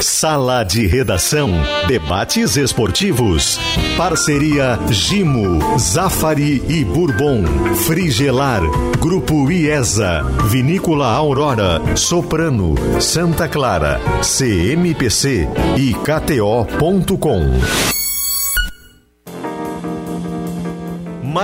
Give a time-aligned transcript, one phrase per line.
[0.00, 1.50] Sala de Redação.
[1.86, 3.58] Debates esportivos.
[3.96, 7.44] Parceria Gimo, Zafari e Bourbon.
[7.86, 8.62] Frigelar.
[8.98, 10.22] Grupo IESA.
[10.48, 11.80] Vinícola Aurora.
[11.96, 12.74] Soprano.
[13.00, 14.00] Santa Clara.
[14.22, 17.99] CMPC e KTO.com.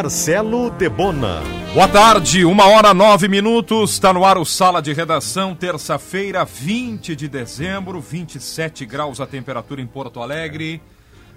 [0.01, 1.41] Marcelo Debona.
[1.73, 7.17] Boa tarde, uma hora nove minutos, está no ar o Sala de Redação, terça-feira, 20
[7.17, 10.83] de dezembro, 27 graus a temperatura em Porto Alegre.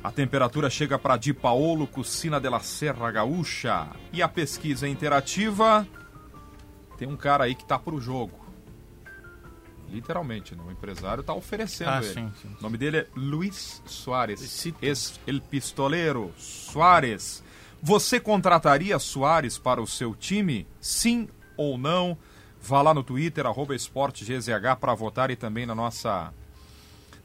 [0.04, 3.88] A temperatura chega para Di Paolo, Cucina de la Serra Gaúcha.
[4.12, 5.88] E a pesquisa interativa
[6.98, 8.38] tem um cara aí que tá pro jogo.
[9.90, 10.62] Literalmente, né?
[10.68, 12.14] o empresário está oferecendo Ah, ele.
[12.14, 12.50] sim, sim.
[12.60, 14.42] O nome dele é Luiz Soares.
[14.82, 17.42] Es El Pistoleiro Soares.
[17.82, 20.68] Você contrataria Soares para o seu time?
[20.82, 22.18] Sim ou não?
[22.62, 26.34] Vá lá no Twitter, arroba esportegzh para votar e também na nossa,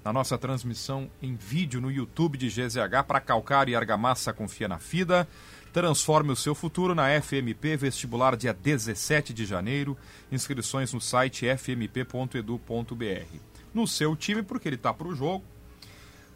[0.04, 4.78] na nossa transmissão em vídeo no YouTube de GZH para calcar e argamassa confia na
[4.78, 5.26] FIDA.
[5.72, 9.96] Transforme o seu futuro na FMP, vestibular dia 17 de janeiro.
[10.30, 13.38] Inscrições no site fmp.edu.br.
[13.74, 15.44] No seu time, porque ele está para o jogo.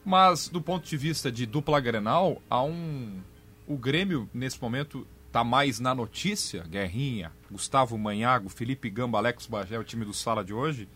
[0.04, 3.20] Mas do ponto de vista de dupla Grenal, há um.
[3.68, 6.64] O Grêmio, nesse momento, está mais na notícia.
[6.68, 10.88] Guerrinha, Gustavo Manhago, Felipe Gamba, Alex Bagé, o time do Sala de hoje.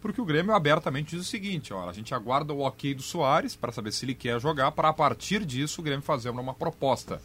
[0.00, 3.56] Porque o Grêmio abertamente diz o seguinte: ó, a gente aguarda o ok do Soares
[3.56, 7.20] para saber se ele quer jogar, para a partir disso o Grêmio fazer uma proposta.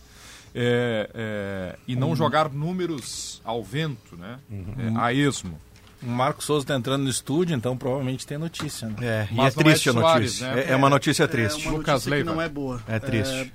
[0.55, 4.39] É, é, e não jogar números ao vento, né?
[4.49, 5.59] É, a esmo.
[6.01, 8.87] O Marcos Souza está entrando no estúdio, então provavelmente tem notícia.
[8.87, 8.95] Né?
[9.01, 10.55] É, e é é triste a Soares, notícia.
[10.55, 10.61] né?
[10.61, 11.65] É, é uma notícia triste.
[11.65, 12.33] É uma Lucas notícia que Leiva.
[12.33, 12.81] não é boa.
[12.87, 13.53] É triste.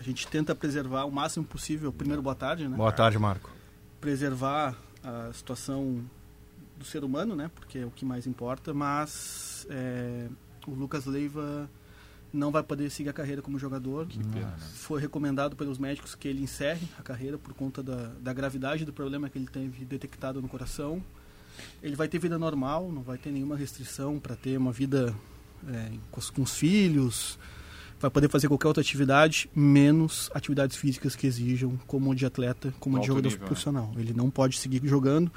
[0.00, 2.74] A gente tenta preservar o máximo possível, primeiro boa tarde, né?
[2.74, 3.50] Boa tarde, Marco.
[4.00, 6.02] Preservar a situação
[6.74, 7.50] do ser humano, né?
[7.54, 10.26] Porque é o que mais importa, mas é,
[10.66, 11.68] o Lucas Leiva
[12.32, 14.06] não vai poder seguir a carreira como jogador.
[14.06, 14.56] Que pena, né?
[14.72, 18.94] Foi recomendado pelos médicos que ele encerre a carreira por conta da, da gravidade do
[18.94, 21.04] problema que ele teve detectado no coração.
[21.82, 25.14] Ele vai ter vida normal, não vai ter nenhuma restrição para ter uma vida
[25.68, 27.38] é, com, os, com os filhos,
[28.00, 32.96] vai poder fazer qualquer outra atividade, menos atividades físicas que exijam como de atleta, como
[32.96, 33.46] de Alto jogador nível, né?
[33.46, 33.92] profissional.
[33.96, 35.30] Ele não pode seguir jogando.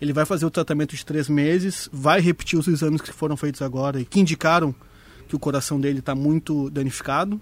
[0.00, 3.62] Ele vai fazer o tratamento de três meses, vai repetir os exames que foram feitos
[3.62, 4.74] agora e que indicaram
[5.28, 7.40] que o coração dele está muito danificado,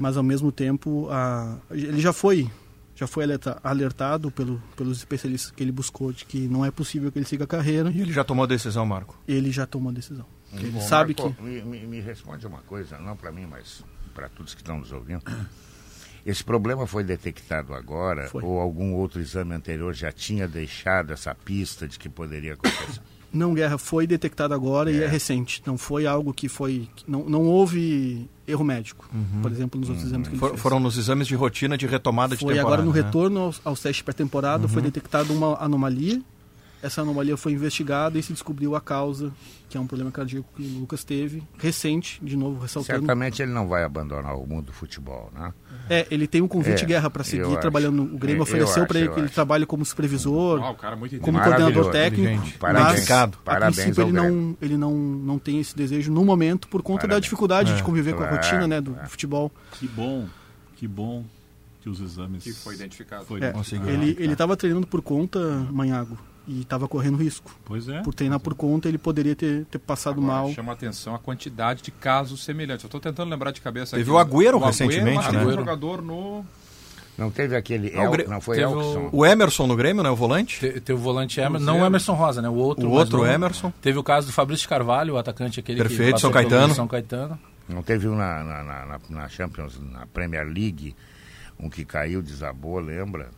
[0.00, 2.50] mas ao mesmo tempo a, ele já foi
[2.96, 7.10] já foi alerta- alertado pelo, pelos especialistas que ele buscou de que não é possível
[7.10, 7.90] que ele siga a carreira.
[7.90, 9.18] E ele já tomou a decisão, Marco.
[9.26, 10.26] Ele já tomou a decisão.
[10.52, 13.82] Ele Bom, sabe Marco, que Me, me- me responde uma coisa, não para mim, mas
[14.10, 15.22] para todos que estão nos ouvindo.
[16.24, 18.44] Esse problema foi detectado agora Foi.
[18.44, 23.00] ou algum outro exame anterior já tinha deixado essa pista de que poderia acontecer?
[23.32, 25.62] não guerra foi detectado agora e é recente.
[25.64, 29.08] Não foi algo que foi não, não houve erro médico,
[29.40, 30.60] por exemplo, nos outros exames que ele For- fez.
[30.60, 32.82] foram nos exames de rotina de retomada de Foi temporada.
[32.82, 33.02] agora no né?
[33.02, 36.20] retorno aos, aos testes pré-temporada foi detectada uma anomalia.
[36.82, 39.30] Essa anomalia foi investigada e se descobriu a causa,
[39.68, 43.00] que é um problema cardíaco que o Lucas teve, recente, de novo ressaltando.
[43.00, 45.52] Certamente ele não vai abandonar o mundo do futebol, né?
[45.90, 47.58] É, ele tem um convite É, guerra para seguir acho.
[47.58, 48.02] trabalhando.
[48.02, 49.34] O Grêmio Eu ofereceu acho, para ele que ele acho.
[49.34, 52.58] trabalhe como supervisor, Ah, o cara é muito como coordenador técnico.
[52.58, 52.84] Parabéns.
[52.88, 53.38] Mas, Indicado.
[53.40, 54.58] a Parabéns princípio, ele não, Grêmio.
[54.62, 57.24] ele não, não tem esse desejo no momento por conta da Parabéns.
[57.24, 57.84] dificuldade de É.
[57.84, 59.08] conviver com a Claro, rotina né, do claro.
[59.10, 59.52] futebol.
[59.72, 60.26] Que bom,
[60.76, 61.24] que bom
[61.82, 63.24] que os exames Que foi identificado.
[63.26, 63.90] foi É, identificado.
[63.90, 65.38] ele ele estava treinando por conta,
[65.72, 67.54] Manhago, e estava correndo risco.
[67.64, 68.00] Pois é.
[68.02, 70.52] Por treinar por conta, ele poderia ter, ter passado Agora, mal.
[70.52, 72.84] Chama atenção a quantidade de casos semelhantes.
[72.84, 74.10] Eu estou tentando lembrar de cabeça Teve aqui.
[74.10, 75.44] o Agüero mas recentemente, teve né?
[75.46, 76.44] um jogador no...
[77.18, 77.90] Não teve aquele.
[77.90, 79.08] Não, o El- não foi teve o- Elkson?
[79.12, 80.08] O Emerson no Grêmio, né?
[80.08, 80.58] O volante?
[80.58, 82.48] Te- Teve o volante Emerson, não o Emerson Rosa, né?
[82.48, 83.26] O outro, O outro.
[83.26, 83.70] Emerson.
[83.82, 86.74] Teve o caso do Fabrício Carvalho, o atacante aquele Perfeito, que São Caetano.
[86.74, 87.38] São Caetano.
[87.68, 90.96] Não teve um na, na, na, na- na Champions, na Premier League,
[91.58, 93.28] um que caiu, desabou, lembra?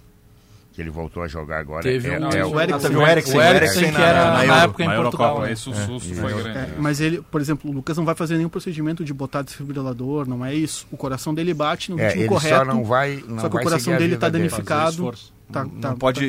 [0.72, 1.82] Que ele voltou a jogar agora.
[1.82, 2.80] Teve é, um- é, o Eriksen.
[2.90, 4.60] Teve o Eriksen, O Eriksen, que era na na, Euro.
[4.60, 5.26] época em Na Portugal.
[5.28, 5.52] Eurocopa, né?
[5.52, 6.48] Esse o susto foi grande.
[6.48, 6.74] É, né?
[6.78, 10.42] mas ele, por exemplo, o Lucas não vai fazer nenhum procedimento de botar desfibrilador, não
[10.44, 10.86] é isso.
[10.90, 12.56] O coração dele bate no é, ritmo ele correto.
[12.56, 13.22] só não vai.
[13.28, 15.12] Não só que o coração dele está danificado.
[15.52, 16.24] Tá, não tá- pode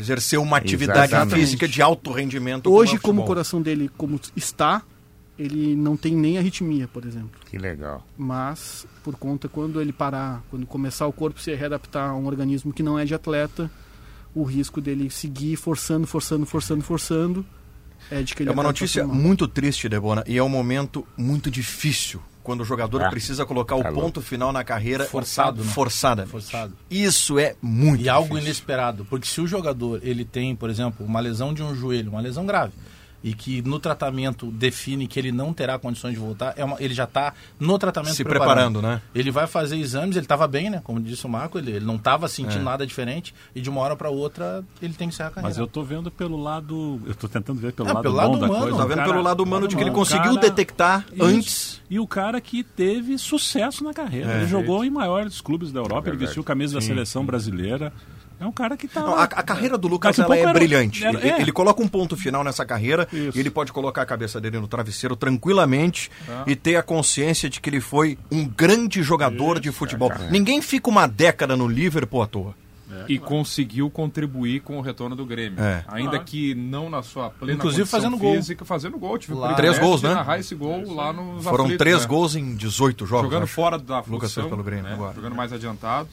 [0.00, 1.34] exercer uma atividade Exatamente.
[1.40, 2.64] física de alto rendimento.
[2.64, 4.80] como Hoje, é o como o coração dele como está,
[5.38, 7.32] ele não tem nem arritmia, por exemplo.
[7.50, 8.02] Que legal.
[8.16, 12.72] Mas, por conta, quando ele parar, quando começar o corpo se readaptar a um organismo
[12.72, 13.70] que não é de atleta,
[14.34, 17.44] o risco dele seguir forçando, forçando, forçando, forçando,
[18.10, 19.14] é de que ele É uma notícia mal.
[19.14, 23.76] muito triste, Debona, e é um momento muito difícil quando o jogador Ah, precisa colocar
[23.80, 25.70] tá o ponto final na carreira Forçado, né?
[25.70, 26.32] forçadamente.
[26.32, 26.72] Forçado.
[26.90, 28.46] Isso é muito E algo difícil.
[28.48, 32.20] inesperado, porque se o jogador ele tem, por exemplo, uma lesão de um joelho, uma
[32.20, 32.72] lesão grave,
[33.24, 36.92] e que no tratamento define que ele não terá condições de voltar, é uma, ele
[36.94, 39.00] já está no tratamento Se preparando, né?
[39.14, 40.80] Ele vai fazer exames, ele estava bem, né?
[40.82, 42.64] Como disse o Marco, ele, ele não estava sentindo É.
[42.64, 45.48] nada diferente e de uma hora para outra ele tem que encerrar a carreira.
[45.50, 47.00] Mas eu tô vendo pelo lado.
[47.06, 48.60] Eu tô tentando ver pelo É, lado pelo bom lado da humano.
[48.62, 48.76] coisa.
[48.78, 51.24] Tá vendo cara- pelo lado humano de que ele conseguiu cara- detectar Isso.
[51.24, 51.82] antes.
[51.88, 54.32] E o cara que teve sucesso na carreira.
[54.32, 54.36] É.
[54.38, 57.92] ele jogou em maiores clubes da Europa, ele vestiu camisa da seleção brasileira.
[58.42, 59.00] É um cara que tá.
[59.00, 61.04] Não, a, a carreira do Lucas ela é era- brilhante.
[61.04, 61.40] era- ele, é.
[61.40, 63.36] ele coloca um ponto final nessa carreira Isso.
[63.36, 66.44] e ele pode colocar a cabeça dele no travesseiro tranquilamente Ah.
[66.46, 70.10] e ter a consciência de que ele foi um grande jogador de futebol.
[70.30, 72.54] Ninguém fica uma década no Liverpool à toa.
[73.08, 75.58] E conseguiu contribuir com o retorno do Grêmio.
[75.62, 75.82] É.
[75.88, 78.34] Ainda que não na sua plena Inclusive fazendo gol.
[78.34, 79.16] física, fazendo gol.
[79.16, 79.54] Tive o Lá.
[79.54, 80.14] Três gols, de né?
[80.14, 82.06] narrar esse gol lá nos Foram aflitos, três né?
[82.06, 83.24] gols em 18 jogos.
[83.24, 83.52] Jogando acho.
[83.54, 84.92] fora da Lucas função, fez pelo Grêmio né?
[84.92, 85.14] agora.
[85.14, 86.08] Jogando mais adiantado.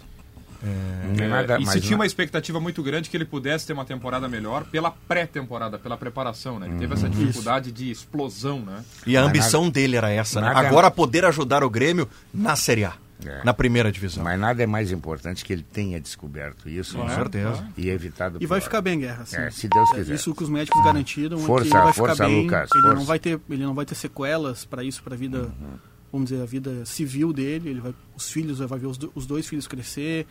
[0.61, 3.85] É nada, e se tinha não- uma expectativa muito grande que ele pudesse ter uma
[3.85, 6.67] temporada melhor pela pré-temporada, pela preparação, né?
[6.67, 7.11] Ele teve essa Uhum.
[7.11, 8.83] dificuldade de explosão, né?
[9.07, 10.47] E a ambição dele era essa, né?
[10.53, 12.93] nada- Agora poder ajudar o Grêmio na Série A,
[13.25, 13.41] É.
[13.43, 14.23] na primeira divisão.
[14.23, 17.15] Mas nada é mais importante que ele tenha descoberto isso Com né?
[17.15, 17.65] certeza.
[17.77, 18.37] e evitado.
[18.41, 18.65] E vai pior.
[18.65, 19.23] ficar bem, Guerra.
[19.23, 19.37] assim.
[19.37, 20.13] É, se Deus É, quiser.
[20.15, 22.43] Isso que os médicos garantiram é Força, que ele vai ficar força, bem.
[22.43, 22.95] Lucas, ele força.
[22.97, 25.79] não vai ter, ele não vai ter sequelas para isso, para a vida, Uhum.
[26.11, 27.69] Vamos dizer, a vida civil dele.
[27.69, 30.25] Ele vai, os filhos vai ver os, do- os dois filhos crescer,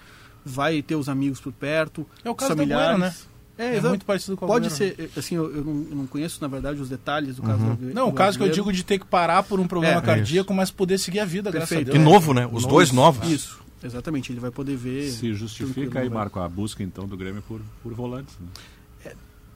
[0.45, 2.87] vai ter os amigos por perto, É o caso do familiares.
[2.99, 3.15] Bueno, né?
[3.61, 4.77] É, É muito parecido com o Pode Agüero.
[4.97, 7.73] ser, assim, eu, eu não, eu não conheço, na verdade, os detalhes do caso do
[7.73, 9.99] Agüero- Não, o do caso que eu digo de ter que parar por um problema
[9.99, 11.93] É, cardíaco, mas poder seguir a vida, graças a Perfeito.
[11.97, 12.07] Deus.
[12.09, 12.49] E novo, né?
[12.53, 13.29] Os dois novos.
[13.29, 14.31] Isso, exatamente.
[14.31, 15.11] Ele vai poder ver.
[15.11, 16.09] Se justifica aí.
[16.09, 18.33] Marco, a busca então do Grêmio por, por volantes.
[18.41, 18.47] né?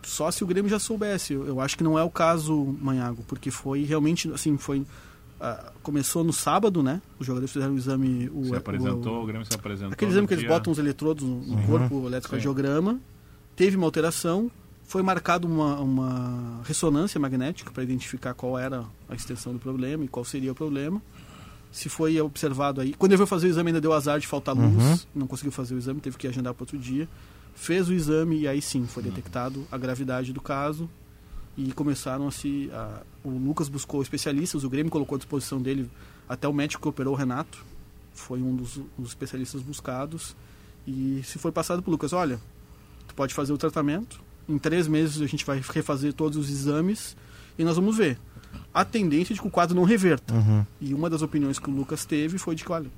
[0.05, 1.33] só se o Grêmio já soubesse.
[1.33, 4.85] Eu, eu acho que não é o caso, Manhago, porque foi realmente, assim, foi...
[5.45, 7.03] ah, começou no sábado, né?
[7.19, 8.31] Os jogadores fizeram o exame...
[8.33, 9.93] O, Se o- apresentou, o Grêmio se apresentou.
[9.93, 13.01] aquele exame que eles dia- botam os eletrodos no, no corpo, o eletrocardiograma.
[13.57, 14.51] Teve uma alteração,
[14.85, 20.09] foi marcado uma, uma ressonância magnética para identificar qual era a extensão do problema e
[20.09, 21.03] qual seria o problema.
[21.73, 22.95] Se foi observado aí.
[22.95, 25.75] Quando ele foi fazer o exame, ainda deu azar de faltar luz, não conseguiu fazer
[25.75, 27.09] o exame, teve que agendar para outro dia.
[27.55, 30.89] Fez o exame e aí sim foi detectado a gravidade do caso
[31.57, 32.71] e começaram a se.
[32.73, 35.91] a- o Lucas buscou especialistas, o Grêmio colocou à disposição dele
[36.29, 37.65] até o médico que operou o Renato,
[38.15, 40.35] foi um dos, dos especialistas buscados.
[40.87, 42.41] E se foi passado para o Lucas: olha,
[43.07, 47.17] tu pode fazer o tratamento, em três meses a gente vai refazer todos os exames
[47.59, 48.19] e nós vamos ver.
[48.75, 50.35] A tendência é de que o quadro não reverta.
[50.35, 50.65] Uhum.
[50.81, 52.91] E uma das opiniões que o Lucas teve foi de que, olha,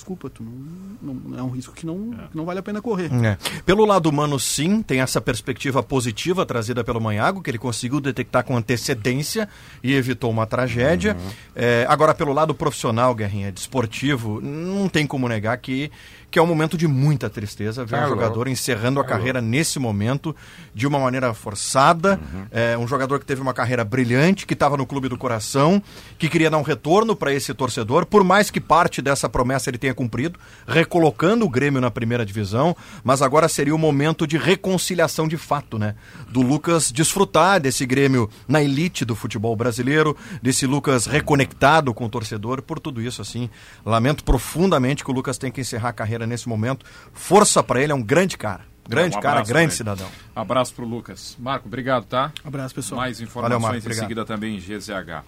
[0.00, 3.10] desculpa, tu não, não- é um risco que não, que não vale a pena correr.
[3.24, 3.36] É.
[3.66, 8.42] Pelo lado humano, sim, tem essa perspectiva positiva trazida pelo Manhago, que ele conseguiu detectar
[8.44, 9.48] com antecedência
[9.82, 11.16] e evitou uma tragédia.
[11.54, 15.90] É, agora, pelo lado profissional, Guerrinha, desportivo, não tem como negar que,
[16.30, 18.14] que é um momento de muita tristeza ver um louco.
[18.14, 20.34] jogador encerrando a carreira nesse momento
[20.74, 22.20] de uma maneira forçada.
[22.50, 25.82] É, um jogador que teve uma carreira brilhante, que estava no clube do coração,
[26.18, 29.78] que queria dar um retorno para esse torcedor, por mais que parte dessa promessa ele
[29.78, 35.26] tenha cumprido, recolocando o Grêmio na primeira divisão, mas agora seria o momento de reconciliação
[35.26, 35.94] de fato, né?
[36.28, 42.08] Do Lucas desfrutar desse Grêmio na elite do futebol brasileiro, desse Lucas reconectado com o
[42.08, 43.50] torcedor, por tudo isso, assim,
[43.84, 46.84] lamento profundamente que o Lucas tenha que encerrar a carreira nesse momento.
[47.12, 48.68] Força para ele, é um grande cara.
[48.88, 50.08] Grande Um cara, grande cidadão.
[50.34, 51.36] Abraço pro Lucas.
[51.38, 52.32] Marco, obrigado, tá?
[52.44, 53.00] Abraço, pessoal.
[53.00, 54.00] Mais Valeu, informações Marco, em obrigado.
[54.00, 55.24] seguida também em GZH.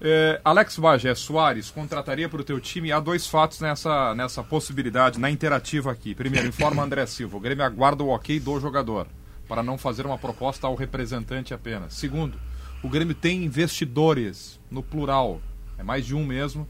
[0.00, 2.92] É, Alex Bagé Soares contrataria para o teu time.
[2.92, 6.14] Há dois fatos nessa, nessa possibilidade, na interativa aqui.
[6.14, 7.36] Primeiro, informa André Silva.
[7.36, 9.06] O Grêmio aguarda o ok do jogador,
[9.48, 11.94] para não fazer uma proposta ao representante apenas.
[11.94, 12.38] Segundo,
[12.82, 15.40] o Grêmio tem investidores, no plural,
[15.78, 16.68] é mais de um mesmo,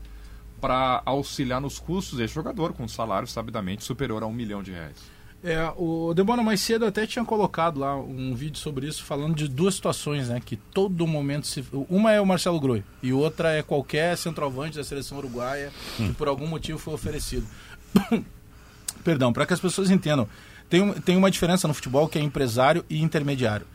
[0.60, 4.72] para auxiliar nos custos desse jogador, com um salário sabidamente superior a um milhão de
[4.72, 5.18] reais.
[5.42, 9.46] É, o Debona mais cedo até tinha colocado lá um vídeo sobre isso, falando de
[9.46, 10.40] duas situações, né?
[10.44, 11.64] Que todo momento se.
[11.88, 16.26] Uma é o Marcelo Groi e outra é qualquer centroavante da seleção uruguaia que por
[16.26, 17.46] algum motivo foi oferecido.
[19.04, 20.28] Perdão, para que as pessoas entendam.
[20.68, 23.66] Tem, tem uma diferença no futebol que é empresário e intermediário.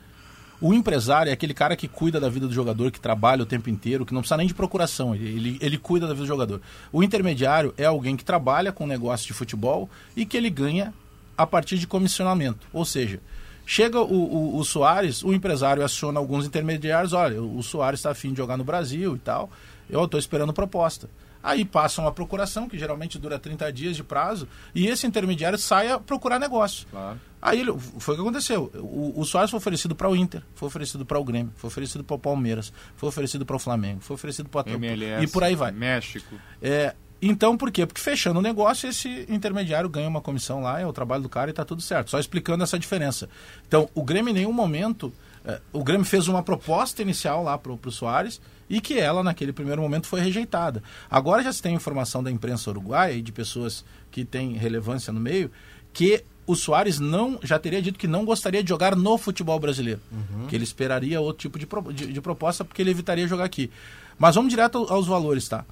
[0.63, 3.69] O empresário é aquele cara que cuida da vida do jogador, que trabalha o tempo
[3.69, 6.61] inteiro, que não precisa nem de procuração, ele, ele, ele cuida da vida do jogador.
[6.89, 10.93] O intermediário é alguém que trabalha com negócio de futebol e que ele ganha
[11.37, 12.65] a partir de comissionamento.
[12.71, 13.19] Ou seja,
[13.65, 18.31] chega o, o, o Soares, o empresário aciona alguns intermediários, olha, o Soares está afim
[18.31, 19.51] de jogar no Brasil e tal,
[19.89, 21.09] eu estou esperando proposta.
[21.43, 25.89] Aí passa uma procuração, que geralmente dura 30 dias de prazo, e esse intermediário sai
[25.91, 26.87] a procurar negócio.
[26.89, 27.19] Claro.
[27.41, 28.71] Aí ele- foi o que aconteceu.
[28.75, 32.01] O, o Soares foi oferecido para o Inter, foi oferecido para o Grêmio, foi oferecido
[32.01, 35.43] para o Palmeiras, foi oferecido para o Flamengo, foi oferecido para o MLS, e por
[35.43, 35.71] aí vai.
[35.73, 36.33] México.
[36.61, 37.85] É, então, por quê?
[37.85, 41.49] Porque fechando o negócio, esse intermediário ganha uma comissão lá, é o trabalho do cara
[41.49, 42.09] e está tudo certo.
[42.11, 43.29] Só explicando essa diferença.
[43.67, 45.13] Então, o Grêmio em nenhum momento
[45.45, 48.39] É, o Grêmio fez uma proposta inicial lá pro, pro Soares
[48.75, 50.81] e que ela, naquele primeiro momento, foi rejeitada.
[51.09, 55.19] Agora já se tem informação da imprensa uruguaia e de pessoas que têm relevância no
[55.19, 55.51] meio
[55.93, 60.01] que o Soares não já teria dito que não gostaria de jogar no futebol brasileiro,
[60.49, 63.69] que ele esperaria outro tipo de, pro- de- de proposta porque ele evitaria jogar aqui.
[64.17, 65.63] Mas vamos direto aos valores, tá?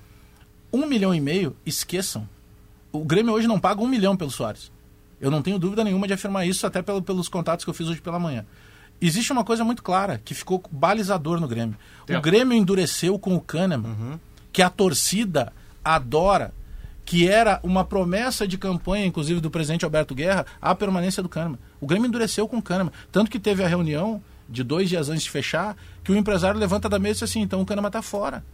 [0.71, 2.27] Um milhão e meio, esqueçam.
[2.91, 4.71] O Grêmio hoje não paga um milhão pelo Soares.
[5.19, 7.87] Eu não tenho dúvida nenhuma de afirmar isso, até pelo- pelos contatos que eu fiz
[7.87, 8.45] hoje pela manhã.
[9.01, 11.75] Existe uma coisa muito clara, que ficou balizador no Grêmio.
[12.07, 12.21] O.
[12.21, 14.19] Grêmio endureceu com o Kahneman,
[14.53, 15.51] que a torcida
[15.83, 16.53] adora,
[17.03, 21.57] que era uma promessa de campanha, inclusive, do presidente Alberto Guerra, a permanência do Kahneman.
[21.79, 22.91] O Grêmio endureceu com o Kahneman.
[23.11, 26.87] Tanto que teve a reunião de dois dias antes de fechar, que o empresário levanta
[26.87, 28.45] da mesa e diz assim, então o Kahneman está fora.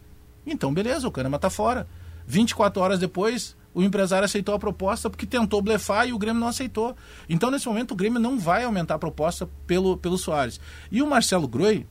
[0.46, 1.86] Então, beleza, o Kahneman está fora.
[2.26, 6.48] 24 horas depois, o empresário aceitou a proposta porque tentou blefar e o Grêmio não
[6.48, 6.96] aceitou.
[7.28, 10.60] Então, nesse momento, o Grêmio não vai aumentar a proposta pelo, pelo Soares.
[10.90, 11.86] E o Marcelo Groi,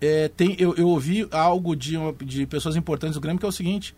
[0.00, 3.48] é, tem, eu, eu ouvi algo de, uma- de pessoas importantes do Grêmio que é
[3.48, 3.94] o seguinte: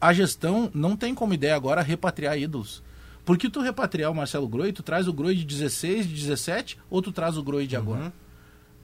[0.00, 2.82] a gestão não tem como ideia agora repatriar ídolos.
[3.24, 7.00] Porque tu repatriar o Marcelo Groi, tu traz o Groi de 16, de 17, ou
[7.00, 8.12] tu traz o Groi de agora?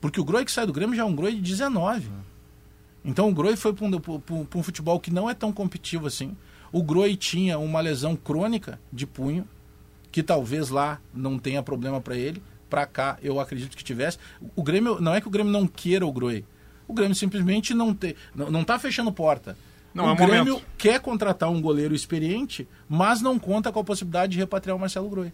[0.00, 2.08] Porque o Groi que sai do Grêmio já é um Groi de 19.
[3.04, 3.90] Então o Groi foi para um,
[4.54, 6.34] um futebol que não é tão competitivo assim.
[6.72, 9.46] O Groi tinha uma lesão crônica de punho,
[10.10, 12.42] que talvez lá não tenha problema para ele.
[12.68, 14.18] Para cá, eu acredito que tivesse.
[14.54, 16.44] O Grêmio, não é que o Grêmio não queira o Groi.
[16.86, 19.56] O Grêmio simplesmente não, te, não, não tá fechando porta.
[19.92, 20.66] Não o é Grêmio momento.
[20.78, 25.08] quer contratar um goleiro experiente, mas não conta com a possibilidade de repatriar o Marcelo
[25.08, 25.32] Groi.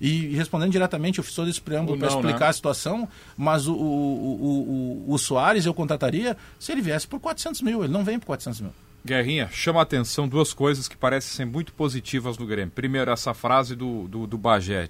[0.00, 2.46] E respondendo diretamente, eu fiz todo esse preâmbulo para explicar né?
[2.48, 7.18] a situação, mas o, o, o, o, o Soares eu contrataria se ele viesse por
[7.18, 7.82] 400 mil.
[7.82, 8.72] Ele não vem por 400 mil.
[9.06, 12.72] Guerrinha, chama a atenção duas coisas que parecem ser muito positivas no Grêmio.
[12.74, 14.40] Primeiro, essa frase do, do, do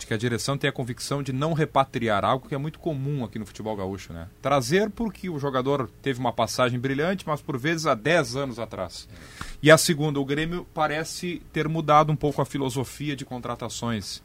[0.07, 3.39] que a direção tem a convicção de não repatriar, algo que é muito comum aqui
[3.39, 4.27] no futebol gaúcho, né?
[4.41, 9.07] Trazer porque o jogador teve uma passagem brilhante, mas por vezes há 10 anos atrás.
[9.63, 14.23] E a segunda, o Grêmio parece ter mudado um pouco a filosofia de contratações.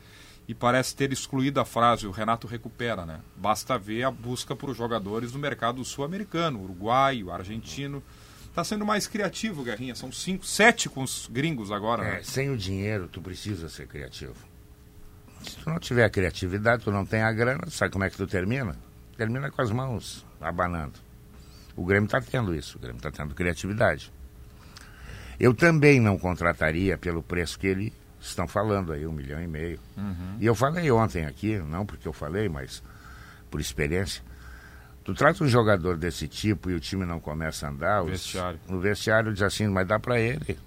[0.47, 3.19] E parece ter excluído a frase, o Renato recupera, né?
[3.35, 8.01] Basta ver a busca por jogadores no mercado sul-americano, uruguaio, argentino.
[8.51, 9.95] Está sendo mais criativo, Guerrinha.
[9.95, 12.19] São cinco, sete com os gringos agora, É, né?
[12.23, 14.35] sem o dinheiro, tu precisa ser criativo.
[15.41, 18.27] Se tu não tiver criatividade, tu não tem a grana, sabe como é que tu
[18.27, 18.75] termina?
[19.17, 20.99] Termina com as mãos abanando.
[21.75, 24.11] O Grêmio está tendo isso, o Grêmio está tendo criatividade.
[25.39, 29.79] Eu também não contrataria pelo preço que eles estão falando aí, um milhão e meio.
[30.39, 32.83] E eu falei ontem aqui, não porque eu falei, mas
[33.49, 34.21] por experiência.
[35.03, 38.59] Tu trata um jogador desse tipo e o time não começa a andar, os- Vestiário.
[38.69, 40.57] no vestiário diz assim, mas dá para ele.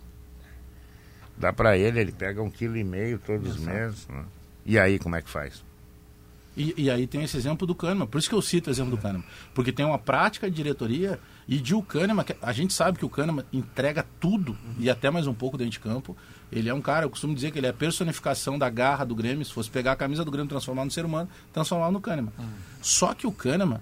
[1.36, 4.06] Dá para ele, ele pega um quilo e meio todos os meses.
[4.08, 4.24] né?
[4.64, 5.64] E aí, como é que faz?
[6.56, 8.06] E, e aí tem esse exemplo do Kahneman.
[8.06, 9.24] Por isso que eu cito o exemplo do Kahneman.
[9.52, 13.08] Porque tem uma prática de diretoria e de o Kahneman, a gente sabe que o
[13.10, 16.16] Kahneman entrega tudo e até mais um pouco dentro de campo.
[16.52, 19.14] Ele é um cara, eu costumo dizer que ele é a personificação da garra do
[19.16, 19.44] Grêmio.
[19.44, 22.32] Se fosse pegar a camisa do Grêmio e transformar no ser humano, transformar no Kahneman.
[22.80, 23.80] Só que o Kahneman,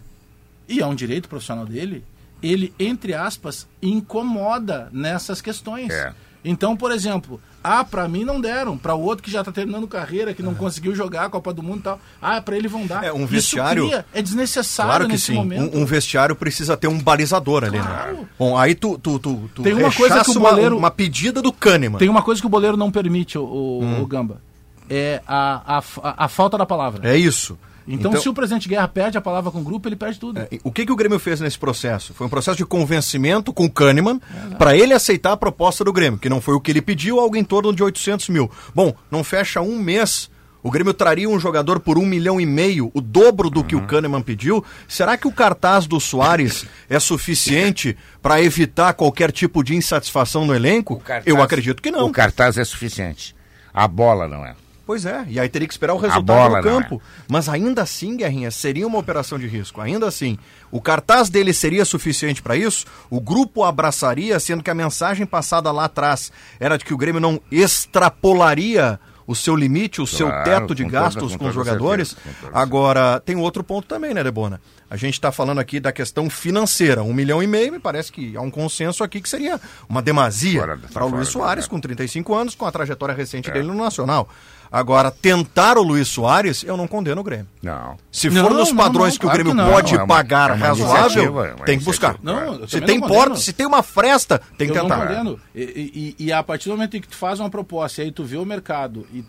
[0.73, 2.05] e é um direito profissional dele,
[2.43, 5.91] ele, entre aspas, incomoda nessas questões.
[5.91, 6.12] É.
[6.45, 9.87] Então, por exemplo, ah, pra mim não deram, pra o outro que já tá terminando
[9.87, 12.00] carreira, que não conseguiu jogar a Copa do Mundo e tal.
[12.21, 13.05] Ah, pra ele vão dar.
[13.05, 15.35] É, um vestiário- cria- é desnecessário Claro que nesse sim.
[15.35, 15.76] momento.
[15.76, 17.85] Um, um vestiário precisa ter um balizador ali, né?
[17.87, 18.29] Claro.
[18.37, 21.41] Bom, aí tu, tu, tu, tu Tem uma coisa que o uma- goleiro- uma, pedida
[21.41, 21.99] do Kahneman.
[21.99, 24.02] Tem uma coisa que o boleiro não permite, o, o- Hum.
[24.02, 24.43] o Gamba.
[24.91, 27.09] É a, a, a, a falta da palavra.
[27.09, 27.57] É isso.
[27.87, 30.41] Então, se o presidente Guerra perde a palavra com o grupo, ele perde tudo.
[30.41, 32.15] É, O que, que o Grêmio fez nesse processo?
[32.15, 34.21] Foi um processo de convencimento com o Kahneman
[34.59, 37.37] para ele aceitar a proposta do Grêmio, que não foi o que ele pediu, algo
[37.37, 38.51] em torno de 800 mil.
[38.75, 40.31] Bom, não fecha um mês.
[40.65, 43.85] O Grêmio traria um jogador por um milhão e meio, o dobro do que o
[43.85, 44.65] Kahneman pediu.
[44.87, 50.55] Será que o cartaz do Soares é suficiente para evitar qualquer tipo de insatisfação no
[50.55, 51.01] elenco?
[51.01, 52.07] Cartaz- Eu acredito que não.
[52.07, 53.35] O cartaz é suficiente.
[53.75, 54.55] A bola não é.
[54.85, 56.62] Pois é, e aí teria que esperar o resultado não é.
[56.62, 57.01] campo.
[57.29, 59.81] Mas ainda assim, Guerrinha, seria uma operação de risco.
[59.81, 60.37] Ainda assim,
[60.73, 62.85] o cartaz dele seria suficiente para isso?
[63.09, 67.21] O grupo abraçaria, sendo que a mensagem passada lá atrás era de que o Grêmio
[67.21, 71.49] não extrapolaria o seu limite, o seu Claro, teto de com toda- gastos com com
[71.49, 72.09] os toda jogadores.
[72.09, 74.61] certeza, com toda Agora, tem outro ponto também, né, Debona?
[74.91, 77.03] A gente está falando aqui da questão financeira.
[77.03, 79.59] Um milhão e meio, me parece que há um consenso aqui que seria
[79.89, 83.53] uma demasia para o Luiz Soares, com 35 anos, com a trajetória recente É.
[83.55, 84.29] dele no Nacional.
[84.73, 87.47] Agora, tentar o Luiz Soares, eu não condeno o Grêmio.
[87.62, 87.99] Não.
[88.11, 89.71] Se Não, for nos não, padrões não, que o claro Grêmio que não.
[89.71, 92.17] pode É uma- pagar é uma razoável, é uma tem que buscar.
[92.23, 94.97] Não, Se tem não porta, se tem uma fresta, tem que eu tentar.
[94.97, 95.41] não condeno.
[95.55, 98.11] E, e- e a partir do momento em que tu faz uma proposta e aí
[98.12, 99.23] tu vê o mercado e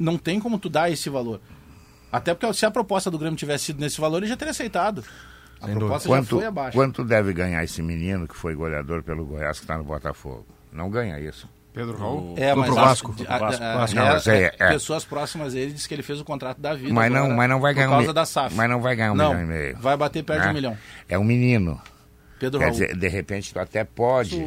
[0.00, 1.40] não tem como tu dar esse valor.
[2.10, 5.04] Até porque se a proposta do Grêmio tivesse sido nesse valor, ele já teria aceitado.
[5.60, 6.76] A Sem proposta Quanto, já foi abaixo.
[6.76, 10.44] quanto deve ganhar esse menino que foi goleador pelo Goiás que está no Botafogo?
[10.72, 11.48] Não ganha isso.
[11.78, 12.34] Pedro Raul.
[12.36, 13.14] É, mas pro a- Vasco.
[13.28, 13.62] a- a- Vasco.
[13.62, 13.96] a- Vasco.
[13.96, 14.68] é, Não, mas é- é.
[14.70, 16.92] Pessoas próximas a ele disse que ele fez o contrato da vida.
[16.92, 18.56] Mas não, agora, mas não vai por ganhar um causa mi- da SAF.
[18.56, 19.78] Mas não vai ganhar um não, milhão e meio.
[19.78, 20.50] Vai bater perto de né?
[20.50, 20.78] um milhão.
[21.08, 21.80] É um menino.
[22.40, 22.72] Pedro Quer Raul.
[22.78, 24.40] dizer, de repente tu até pode,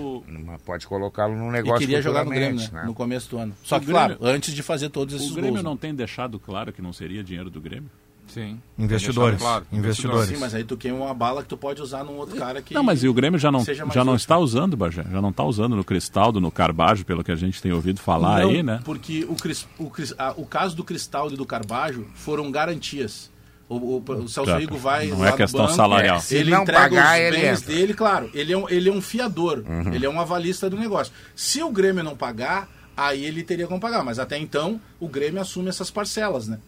[0.66, 2.70] pode colocá-lo num E negócio queria jogar no Grêmio, né?
[2.74, 2.84] né?
[2.86, 3.54] No começo do ano.
[3.64, 5.64] Só O que, Grêmio- claro, antes de fazer todos esses O Grêmio gols.
[5.64, 7.90] não tem deixado claro que não seria dinheiro do Grêmio?
[8.34, 8.60] Sim.
[8.78, 9.40] Investidores.
[9.40, 10.30] Claro, Investidores.
[10.30, 12.74] Sim, mas aí tu queima uma bala que tu pode usar num outro cara que...
[12.74, 15.04] Não, mas e o Grêmio já não, já não está usando, Bajé.
[15.12, 18.42] Já não está usando no Cristaldo, no Carbajo, pelo que a gente tem ouvido falar
[18.42, 18.80] Não, aí, né?
[18.86, 23.30] Porque o, Cris- o, Cris- a- o caso do Cristaldo e do Carbajo foram garantias.
[23.70, 26.18] O, o, o Celso Rigo vai não lá é questão banco, salarial.
[26.18, 27.74] É, se ele não entrega pagar, os ele bens entra.
[27.76, 28.30] dele, claro.
[28.34, 29.64] Ele é um, ele é um fiador.
[29.94, 31.14] Ele é um avalista do negócio.
[31.36, 34.04] Se o Grêmio não pagar, aí ele teria como pagar.
[34.04, 36.60] Mas até então, o Grêmio assume essas parcelas, né?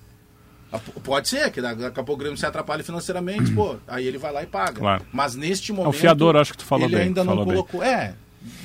[1.03, 4.32] Pode ser, que daqui a pouco o Grêmio se atrapalhe financeiramente, pô, aí ele vai
[4.34, 4.80] lá e paga.
[4.80, 5.03] Claro.
[5.12, 5.94] Mas neste momento.
[5.94, 7.46] fiador, acho que tu falou ele bem, ainda não bem.
[7.46, 7.84] colocou.
[7.84, 8.13] É.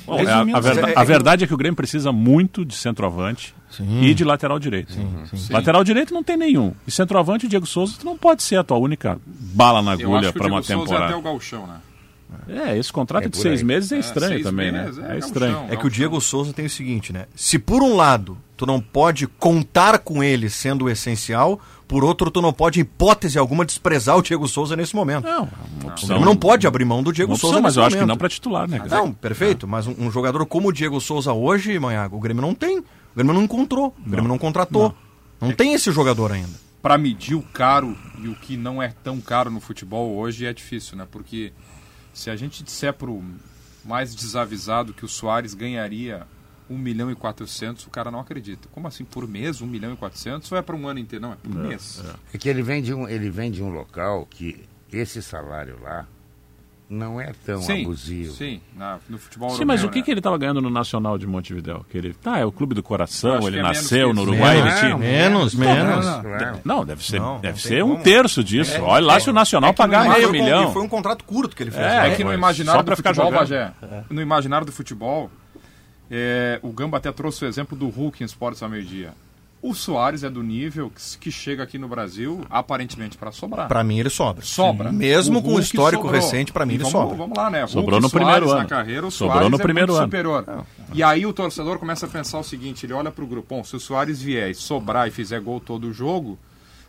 [0.05, 2.65] Bom, é, a, resumindo, a verda- é- a verdade é que o Grêmio precisa muito
[2.65, 3.55] de centroavante
[4.01, 4.93] e de lateral direito.
[5.49, 6.73] Lateral direito não tem nenhum.
[6.85, 10.29] E centroavante, o Diego Souza, tu não pode ser a tua única bala na agulha
[10.29, 11.05] o para uma Diego Souza é temporada.
[11.05, 11.75] até o Galchão, né?
[12.47, 13.65] É, esse contrato É de seis aí.
[13.65, 15.11] meses é É, estranho seis também, meses, né?
[15.11, 15.53] é, É estranho.
[15.53, 15.73] gauchão.
[15.73, 17.25] É que o Diego Souza tem o seguinte, né?
[17.35, 22.29] Se por um lado tu não pode contar com ele sendo o essencial, por outro
[22.29, 25.23] tu não pode, em hipótese alguma, desprezar o Diego Souza nesse momento.
[25.25, 25.47] Não, é uma
[25.83, 26.09] O opção.
[26.09, 28.09] Grêmio não pode abrir mão do Diego uma opção, Souza mas eu acho que momento.
[28.09, 28.81] não para titular, né?
[28.89, 32.53] Não, perfeito, mas um, um jogador como o Diego Souza hoje, Manhago, o Grêmio não
[32.53, 32.79] tem.
[32.79, 32.83] O
[33.15, 34.93] Grêmio não encontrou, o Grêmio não, contratou.
[35.41, 35.51] Não.
[35.51, 36.69] tem esse jogador ainda.
[36.81, 40.53] Para medir o caro e o que não é tão caro no futebol hoje é
[40.53, 41.05] difícil, né?
[41.09, 41.51] Porque
[42.19, 43.23] se a gente disser pro
[43.83, 46.27] mais desavisado que o Soares ganharia
[46.69, 48.67] 1 milhão e 400, o cara não acredita.
[48.73, 50.51] Como assim, por mês, 1 milhão e 400?
[50.51, 51.23] Ou é para um ano inteiro?
[51.23, 52.03] Não, é por mês.
[52.33, 56.05] É que ele vem, de um, ele vem de um local que esse salário lá
[56.89, 58.33] não é tão sim, abusivo.
[58.33, 60.05] sim, na- no futebol Sim, europeu, mas o que, né?
[60.05, 61.85] que ele estava ganhando no Nacional de Montevidéu?
[61.89, 64.23] Que ele, tá, é o clube do coração, ele é nasceu no.
[64.23, 64.97] Uruguai, Menos, ele tinha...
[64.97, 66.05] Menos, menos.
[66.05, 66.59] não, Claro.
[66.65, 68.03] Não, deve ser, Não, deve não ser um como.
[68.03, 68.81] terço disso.
[68.81, 70.73] Olha lá se o Nacional é pagar meio foi, um- milhão.
[70.73, 71.85] foi um contrato curto que ele fez.
[71.85, 72.11] É, né?
[72.11, 73.39] É que no Só imaginário pra do ficar futebol.
[73.39, 73.71] Bagé,
[74.09, 75.29] no imaginário do futebol,
[76.09, 79.13] é, o Gamba até trouxe o exemplo do Hulk em Esportes ao meio-dia.
[79.61, 83.67] O Soares é do nível que, chega aqui no Brasil, aparentemente, para sobrar.
[83.67, 84.41] Pra mim ele sobra.
[84.41, 84.89] Sobra.
[84.89, 86.21] Mesmo com o histórico sobrou.
[86.21, 87.17] recente, pra mim E ele vamos, sobra.
[87.17, 87.67] Vamos lá, né?
[87.67, 88.69] Sobrou Hulk no Soares primeiro na ano.
[88.69, 90.07] carreira, o Sobrou Soares no é primeiro muito ano.
[90.07, 90.65] superior.
[90.93, 93.75] E aí o torcedor começa a pensar o seguinte, ele olha pro grupo, bom, se
[93.75, 96.39] o Soares vier e sobrar e fizer gol todo o jogo,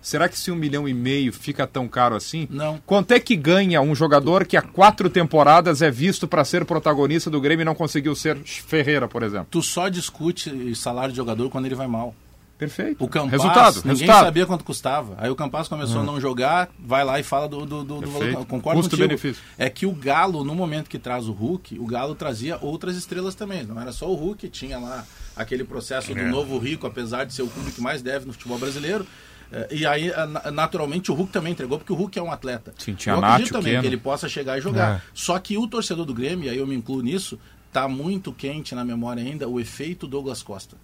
[0.01, 2.47] será que se um milhão e meio fica tão caro assim?
[2.49, 2.81] Não.
[2.87, 7.29] Quanto é que ganha um jogador que há quatro temporadas é visto para ser protagonista
[7.29, 9.49] do Grêmio e não conseguiu ser Ferreira, por exemplo?
[9.51, 12.15] Tu só discute salário de jogador quando ele vai mal.
[12.61, 13.03] Perfeito.
[13.03, 14.25] O Campas, resultado, ninguém resultado.
[14.27, 15.15] sabia quanto custava.
[15.19, 18.11] Aí o Campas começou a não jogar, vai lá e fala do, do, do, do
[18.11, 18.45] valor.
[18.47, 18.83] Concordo contigo.
[18.83, 19.43] Custo-benefício.
[19.59, 23.35] É que o Galo, no momento que traz o Hulk, o Galo trazia outras estrelas
[23.35, 23.65] também.
[23.65, 26.29] Não era só o Hulk, tinha lá aquele processo do É.
[26.29, 29.07] novo rico, apesar de ser o clube que mais deve no futebol brasileiro.
[29.51, 32.75] Eh, E aí, na- naturalmente, o Hulk também entregou, porque o Hulk é um atleta.
[32.79, 33.83] Sim, tinha eu acredito também Keno.
[33.83, 34.97] que ele possa chegar e jogar.
[34.99, 35.03] É.
[35.15, 37.39] Só que o torcedor do Grêmio, e aí eu me incluo nisso,
[37.73, 40.77] tá muito quente na memória ainda o efeito Douglas Costa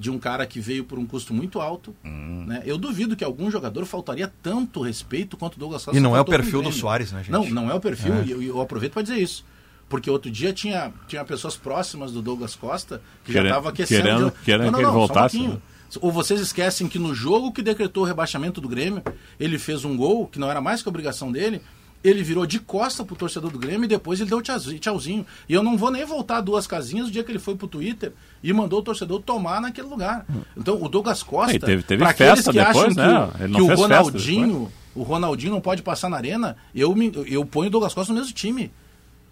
[0.00, 1.94] de um cara que veio por um custo muito alto.
[2.04, 2.44] Hum.
[2.48, 2.62] Né?
[2.64, 5.96] Eu duvido que algum jogador faltaria tanto respeito quanto o Douglas Costa.
[5.98, 6.72] E não é o perfil do.
[6.72, 7.30] Soares, né, gente?
[7.30, 9.44] Não, não é o perfil, e eu, eu aproveito para dizer isso.
[9.88, 14.02] Porque outro dia tinha, tinha pessoas próximas do Douglas Costa que já Querendo- estavam aquecendo.
[14.02, 15.58] querendo- de- querendo não, não, que ele não, um voltasse, né?
[16.00, 19.02] Ou vocês esquecem que no jogo que decretou o rebaixamento do Grêmio,
[19.40, 21.60] ele fez um gol, que não era mais que obrigação dele,
[22.02, 25.26] ele virou de costa pro torcedor do Grêmio e depois ele deu tchauzi- tchauzinho.
[25.48, 28.12] E eu não vou nem voltar duas casinhas o dia que ele foi pro Twitter
[28.42, 30.24] e mandou o torcedor tomar naquele lugar.
[30.56, 33.30] Então o Douglas Costa, É, teve- teve pra aqueles festa que depois, acham né?
[33.48, 37.68] que, que o Ronaldinho, o Ronaldinho não pode passar na arena, eu, me, eu ponho
[37.68, 38.70] o Douglas Costa no mesmo time.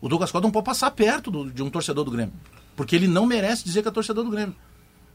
[0.00, 2.32] O Douglas Costa não pode passar perto do- de um torcedor do Grêmio.
[2.76, 4.54] Porque ele não merece dizer que é torcedor do Grêmio.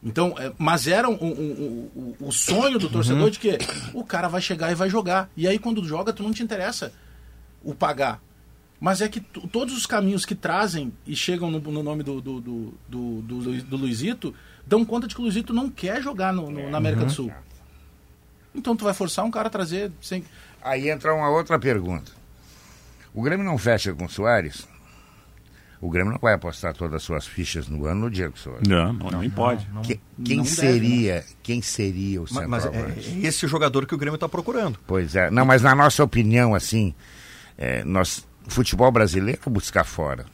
[0.02, 3.56] Então, é, mas era um- um- um- o sonho do torcedor de que
[3.94, 5.30] o cara vai chegar e vai jogar.
[5.34, 6.92] E aí, quando joga, tu não te interessa
[7.64, 8.20] o pagar.
[8.80, 12.40] Mas é que todos os caminhos que trazem e chegam no, no nome do, do,
[12.40, 14.34] do, do, do do Luizito
[14.66, 17.32] dão conta de que o Luizito não quer jogar no- no- na América do Sul.
[18.54, 20.24] Então tu vai forçar um cara a trazer sem.
[20.62, 22.12] Aí entra uma outra pergunta.
[23.14, 24.66] O Grêmio não fecha com o Soares?
[25.80, 28.66] O Grêmio não vai apostar todas as suas fichas no ano no Diego Soares.
[28.66, 29.66] Não, não, nem pode.
[29.82, 33.10] Que- quem não deve, seria, quem seria o Mas, mas centroavante?
[33.22, 34.78] é esse jogador que o Grêmio está procurando.
[34.86, 35.30] Pois é.
[35.30, 36.94] Não, mas na nossa opinião, assim,
[37.56, 40.26] é, nós, futebol brasileiro é buscar fora.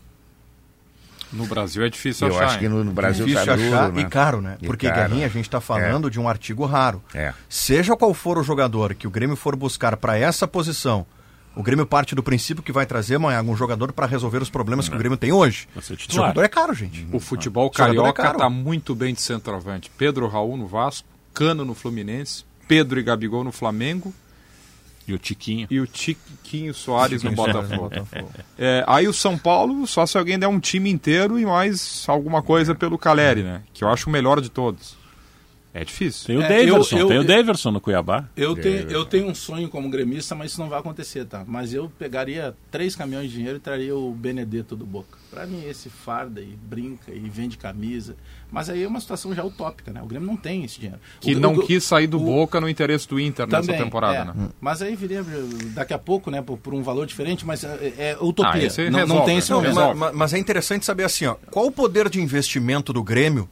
[1.33, 2.46] No Brasil é difícil Eu achar.
[2.46, 4.00] acho que no, no Brasil Difícil tá achar duro, né?
[4.00, 4.59] e caro, né?
[4.61, 5.09] E Porque, caro.
[5.09, 7.02] Guerrinha, a gente está falando de um artigo raro.
[7.14, 7.33] É.
[7.48, 11.06] Seja qual for o jogador que o Grêmio for buscar para essa posição,
[11.54, 14.88] O Grêmio parte do princípio que vai trazer amanhã algum jogador para resolver os problemas
[14.88, 15.68] que o Grêmio tem hoje.
[15.76, 17.06] É O jogador é caro, gente.
[17.12, 19.90] O futebol Jogador é carioca está muito bem de centroavante.
[19.96, 24.14] Pedro Raul no Vasco, Cano no Fluminense, Pedro e Gabigol no Flamengo
[25.11, 25.66] E o Tiquinho.
[25.70, 27.90] e o Tiquinho Soares no Botafogo.
[28.59, 32.42] É, aí o São Paulo, só se alguém der um time inteiro e mais alguma
[32.42, 33.62] coisa pelo Caleri, né?
[33.73, 34.99] Que eu acho o melhor de todos.
[35.72, 36.26] É difícil.
[36.26, 38.28] Tem o É, Daverson, eu- eu- tem o Daverson no Cuiabá.
[38.37, 41.44] Eu tenho, eu tenho um sonho como gremista, mas isso não vai acontecer, tá?
[41.46, 45.16] Mas eu pegaria três caminhões de dinheiro e traria o Benedetto do Boca.
[45.30, 48.16] Pra mim, esse farda e brinca e vende camisa.
[48.50, 50.02] Mas aí é uma situação já utópica, né?
[50.02, 50.98] O Grêmio não tem esse dinheiro.
[51.20, 53.80] Que O- não o- quis sair do o- Boca no interesse do Inter nessa Também,
[53.85, 54.35] temporada, é.
[54.35, 54.48] né?
[54.61, 55.24] Mas aí viria
[55.72, 58.68] daqui a pouco, né, por, por um valor diferente, mas é, é utopia.
[58.68, 59.50] Ah, não, não resolve, tem esse?
[59.52, 59.96] Não, momento.
[59.96, 63.48] mas, mas é interessante saber assim, ó, qual o poder de investimento do Grêmio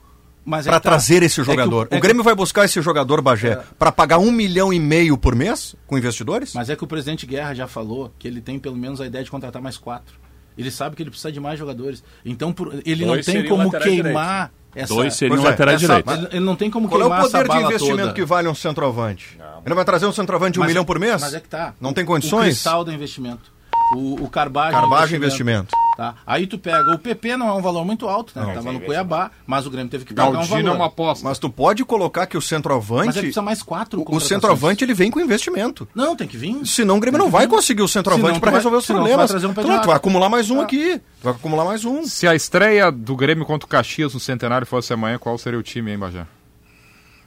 [0.48, 0.80] para que tá.
[0.80, 1.82] trazer esse É que jogador?
[1.90, 5.16] é o que- Grêmio vai buscar esse jogador, Bagé, para pagar um milhão e meio
[5.18, 6.52] por mês com investidores?
[6.54, 9.22] Mas é que o presidente Guerra já falou que ele tem pelo menos a ideia
[9.24, 10.14] de contratar mais quatro.
[10.56, 12.02] Ele sabe que ele precisa de mais jogadores.
[12.24, 14.92] Então por- ele não Dois tem seriam como queimar essa.
[14.92, 16.14] Dois seriam é, laterais essa- direitos.
[16.14, 18.12] ele, ele não tem como Qual é queimar o essa poder de investimento toda.
[18.14, 19.38] que vale um centroavante?
[19.64, 21.20] Ele vai trazer um centroavante de um Mas- milhão por mês?
[21.20, 21.74] Mas é que tá.
[21.80, 22.54] Não tem O condições?
[22.54, 23.52] Cristal do investimento.
[23.94, 25.70] O, o Carbagem, Carbagem investimento.
[25.98, 26.14] Tá?
[26.24, 26.94] Aí tu pega.
[26.94, 28.46] O PP não é um valor muito alto, né?
[28.46, 30.68] Não, Tava é no Cuiabá, mas o Grêmio teve que pagar um Galdino valor.
[30.70, 31.24] é uma aposta.
[31.28, 33.12] Mas tu pode colocar que o Mas é centroavante.
[33.14, 35.88] que precisa mais quatro o, centroavante ele vem com investimento.
[35.92, 36.64] Não, tem que vir.
[36.64, 39.28] Senão o Grêmio não vai conseguir o centroavante para vai- resolver os vai problemas.
[39.28, 40.62] trazer um Então, tu vai acumular mais um Ah.
[40.62, 40.98] aqui.
[41.20, 42.04] Tu vai acumular mais um.
[42.06, 45.64] Se a estreia do Grêmio contra o Caxias no Centenário fosse amanhã, qual seria o
[45.64, 46.24] time, hein, Bajé?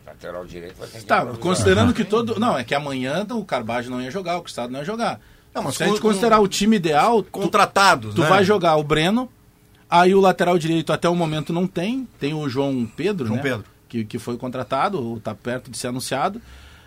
[0.06, 2.40] Lateral direito vai ter que Tá, considerando que todo.
[2.40, 5.20] Não, é que amanhã o Carbagem não ia jogar, o Cristado não ia jogar.
[5.54, 8.28] Não, mas Se a gente considerar o time ideal, tu, Contratados, tu né?
[8.30, 9.30] vai jogar o Breno,
[9.90, 13.44] aí o lateral direito até o momento não tem, tem o João Pedro, João né?
[13.44, 13.66] Pedro.
[13.90, 16.42] Que, que foi contratado, ou tá perto de ser anunciado.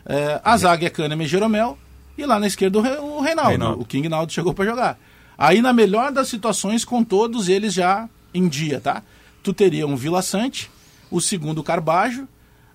[0.06, 1.76] É, a zaga é Kahneman e Jeromel,
[2.16, 3.80] e lá na esquerda o, Re- o Reinaldo, Reinaldo.
[3.82, 4.98] o King Naldo chegou para jogar.
[5.36, 9.02] Aí na melhor das situações, com todos eles já em dia, tá?
[9.42, 10.70] Tu teria um Vila Sante,
[11.10, 12.26] o segundo Carbajo,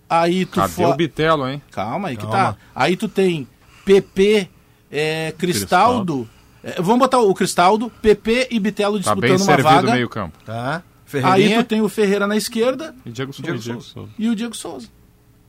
[0.08, 1.62] aí tu Cadê fo- o Bitelo, hein?
[1.72, 2.38] Calma aí que Calma.
[2.54, 2.56] tá.
[2.76, 3.48] Aí tu tem
[3.86, 4.48] PP,
[4.92, 6.28] é, Cristaldo.
[6.64, 9.92] é, vamos botar o Cristaldo, PP e Bitelo Tá bem disputando uma servido o vaga.
[9.94, 10.38] meio campo.
[10.46, 10.84] Tá.
[11.24, 13.44] Aí tu tem o Ferreira na esquerda E Diego Souza.
[13.44, 13.94] Diego Diego Souza.
[13.94, 14.12] Souza.
[14.20, 14.88] e o Diego Souza.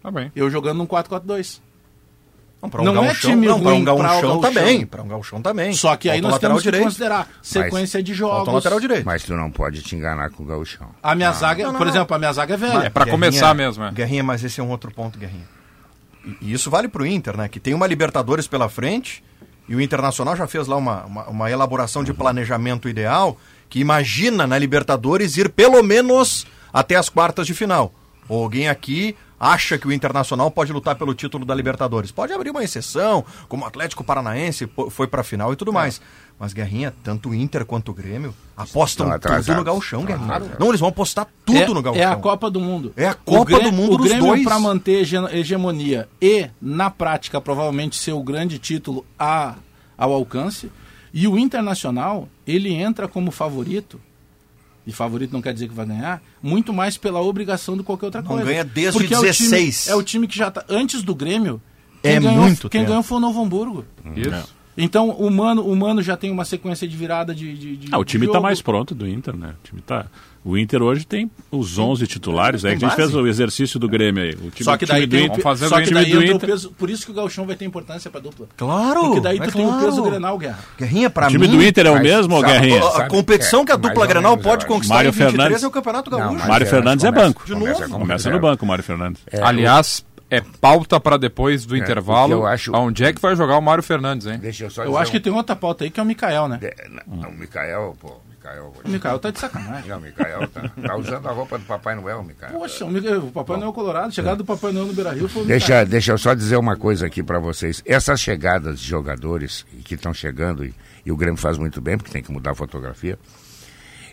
[0.03, 0.33] Tá bem.
[0.35, 1.61] Eu jogando num 4-4-2.
[2.63, 4.87] Não, pra um Não é gauchão, time não, pra um ruim pra o gauchão também.
[4.87, 5.73] Para um gauchão também.
[5.73, 6.85] Só que aí nós temos que direito.
[6.85, 8.53] considerar sequência de jogos.
[8.53, 9.05] Lateral direito.
[9.07, 10.89] Mas tu não pode te enganar com o gauchão.
[11.03, 11.93] A minha zaga, não, por não.
[11.93, 12.79] exemplo, a minha zaga é velha.
[12.87, 13.91] É pra começar mesmo, é.
[13.93, 15.49] Guerrinha, mas esse é um outro ponto, Guerrinha.
[16.25, 17.49] E, e isso vale pro Inter, né?
[17.49, 19.23] Que tem uma Libertadores pela frente
[19.71, 24.45] e o Internacional já fez lá uma, uma, uma elaboração de planejamento ideal que imagina
[24.45, 27.95] na Libertadores ir pelo menos até as quartas de final.
[28.29, 32.11] Ou alguém aqui acha que o Internacional pode lutar pelo título da Libertadores.
[32.11, 36.01] Pode abrir uma exceção, como o Atlético Paranaense foi pra final e tudo mais.
[36.41, 40.25] Mas, Guerrinha, tanto o Inter quanto o Grêmio apostam tudo no Estão Guerrinha.
[40.25, 40.59] atrasados.
[40.59, 42.03] Não, eles vão apostar tudo é, no Gauchão.
[42.03, 42.95] É a Copa do Mundo.
[42.97, 44.43] É a O Copa Grê- do Mundo O dos Grêmio, dois.
[44.43, 49.57] para manter hege- hegemonia e, na prática, provavelmente ser o grande título a,
[49.99, 50.73] ao alcance.
[51.13, 54.01] E o Internacional, ele entra como favorito.
[54.87, 58.07] E favorito não quer dizer que vai ganhar, muito mais pela obrigação do que qualquer
[58.07, 58.45] outra Não coisa.
[58.47, 59.89] ganha desde Porque é o time- 16.
[59.89, 60.65] É o time que já tá.
[60.71, 61.61] Antes do Grêmio,
[62.03, 62.89] É quem ganhou, muito Quem tempo.
[62.89, 63.85] ganhou foi o Novo Hamburgo.
[64.17, 64.59] Isso.
[64.83, 67.53] Então o Mano, o Mano já tem uma sequência de virada de.
[67.57, 69.55] de, de Ah, o time de está mais pronto do Inter, né?
[69.63, 70.07] O time tá.
[70.43, 73.87] O Inter hoje tem os 11 titulares, aí que a gente fez o exercício do
[73.87, 74.31] Grêmio aí.
[74.31, 76.07] O time, Só que time daí do tem o, Inter, só o que time daí
[76.13, 76.49] entra o Inter.
[76.49, 76.71] peso.
[76.79, 78.47] Por isso que o Gauchão vai ter importância pra dupla.
[78.57, 79.01] Claro.
[79.03, 80.03] Porque daí é tu tem o peso claro.
[80.05, 80.59] Grenal, Guerra.
[80.79, 82.83] Guerrinha, pra O time mim, do Inter é o mesmo, ou sabe- Guerrinha?
[82.83, 85.63] a, a competição que a é dupla Grenal menos, pode conquistar Mário em 23 Fernandes-
[85.63, 86.39] é o Campeonato Não, Gaúcho.
[86.39, 87.43] mas- Mário é, Fernandes é começa- banco.
[87.43, 87.83] começa novo.
[87.91, 88.39] como Começa reserva.
[88.39, 89.23] no banco, o Mário Fernandes.
[89.31, 92.29] É, Aliás, é pauta pra depois do o intervalo.
[92.29, 94.39] que eu acho- Onde é que vai jogar o Mário Fernandes, hein?
[94.39, 96.47] Deixa eu só Eu acho que um- tem outra pauta aí que é o Mikael,
[96.49, 96.59] né?
[96.63, 98.73] É, não, o Mikael, pô, Mikael.
[98.85, 99.89] O Mikael tá de sacanagem.
[99.91, 102.53] Não, o Mikael tá, tá usando a roupa do Papai Noel, Mikael.
[102.53, 105.85] Poxa, o, Papai Noel Colorado, chegada do Papai Noel no Beira Rio foi o Deixa,
[105.85, 107.83] deixa eu só dizer uma coisa aqui pra vocês.
[107.85, 110.73] Essas chegadas de jogadores que estão chegando, e,
[111.05, 113.19] e o Grêmio faz muito bem, porque tem que mudar a fotografia,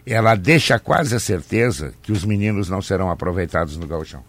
[0.05, 4.23] ela deixa quase a certeza que os meninos não serão aproveitados no gauchão.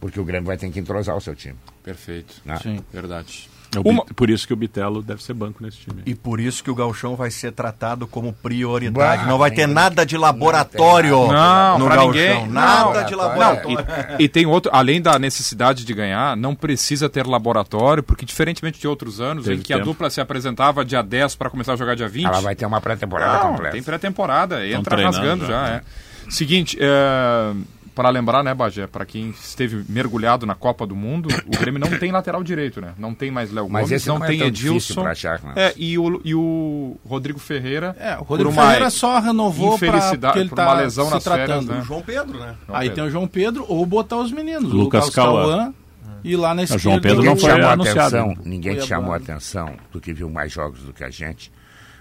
[0.00, 1.56] Porque o Grêmio vai ter que entrosar o seu time.
[1.82, 2.34] Perfeito.
[2.44, 2.56] né?
[2.62, 2.80] Sim.
[2.92, 3.48] Verdade.
[3.72, 6.02] É Uma- Bit- Por isso que o Bitelo deve ser banco nesse time.
[6.04, 9.22] E por isso que o Gauchão vai ser tratado como prioridade.
[9.22, 12.12] Bah, não vai ter nada de laboratório Não, no pra Gauchão.
[12.12, 12.48] ninguém.
[12.48, 13.86] Nada Não, de não, laboratório.
[14.18, 18.80] E, e tem outro, além da necessidade de ganhar, não precisa ter laboratório, porque diferentemente
[18.80, 19.88] de outros anos, Teve em que a tempo.
[19.90, 22.26] dupla se apresentava dia 10 para começar a jogar dia 20.
[22.26, 23.72] Ela vai ter uma pré-temporada Não, completa.
[23.74, 25.66] tem pré-temporada, entra rasgando já.
[25.66, 25.82] já, é.
[26.28, 27.52] Seguinte, é,
[27.94, 31.98] para lembrar, né, Bagé, para quem esteve mergulhado na Copa do Mundo, o Grêmio não
[31.98, 32.92] tem lateral direito, né?
[32.96, 34.74] Não tem mais Léo Gomes, esse não, não é tem tão Edilson.
[34.74, 35.52] difícil pra achar, né?
[35.56, 37.94] É, e o, e o Rodrigo Ferreira.
[37.98, 41.06] É, o Rodrigo uma Ferreira só renovou pra, infelicidade- porque ele por tá uma lesão
[41.06, 41.72] se nas férias, tratando.
[41.72, 41.80] né?
[41.80, 42.54] O João Pedro, né?
[42.66, 42.94] João Aí Pedro.
[42.94, 44.72] tem o João Pedro ou botar os meninos.
[44.72, 45.74] Lucas Lucas Cauã.
[46.22, 46.82] E lá na esquerda.
[46.82, 48.16] João Pedro não te foi chamou a anunciado.
[48.16, 51.50] atenção, ninguém te chamou a atenção do que viu mais jogos do que a gente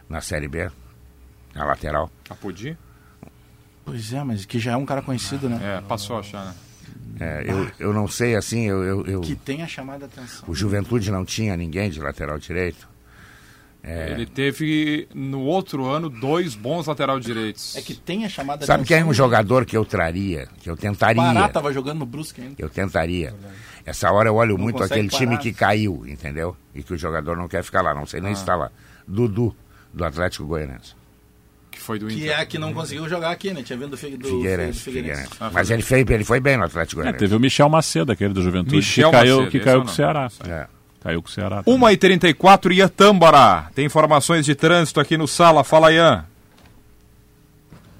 [0.09, 0.69] na Série B,
[1.55, 2.11] na lateral.
[2.29, 2.77] Apodi?
[3.89, 5.59] Pois é, mas que já é um cara conhecido, né?
[5.77, 6.53] É, passou a achar, né?
[7.19, 10.45] É, eu, eu não sei assim, eu, eu, eu- Que tenha chamado a atenção.
[10.47, 12.87] o Juventude não tinha ninguém de lateral direito.
[13.81, 14.11] É.
[14.11, 17.75] Ele teve, no outro ano, dois bons lateral direitos.
[17.77, 18.97] É que tenha chamado a Sabe atenção.
[18.97, 21.21] quem é um jogador que eu traria, que eu tentaria?
[21.21, 22.55] Pará tava jogando no Brusque ainda.
[22.57, 23.33] Eu tentaria.
[23.85, 25.41] Essa hora eu olho Não muito aquele time parar.
[25.41, 26.55] que caiu, entendeu?
[26.75, 28.69] E que o jogador não quer ficar lá, não sei nem se está lá.
[29.07, 29.55] Dudu,
[29.93, 30.93] do Atlético Goianiense.
[31.79, 32.31] Que foi do Que Inter.
[32.31, 33.63] é a que não conseguiu jogar aqui, né?
[33.63, 35.21] Tinha vindo do, Figue- do Figueirense, Figueirense.
[35.29, 35.53] Figueirense.
[35.53, 37.19] Mas ele, fez, ele foi bem no Atlético É, Goianiense.
[37.23, 39.89] teve o Michel Macedo, aquele do Juventude, Michel que caiu, Macedo, que caiu com o.
[39.89, 40.29] Ceará.
[40.45, 40.67] É.
[41.01, 41.63] Caiu com o Ceará.
[41.63, 43.71] 1h34 Iatâmbara.
[43.73, 45.63] Tem informações de trânsito aqui no Sala.
[45.63, 46.25] Fala, Ian.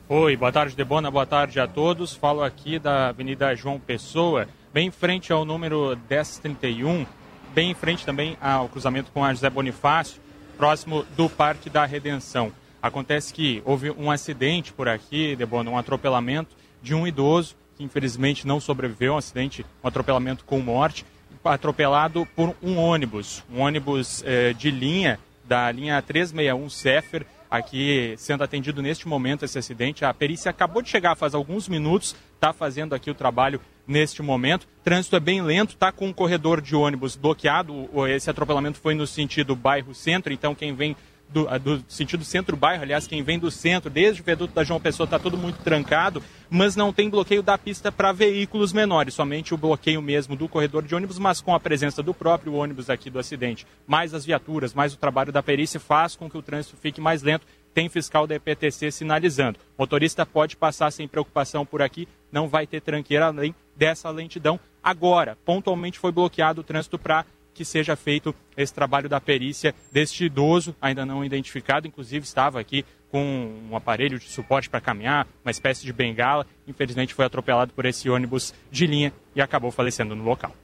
[0.07, 2.13] Oi, boa tarde, Debona, boa tarde a todos.
[2.13, 7.05] Falo aqui da Avenida João Pessoa, bem em frente ao número 1031,
[7.53, 10.19] bem em frente também ao cruzamento com a José Bonifácio,
[10.57, 12.51] próximo do Parque da Redenção.
[12.81, 18.45] Acontece que houve um acidente por aqui, Debona, um atropelamento de um idoso que infelizmente
[18.45, 21.05] não sobreviveu, um acidente, um atropelamento com morte,
[21.43, 28.43] atropelado por um ônibus, um ônibus eh, de linha da linha 361 Cefer, aqui sendo
[28.43, 30.05] atendido neste momento esse acidente.
[30.05, 34.67] A perícia acabou de chegar faz alguns minutos, está fazendo aqui o trabalho neste momento.
[34.83, 37.89] Trânsito é bem lento, está com o corredor de ônibus bloqueado.
[38.07, 40.95] Esse atropelamento foi no sentido bairro-centro, então quem vem
[41.31, 45.05] do, do sentido centro-bairro, aliás, quem vem do centro, desde o viaduto da João Pessoa,
[45.05, 49.57] está tudo muito trancado, mas não tem bloqueio da pista para veículos menores, somente o
[49.57, 53.19] bloqueio mesmo do corredor de ônibus, mas com a presença do próprio ônibus aqui do
[53.19, 56.99] acidente, mais as viaturas, mais o trabalho da perícia, faz com que o trânsito fique
[56.99, 57.45] mais lento.
[57.71, 59.59] Tem fiscal da EPTC sinalizando.
[59.77, 64.59] Motorista pode passar sem preocupação por aqui, não vai ter tranqueira além dessa lentidão.
[64.83, 67.25] Agora, pontualmente foi bloqueado o trânsito para
[67.59, 72.85] que seja feito esse trabalho da perícia deste idoso, ainda não identificado, inclusive estava aqui
[73.11, 77.85] com um aparelho de suporte para caminhar, uma espécie de bengala, infelizmente foi atropelado por
[77.85, 80.55] esse ônibus de linha e acabou falecendo no local.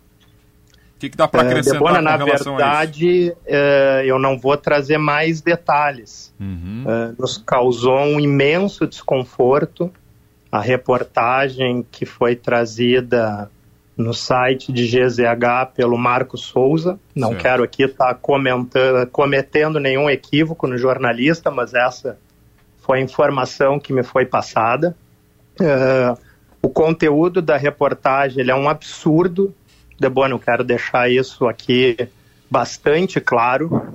[0.96, 4.96] O que, que dá para Eh, acrescentar Debona, na verdade, eh, eu não vou trazer
[4.98, 6.32] mais detalhes.
[6.40, 6.84] Uhum.
[6.86, 9.92] Eh, nos causou um imenso desconforto
[10.50, 13.50] a reportagem que foi trazida
[13.96, 16.98] no site de GZH pelo Marco Souza.
[17.14, 17.42] Não Certo.
[17.42, 22.18] quero aqui estar comentando, cometendo nenhum equívoco no jornalista, mas essa
[22.78, 24.96] foi a informação que me foi passada.
[25.60, 26.14] Eh,
[26.64, 29.54] o conteúdo da reportagem é um absurdo.
[30.00, 32.08] Debona, eu quero deixar isso aqui
[32.50, 33.92] bastante claro.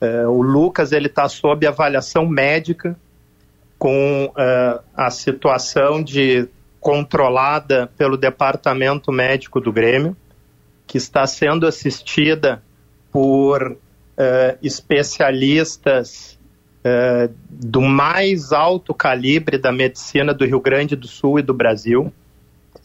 [0.00, 2.96] Eh, o Lucas ele está sob avaliação médica
[3.78, 6.48] com eh, a situação de
[6.80, 10.16] controlada pelo departamento médico do Grêmio,
[10.88, 12.60] que está sendo assistida
[13.12, 13.76] por
[14.16, 16.36] eh, especialistas
[16.84, 22.12] é, do mais alto calibre da medicina do Rio Grande do Sul e do Brasil.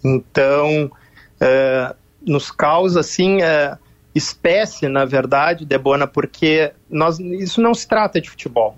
[0.03, 0.91] Então,
[1.39, 3.77] é, nos causa, assim, é,
[4.13, 8.77] espécie, na verdade, Debona, porque nós, isso não se trata de futebol.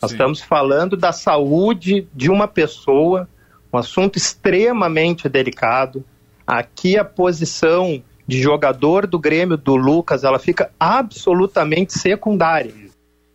[0.00, 0.16] Nós Sim.
[0.16, 3.28] estamos falando da saúde de uma pessoa,
[3.72, 6.04] um assunto extremamente delicado.
[6.46, 12.85] Aqui a posição de jogador do Grêmio do Lucas, ela fica absolutamente secundária.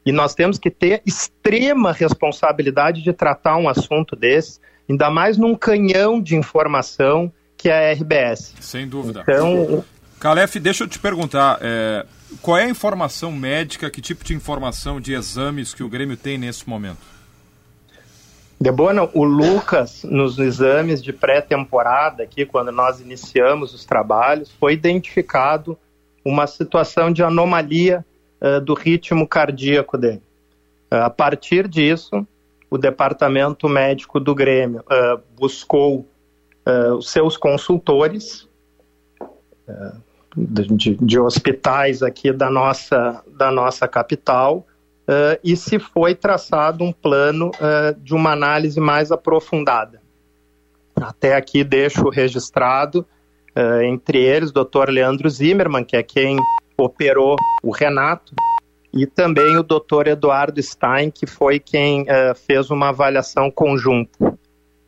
[0.06, 4.60] E nós temos que ter extrema responsabilidade de tratar um assunto desse,
[4.90, 8.56] ainda mais num canhão de informação que é a RBS.
[8.60, 9.22] Sem dúvida.
[9.22, 9.84] Então,
[10.20, 12.06] Calef, deixa eu te perguntar, é,
[12.42, 16.38] qual é a informação médica, que tipo de informação de exames que o Grêmio tem
[16.38, 17.12] nesse momento?
[18.60, 25.78] Debona, o Lucas, nos exames de pré-temporada, aqui, quando nós iniciamos os trabalhos, foi identificado
[26.24, 28.06] uma situação de anomalia
[28.42, 30.22] uh, do ritmo cardíaco dele.
[30.92, 32.26] Uh, a partir disso,
[32.70, 36.08] o departamento médico do Grêmio uh, buscou
[36.96, 38.48] os seus consultores,
[40.38, 44.68] de, de, hospitais aqui da nossa, da nossa capital
[45.44, 47.50] e se foi traçado um plano
[47.98, 50.00] de uma análise mais aprofundada.
[50.96, 53.08] Até aqui deixo registrado,
[53.84, 54.92] entre eles, o Dr.
[54.92, 56.38] Leandro Zimmermann, que é quem
[56.84, 58.34] operou o Renato,
[58.94, 60.08] e também o Dr.
[60.08, 62.06] Eduardo Stein, que foi quem
[62.46, 64.38] fez uma avaliação conjunta.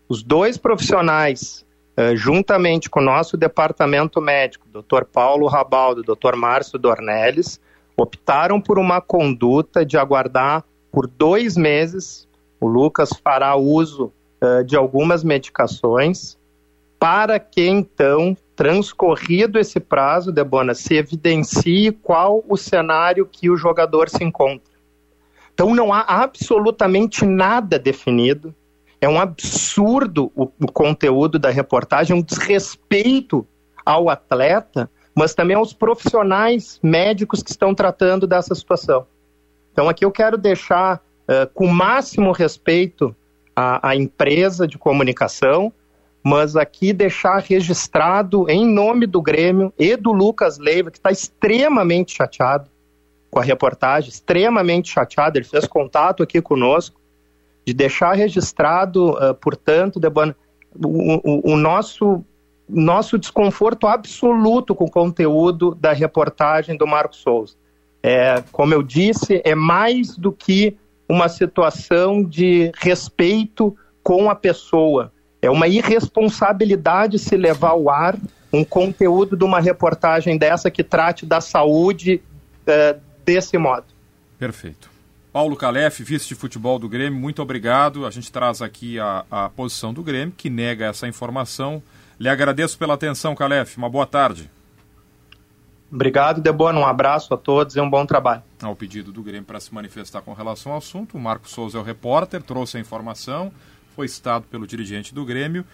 [0.10, 5.04] Os dois profissionais eh, juntamente com o nosso departamento médico, Dr.
[5.04, 6.36] Paulo Rabaldo e Dr.
[6.36, 7.62] Márcio Dornelles,
[7.96, 12.28] optaram por uma conduta de aguardar por dois meses.
[12.60, 16.36] O Lucas fará uso uh, de algumas medicações
[16.98, 24.10] para que então, transcorrido esse prazo, Debona, se evidencie qual o cenário que o jogador
[24.10, 24.74] se encontra.
[25.54, 28.54] Então não há absolutamente nada definido
[29.04, 33.46] é um absurdo o, o conteúdo da reportagem, um desrespeito
[33.86, 39.06] ao atleta, mas também aos profissionais médicos que estão tratando dessa situação.
[39.74, 43.14] Então, aqui eu quero deixar uh, com o máximo respeito
[43.54, 45.74] a, a, empresa de comunicação,
[46.24, 52.16] mas aqui deixar registrado em nome do Grêmio e do Lucas Leiva, que está extremamente
[52.16, 52.70] chateado
[53.30, 55.38] com a reportagem, extremamente chateado.
[55.38, 57.02] Ele fez contato aqui conosco
[57.66, 60.36] de deixar registrado, uh, portanto, Debona,
[60.76, 62.24] o, o, o, nosso,
[62.70, 67.56] nosso desconforto absoluto com o conteúdo da reportagem do Marco Souza.
[68.02, 75.12] É, como eu disse, é mais do que uma situação de respeito com a pessoa.
[75.44, 78.18] É uma irresponsabilidade se levar ao ar
[78.54, 82.22] um conteúdo de uma reportagem dessa que trate da saúde
[82.62, 83.84] uh, desse modo.
[84.40, 84.90] Perfeito.
[85.34, 88.06] Paulo Calef, vice de futebol do Grêmio, muito obrigado.
[88.06, 91.84] A gente traz aqui a, a posição do Grêmio, que nega essa informação.
[92.18, 93.76] Lhe agradeço pela atenção, Calef.
[93.76, 94.50] Uma boa tarde.
[95.92, 96.80] Obrigado, Debona.
[96.80, 98.44] Um abraço a todos e um bom trabalho.
[98.62, 101.82] Ao pedido do Grêmio para se manifestar com relação ao assunto, o Marco Souza é
[101.82, 103.52] o repórter, trouxe a informação,
[103.96, 105.66] foi citado pelo dirigente do Grêmio.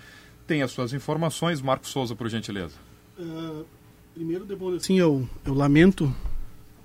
[0.46, 1.62] Tem as suas informações.
[1.62, 2.76] Marco Souza, por gentileza.
[3.18, 3.66] Uh,
[4.14, 6.14] primeiro, Debona, sim, eu, eu lamento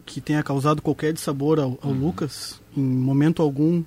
[0.04, 2.00] que tenha causado qualquer dissabor ao, ao uhum.
[2.00, 2.60] Lucas.
[2.76, 3.82] Em momento algum,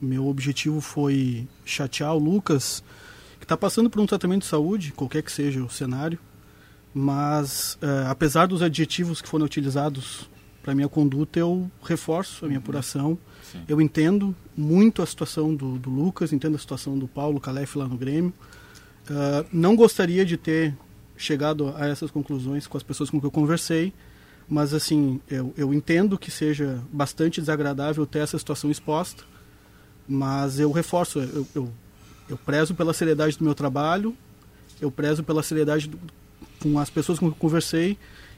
[0.00, 2.82] meu objetivo foi chatear o Lucas,
[3.38, 6.18] que está passando por um tratamento de saúde, qualquer que seja o cenário.
[6.94, 10.28] Mas, uh, apesar dos adjetivos que foram utilizados
[10.62, 12.64] para minha conduta, eu reforço a minha uhum.
[13.68, 17.86] Eu entendo muito a situação do, do, Lucas, entendo a situação do Paulo Calef lá
[17.86, 18.32] no Grêmio.
[19.10, 20.76] Uh, não gostaria de ter
[21.16, 23.92] chegado a essas conclusões com as pessoas com quem eu conversei,
[24.48, 29.24] mas, assim, eu, eu entendo que seja bastante desagradável ter essa situação exposta,
[30.06, 31.72] mas eu reforço, eu, eu,
[32.28, 34.16] eu prezo pela seriedade do meu trabalho,
[34.80, 35.98] eu prezo pela seriedade do,
[36.60, 37.96] com as pessoas com que eu conversei,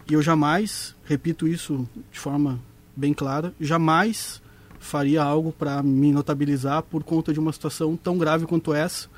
[0.09, 2.61] e eu jamais, repito isso de forma
[2.95, 4.43] bem clara, jamais
[4.85, 9.09] faria algo para me notabilizar por conta de uma situação tão grave quanto essa.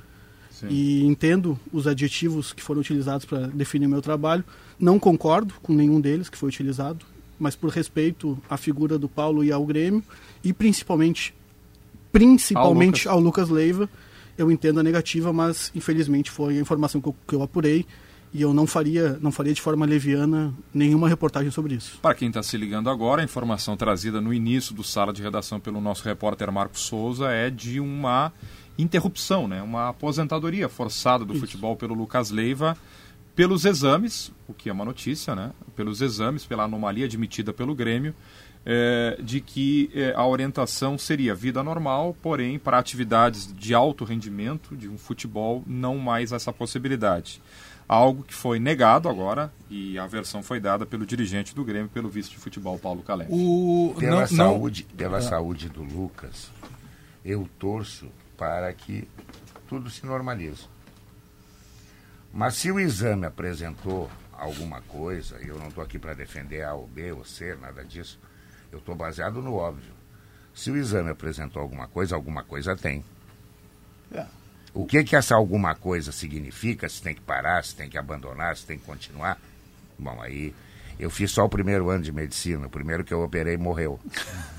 [0.51, 0.69] Sim.
[0.71, 4.45] E entendo os adjetivos que foram utilizados para definir meu trabalho,
[4.79, 7.05] não concordo com nenhum deles que foi utilizado,
[7.39, 10.03] mas por respeito à figura do Paulo e ao Grêmio,
[10.43, 11.35] e principalmente,
[12.11, 13.91] principalmente ao Lucas, ao Lucas Leiva,
[14.39, 17.85] eu entendo a negativa, mas infelizmente foi a informação que eu, que eu apurei
[18.37, 21.99] e eu não faria, não faria de forma leviana nenhuma reportagem sobre isso.
[22.03, 25.59] Para quem está se ligando agora, a informação trazida no início do sala de redação
[25.59, 28.31] pelo nosso repórter Marcos Souza é de uma
[28.79, 29.63] interrupção, né?
[29.63, 31.41] uma aposentadoria forçada do isso.
[31.41, 32.77] futebol pelo Lucas Leiva
[33.37, 35.53] pelos exames, o que é uma notícia, né?
[35.77, 38.15] Pelos exames, pela anomalia admitida pelo Grêmio,
[38.65, 44.75] é, de que é, a orientação seria vida normal, porém, para atividades de alto rendimento,
[44.75, 47.43] de um futebol, não mais essa possibilidade.
[47.89, 52.09] Algo que foi negado agora e a versão foi dada pelo dirigente do Grêmio, pelo
[52.09, 53.27] vice de futebol, Paulo Calé.
[53.31, 53.95] O...
[53.99, 54.97] Pela, não, saúde, não...
[54.97, 55.23] pela ah.
[55.23, 56.51] saúde do Lucas,
[57.25, 59.09] eu torço para que
[59.69, 60.67] tudo se normalize.
[62.33, 66.75] Mas se o exame apresentou alguma coisa, e eu não estou aqui para defender A
[66.75, 68.19] ou B ou C, nada disso,
[68.71, 69.95] eu estou baseado no óbvio.
[70.53, 73.05] Se o exame apresentou alguma coisa, alguma coisa tem.
[74.13, 74.27] É.
[74.77, 76.87] O que que essa alguma coisa significa?
[76.87, 79.41] Se tem que parar, se tem que abandonar, se tem que continuar?
[79.99, 80.53] Bom, aí
[80.99, 82.67] eu fiz só o primeiro ano de medicina.
[82.67, 83.99] O primeiro que eu operei morreu.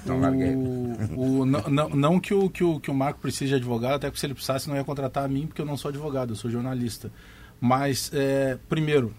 [0.03, 0.55] Então o, larguei.
[0.55, 4.07] O, não, não, não, que, o, que, o, que o Marco precise de advogado, até
[4.07, 6.36] porque se ele precisasse não ia contratar a mim, porque eu não sou advogado, eu
[6.38, 7.11] sou jornalista.
[7.59, 9.13] Mas, é, primeiro,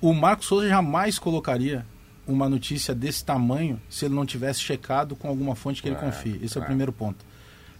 [0.00, 1.84] o Marco Souza jamais colocaria
[2.28, 6.38] uma notícia desse tamanho se ele não tivesse checado com alguma fonte que ele confie.
[6.40, 7.24] Esse é, o primeiro ponto.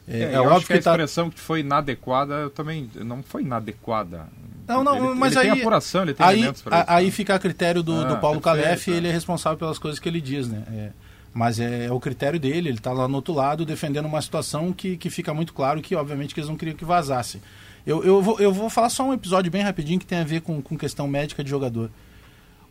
[0.06, 3.42] É, é, é óbvio que, a tá expressão que foi inadequada, eu também não foi
[3.42, 4.26] inadequada.
[4.66, 6.86] Não, não, ele, mas ele aí, tem apuração, ele tem aí, elementos para isso.
[6.88, 10.08] Aí fica a critério do, ah, do Paulo Calef, ele é responsável pelas coisas que
[10.08, 10.62] ele diz, né?
[10.72, 10.90] É,
[11.32, 14.72] mas é, é, o critério dele, ele está lá no outro lado defendendo uma situação
[14.72, 17.40] que, que fica muito claro que, obviamente, que eles não queriam que vazasse.
[17.86, 20.40] Eu, eu, vou, eu vou falar só um episódio bem rapidinho que tem a ver
[20.40, 21.90] com, com questão médica de jogador.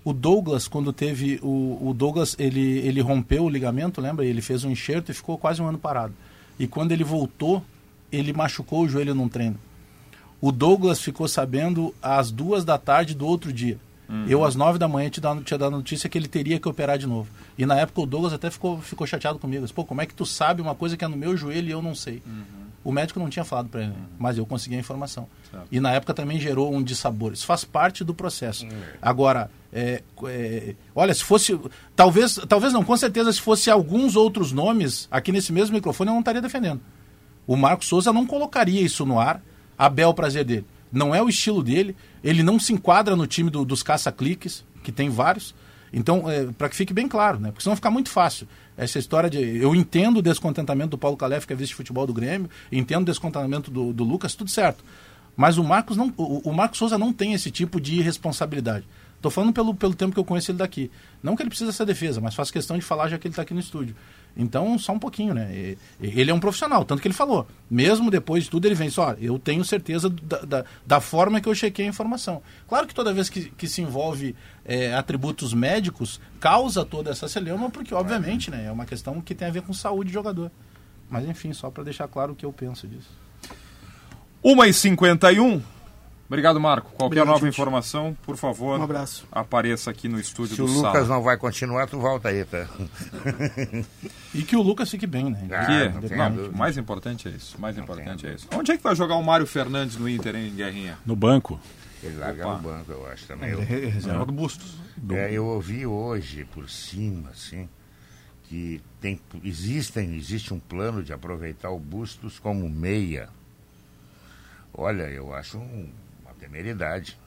[0.03, 1.39] O Douglas, quando teve.
[1.41, 4.25] O, o Douglas, ele, ele rompeu o ligamento, lembra?
[4.25, 6.13] Ele fez um enxerto e ficou quase um ano parado.
[6.59, 7.63] E quando ele voltou,
[8.11, 9.57] ele machucou o joelho num treino.
[10.39, 13.77] O Douglas ficou sabendo às duas da tarde do outro dia.
[14.09, 14.25] Uhum.
[14.27, 16.97] Eu, às nove da manhã, te dado, tinha dado notícia que ele teria que operar
[16.97, 17.29] de novo.
[17.57, 19.65] E na época o Douglas até ficou, ficou chateado comigo.
[19.73, 21.81] Pô, como é que tu sabe uma coisa que é no meu joelho e eu
[21.81, 22.21] não sei?
[22.25, 22.62] Uhum.
[22.83, 25.27] O médico não tinha falado para ele, mas eu consegui a informação.
[25.49, 25.67] Certo.
[25.71, 27.31] E na época também gerou um dissabor.
[27.31, 28.65] Isso faz parte do processo.
[28.65, 28.71] Uhum.
[29.01, 31.57] Agora, é, é, olha, se fosse.
[31.95, 36.13] Talvez, talvez não, com certeza, se fosse alguns outros nomes, aqui nesse mesmo microfone eu
[36.13, 36.81] não estaria defendendo.
[37.47, 39.41] O Marcos Souza não colocaria isso no ar
[39.77, 40.65] a bel prazer dele.
[40.91, 44.91] Não é o estilo dele, ele não se enquadra no time do, dos caça-cliques, que
[44.91, 45.55] tem vários.
[45.93, 47.51] Então, é, para que fique bem claro, né?
[47.51, 48.47] Porque senão fica muito fácil.
[48.75, 49.39] Essa história de.
[49.39, 53.69] Eu entendo o descontentamento do Paulo Calef, que é vice-futebol do Grêmio, entendo o descontentamento
[53.69, 54.83] do, do Lucas, tudo certo.
[55.37, 56.11] Mas o Marcos não.
[56.17, 58.85] O, o Marcos Souza não tem esse tipo de responsabilidade.
[59.23, 60.91] Estou falando pelo, pelo tempo que eu conheço ele daqui.
[61.21, 63.43] Não que ele precisa ser defesa, mas faço questão de falar já que ele está
[63.43, 63.95] aqui no estúdio.
[64.35, 65.77] Então, só um pouquinho, né?
[66.01, 67.47] Ele é um profissional, tanto que ele falou.
[67.71, 71.47] Mesmo depois de tudo, ele vem só, eu tenho certeza da, da, da, forma que
[71.47, 72.41] eu chequei a informação.
[72.67, 74.35] Claro que toda vez que, que se envolve
[74.65, 79.47] é, atributos médicos, causa toda essa celeuma, porque, obviamente, né, é uma questão que tem
[79.47, 80.51] a ver com saúde de jogador.
[81.09, 83.09] Mas, enfim, só para deixar claro o que eu penso disso.
[84.43, 85.61] 1h51.
[86.27, 86.87] Obrigado, Marco.
[86.91, 87.53] Qualquer Obrigado, nova gente.
[87.53, 89.27] informação, por favor, um abraço.
[89.31, 92.43] apareça aqui no estúdio Se do Se o Lucas não vai continuar, tu volta aí,
[92.43, 92.65] tá?
[94.33, 95.47] e que o Lucas fique bem, né?
[95.51, 97.59] Ah, que, não, não, mais importante é isso.
[97.59, 98.47] Mais não importante é isso.
[98.55, 100.97] Onde é que vai jogar o Mário Fernandes no Inter, hein, Guerrinha?
[101.05, 101.59] No banco.
[102.03, 102.57] Ele larga Opa.
[102.57, 103.49] no banco, eu acho também.
[103.49, 104.75] Eu, reserva do Bustos.
[105.09, 107.69] É, eu ouvi hoje, por cima, assim,
[108.43, 113.29] que tem, existem, existe um plano de aproveitar o Bustos como meia.
[114.73, 115.89] Olha, eu acho um
[116.43, 117.17] temeridade.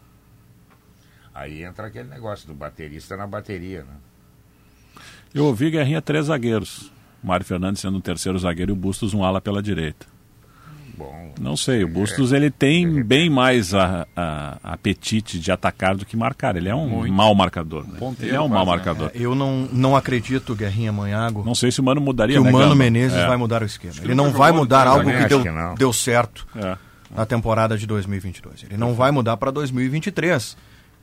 [1.34, 3.94] Aí entra aquele negócio do baterista na bateria, né?
[5.34, 6.92] Eu ouvi Guerrinha três zagueiros.
[7.22, 10.06] Mário Fernandes sendo um terceiro zagueiro e o Bustos um ala pela direita.
[10.97, 15.94] Bom, não sei, o Bustos é, ele tem bem mais a, a, apetite de atacar
[15.94, 16.57] do que marcar.
[16.57, 17.12] Ele é um Muito.
[17.12, 17.86] mau marcador.
[17.86, 17.99] Né?
[18.20, 19.11] Ele é um mau marcador.
[19.14, 21.44] É, eu não, não acredito, Guerrinha Manhago.
[21.44, 22.40] Não sei se o Mano mudaria.
[22.40, 23.26] Que o Mano Menezes é.
[23.26, 23.94] vai mudar o esquema.
[24.03, 26.47] Ele não vai mudar algo que deu, que deu certo.
[26.57, 26.76] É
[27.14, 28.64] na temporada de 2022.
[28.64, 30.57] Ele não vai mudar para 2023.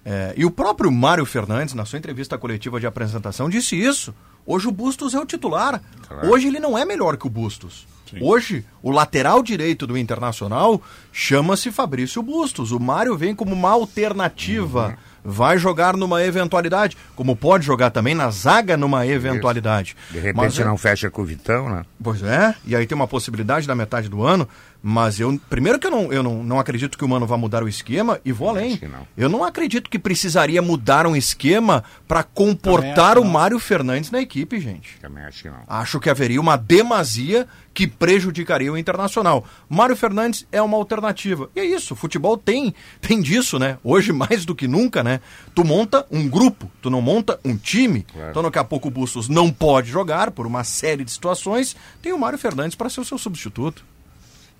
[0.06, 4.14] É, e o próprio Mário Fernandes, na sua entrevista coletiva de apresentação, disse isso.
[4.46, 5.82] Hoje o Bustos é o titular.
[6.08, 6.30] Claro.
[6.30, 7.88] Hoje ele não é melhor que o Bustos.
[8.10, 8.18] Sim.
[8.22, 10.82] Hoje, o lateral direito do Internacional
[11.12, 12.72] chama-se Fabrício Bustos.
[12.72, 14.90] O Mário vem como uma alternativa.
[14.90, 19.96] Uhum vai jogar numa eventualidade, como pode jogar também na zaga numa eventualidade.
[20.12, 21.86] De repente Mas, é não fecha com o Vitão, né?
[22.02, 24.48] Pois é, e aí tem uma possibilidade da metade do ano,
[24.86, 27.64] mas eu primeiro que eu não, eu não, não acredito que o Mano vá mudar
[27.64, 28.78] o esquema e vou além.
[28.82, 29.08] Não.
[29.16, 34.60] Eu não acredito que precisaria mudar um esquema para comportar o Mário Fernandes na equipe,
[34.60, 34.98] gente.
[35.00, 35.64] Também acho que não.
[35.66, 39.46] Acho que haveria uma demasia que prejudicaria o Internacional.
[39.70, 41.50] Mário Fernandes é uma alternativa.
[41.56, 43.78] E é isso, o futebol tem, tem disso, né?
[43.86, 45.22] Hoje mais do que nunca, né?
[45.56, 48.06] Tu monta um grupo, tu não monta um time.
[48.12, 48.32] Claro.
[48.32, 52.12] Então daqui a pouco o Bustos não pode jogar por uma série de situações, tem
[52.12, 53.93] o Mário Fernandes para ser o seu substituto.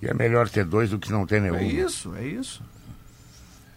[0.04, 1.56] E é melhor ter dois do que não ter nenhum.
[1.56, 2.62] É isso, é isso.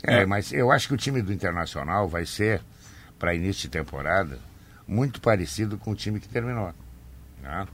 [0.04, 2.62] É, mas eu acho que o time do Internacional vai ser,
[3.18, 4.38] para início de temporada,
[4.86, 6.74] muito parecido com o time que terminou.
[7.42, 7.68] Né?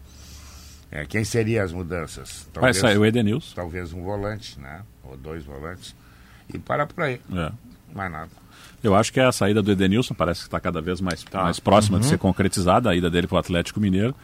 [0.91, 2.47] É, quem seriam as mudanças?
[2.54, 3.56] Vai sair o Edenilson.
[3.56, 4.84] Talvez um volante, né?
[5.04, 5.95] Ou dois volantes.
[6.54, 7.20] E para por aí.
[7.36, 7.51] É.
[7.91, 8.30] Mais nada.
[8.84, 11.60] Eu acho que é a saída do Edenilson parece que está cada vez mais, mais
[11.60, 14.16] próxima de ser concretizada, a ida dele para o Atlético Mineiro.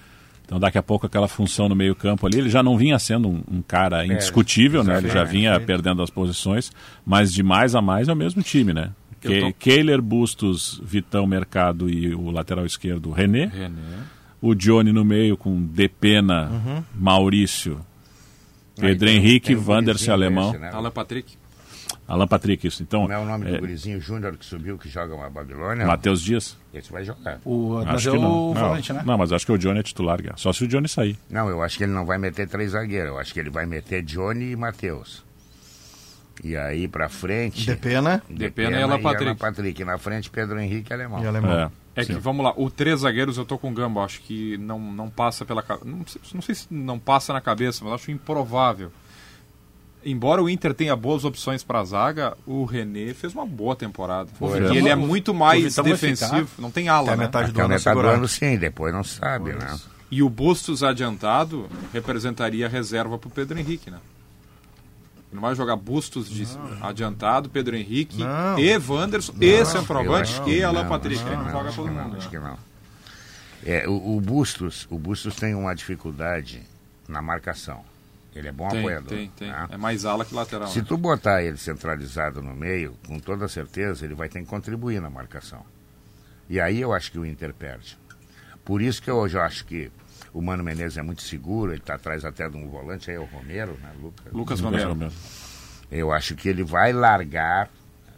[0.49, 3.29] Então daqui a pouco aquela função no meio campo ali, ele já não vinha sendo
[3.29, 4.97] um, um cara indiscutível, né?
[4.97, 6.71] Ele já vinha perdendo as posições,
[7.05, 8.89] mas de mais a mais é o mesmo time, né?
[9.21, 13.45] Que, tô- Kehler, Bustos, Vitão, Mercado e o lateral esquerdo René.
[13.45, 13.75] René.
[14.41, 17.79] O Johnny no meio com Depena, Maurício,
[18.75, 20.71] Pedro Aí tem- Henrique, Wanderson gurizinho Alemão, né?
[20.73, 21.37] Alan Patrick.
[22.09, 22.81] Alan Patrick, isso.
[22.83, 25.85] Então, Como é o nome é, do gurizinho Júnior que subiu, que joga uma Babilônia?
[25.85, 26.57] Matheus Dias.
[26.73, 27.39] Esse vai jogar.
[27.45, 28.53] O, mas Acho é que o não.
[28.53, 28.99] volante, não.
[28.99, 29.03] né?
[29.05, 31.17] Não, mas acho que o Johnny é titular, só se o Johnny sair.
[31.29, 33.09] Não, eu acho que ele não vai meter três zagueiros.
[33.11, 35.23] Eu acho que ele vai meter Johnny e Matheus.
[36.43, 37.65] E aí pra frente.
[37.65, 39.35] Depena Depena e Alan Patrick.
[39.39, 39.83] Patrick.
[39.83, 41.23] Na frente, Pedro Henrique e Alemão.
[41.23, 41.51] e alemão.
[41.51, 41.69] É.
[41.95, 44.79] É que, vamos lá, o três zagueiros eu tô com o Gamba, acho que não,
[44.79, 45.61] não passa pela.
[45.83, 48.89] Não, sei- não sei se não passa na cabeça, mas acho improvável.
[50.03, 54.29] Embora o Inter tenha boas opções para a zaga, o René fez uma boa temporada.
[54.39, 54.61] Foi.
[54.73, 57.17] E ele é muito mais defensivo, não tem ala, né?
[57.17, 58.57] metade do ano metade do ano, sim.
[58.57, 59.77] Depois não sabe, né?
[60.09, 63.97] E o Bustos adiantado representaria a reserva para o Pedro Henrique, né?
[65.31, 66.47] Não vai jogar Bustos de
[66.81, 68.57] adiantado, Pedro Henrique Não.
[68.57, 71.21] e Wanderson e Eu centroavante acho e Alan não, Patrick.
[71.21, 71.97] acho Aí que não não, joga acho todo mundo.
[72.01, 72.17] não, né?
[72.17, 72.57] acho que não.
[73.63, 76.63] É, o, o Bustos, o Bustos tem uma dificuldade
[77.07, 77.83] na marcação.
[78.39, 79.09] Ele é bom Tem, apoiador.
[79.09, 79.51] tem, tem.
[79.51, 79.67] né?
[79.69, 80.69] É mais ala que lateral.
[80.69, 80.85] Se né?
[80.87, 85.09] tu botar ele centralizado no meio, com toda certeza ele vai ter que contribuir na
[85.09, 85.65] marcação.
[86.49, 87.97] E aí eu acho que o Inter perde.
[88.63, 89.91] Por isso que eu hoje acho que
[90.33, 93.19] o Mano Menezes é muito seguro, ele está atrás até de um volante, aí é
[93.19, 94.31] o Romero, né, Lucas?
[94.31, 95.11] Lucas Romero.
[95.91, 97.69] Eu acho que ele vai largar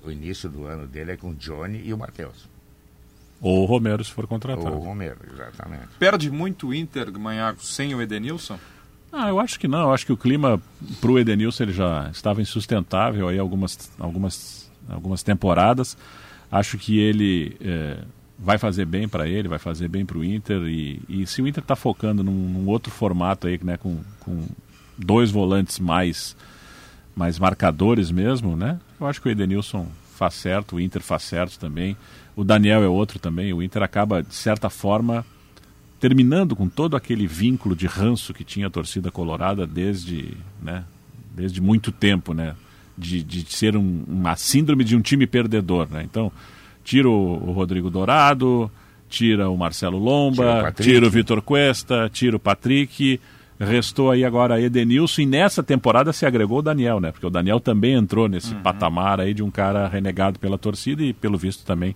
[0.03, 2.47] o início do ano dele é com o Johnny e o Matheus.
[3.39, 4.75] Ou o Romero, se for Ou contratado.
[4.75, 5.87] o Romero, exatamente.
[5.97, 8.59] Perde muito o Inter, Manhago, sem o Edenilson?
[9.11, 9.81] Ah, eu acho que não.
[9.81, 10.61] Eu acho que o clima
[10.99, 15.97] pro Edenilson ele já estava insustentável aí algumas, algumas, algumas temporadas.
[16.51, 17.97] Acho que ele é,
[18.39, 20.61] vai fazer bem para ele, vai fazer bem para o Inter.
[20.63, 24.47] E, e se o Inter está focando num, num outro formato aí, né, com, com
[24.97, 26.35] dois volantes mais,
[27.15, 28.79] mais marcadores mesmo, né?
[28.99, 31.97] Eu acho que o Edenilson faz certo, o Inter faz certo também.
[32.35, 33.53] O Daniel é outro também.
[33.53, 35.25] O Inter acaba, de certa forma,
[36.01, 40.83] terminando com todo aquele vínculo de ranço que tinha a torcida colorada desde, né,
[41.33, 42.55] desde muito tempo, né,
[42.97, 46.01] de, de ser um- uma síndrome de um time perdedor, né?
[46.03, 46.31] Então,
[46.83, 48.69] tira o, o Rodrigo Dourado,
[49.07, 50.43] tira o Marcelo o Lomba,
[50.83, 53.19] tira o Vitor Cuesta, tira o Patrick,
[53.59, 57.11] restou aí agora Edenilson e nessa temporada se agregou o Daniel, né?
[57.11, 61.13] Porque o Daniel também entrou nesse patamar aí de um cara renegado pela torcida e
[61.13, 61.95] pelo visto também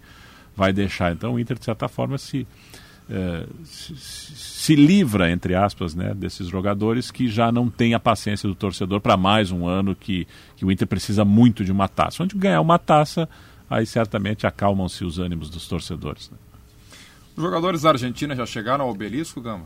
[0.55, 1.11] vai deixar.
[1.11, 2.45] Então o Inter de certa forma se
[3.09, 8.47] eh, se, se- livra, entre aspas, né, desses jogadores que já não têm a paciência
[8.49, 12.23] do torcedor para mais um ano que, que o Inter precisa muito de uma taça.
[12.23, 13.29] Onde ganhar uma taça,
[13.69, 16.29] aí certamente acalmam-se os ânimos dos torcedores.
[16.31, 16.37] né?
[17.37, 19.65] Os jogadores da Argentina já chegaram ao obelisco, Gamba?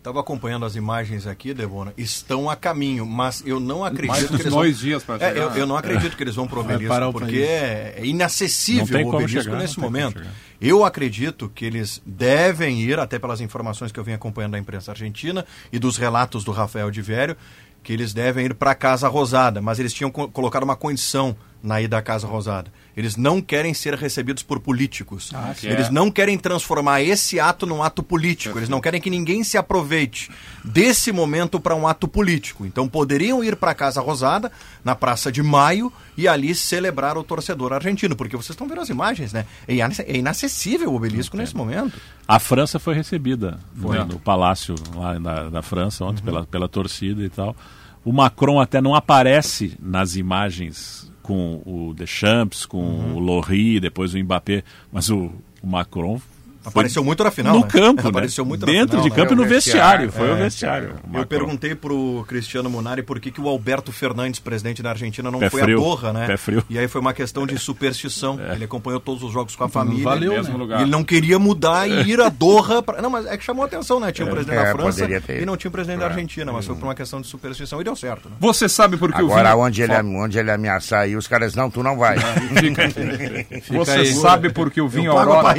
[0.00, 1.92] Estava acompanhando as imagens aqui, Debona.
[1.94, 4.82] Estão a caminho, mas eu não acredito que eles dois vão...
[4.82, 7.26] dias para É, eu, eu não acredito que eles vão pro Vai obelisco, o porque
[7.36, 7.42] país.
[7.50, 10.22] é, inacessível o obelisco chegar, nesse momento.
[10.58, 14.90] Eu acredito que eles devem ir, até pelas informações que eu venho acompanhando da imprensa
[14.90, 17.36] argentina e dos relatos do Rafael de Vério,
[17.82, 21.36] que eles devem ir para a Casa Rosada, mas eles tinham co- colocado uma condição
[21.62, 22.72] na ida à Casa Rosada.
[22.96, 25.30] Eles não querem ser recebidos por políticos.
[25.56, 25.68] sim.
[25.68, 25.90] eles É.
[25.90, 28.58] não querem transformar esse ato num ato político.
[28.58, 30.30] Eles não querem que ninguém se aproveite
[30.64, 32.66] desse momento para um ato político.
[32.66, 34.50] Então poderiam ir para a Casa Rosada,
[34.84, 38.16] na Praça de Maio, e ali celebrar o torcedor argentino.
[38.16, 39.46] Porque vocês estão vendo as imagens, né?
[39.66, 41.98] É é inacessível o obelisco nesse momento.
[42.26, 47.22] A França foi recebida né, no palácio lá na, na França ontem pela, pela torcida
[47.22, 47.56] e tal.
[48.04, 54.18] O Macron até não aparece nas imagens com o Deschamps, com o Lorry, depois o
[54.18, 55.30] Mbappé, mas o,
[55.62, 56.20] o Macron
[56.64, 57.68] Apareceu muito na final, no né?
[57.68, 58.08] campo, né?
[58.10, 59.16] Apareceu muito na dentro final, de né?
[59.16, 60.94] campo e É, no o vestiário, foi o é, vestiário.
[61.14, 65.38] Eu perguntei pro Cristiano Munari por que, que o Alberto Fernandes, presidente da Argentina, não
[65.38, 66.26] Pé foi frio, a Doha, né?
[66.26, 66.62] pé frio.
[66.68, 68.38] E aí foi uma questão de superstição.
[68.52, 70.04] Ele acompanhou todos os jogos com a família.
[70.04, 70.58] valeu, mesmo né?
[70.58, 70.80] lugar.
[70.82, 72.82] Ele não queria mudar e ir a Doha.
[72.82, 73.00] Pra...
[73.00, 74.12] Não, mas é que chamou a atenção, né?
[74.12, 76.08] Tinha o presidente É, da França e não tinha o presidente da É.
[76.08, 78.36] Argentina, mas foi por uma questão de superstição e deu certo, né?
[78.38, 79.66] Você sabe por que Agora, o vinho...
[79.66, 82.16] onde ele, onde ele ameaçar aí, os caras, não, tu não vai.
[83.70, 84.12] Você aí.
[84.14, 85.54] sabe por que o vinho Eu pago a Aurora...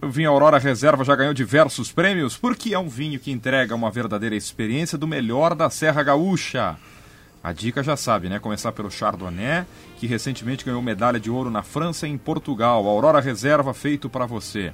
[0.00, 3.90] O vinho Aurora Reserva já ganhou diversos prêmios porque é um vinho que entrega uma
[3.90, 6.76] verdadeira experiência do melhor da Serra Gaúcha.
[7.42, 8.38] A dica já sabe, né?
[8.38, 9.64] Começar pelo Chardonnay,
[9.96, 12.86] que recentemente ganhou medalha de ouro na França e em Portugal.
[12.86, 14.72] Aurora Reserva feito para você.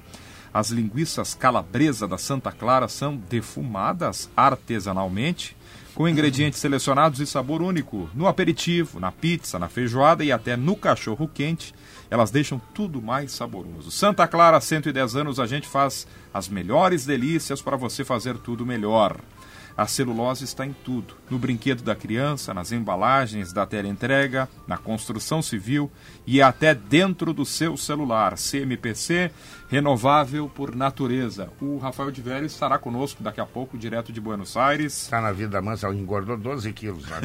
[0.52, 5.56] As linguiças calabresa da Santa Clara são defumadas artesanalmente
[5.94, 8.10] com ingredientes selecionados e sabor único.
[8.14, 11.74] No aperitivo, na pizza, na feijoada e até no cachorro quente,
[12.14, 13.90] elas deixam tudo mais saboroso.
[13.90, 19.18] Santa Clara, 110 anos, a gente faz as melhores delícias para você fazer tudo melhor.
[19.76, 25.42] A celulose está em tudo: no brinquedo da criança, nas embalagens da entrega, na construção
[25.42, 25.90] civil
[26.26, 28.36] e até dentro do seu celular.
[28.36, 29.32] CMPC,
[29.68, 31.50] renovável por natureza.
[31.60, 35.02] O Rafael de Velho estará conosco daqui a pouco, direto de Buenos Aires.
[35.02, 37.04] Está na vida mansa, engordou 12 quilos.
[37.08, 37.20] Né?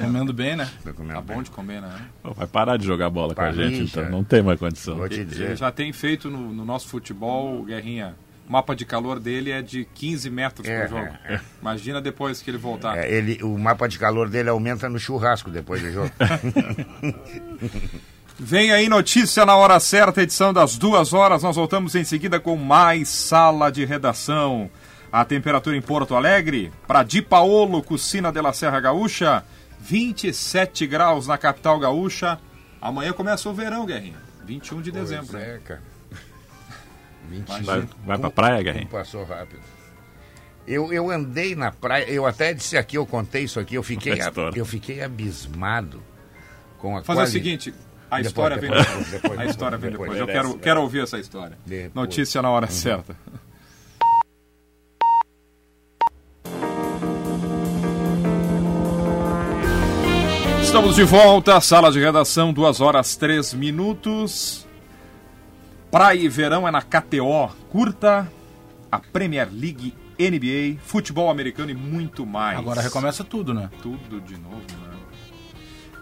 [0.02, 0.68] Comendo bem, né?
[0.84, 2.08] Tá bom de comer, né?
[2.24, 4.10] Vai parar de jogar bola com a gente, então.
[4.10, 4.96] Não tem mais condição.
[4.96, 5.44] Vou te dizer.
[5.44, 8.16] Ele já tem feito no, no nosso futebol, Guerrinha,
[8.52, 11.08] mapa de calor dele é de 15 metros é, por jogo.
[11.24, 11.40] É, é.
[11.62, 12.98] Imagina depois que ele voltar.
[12.98, 16.10] É, ele, o mapa de calor dele aumenta no churrasco depois do jogo.
[18.38, 21.42] Vem aí notícia na hora certa, edição das duas horas.
[21.42, 24.70] Nós voltamos em seguida com mais sala de redação.
[25.10, 29.44] A temperatura em Porto Alegre, para Di Paolo, Cucina de la Serra Gaúcha,
[29.80, 32.38] 27 graus na capital gaúcha.
[32.80, 34.20] Amanhã começa o verão, Guerrinha.
[34.44, 35.38] 21 de pois dezembro.
[35.38, 35.91] É, cara.
[37.40, 38.88] Vai, vai pra praia, Guerrinho?
[38.88, 39.60] Passou rápido.
[40.66, 44.18] Eu, eu andei na praia, eu até disse aqui, eu contei isso aqui, eu fiquei,
[44.54, 46.00] eu fiquei abismado
[46.78, 47.28] com a Fazer quali...
[47.28, 47.74] o seguinte,
[48.10, 49.10] a depois, história depois, vem depois.
[49.10, 49.38] depois.
[49.40, 50.18] a história vem depois.
[50.18, 51.58] Eu quero, quero ouvir essa história.
[51.94, 52.72] Notícia na hora uhum.
[52.72, 53.16] certa.
[60.62, 64.61] Estamos de volta, sala de redação, duas horas três minutos.
[65.92, 67.50] Praia e verão é na KTO.
[67.68, 68.26] Curta
[68.90, 72.58] a Premier League, NBA, futebol americano e muito mais.
[72.58, 73.68] Agora recomeça tudo, né?
[73.82, 74.96] Tudo de novo, né?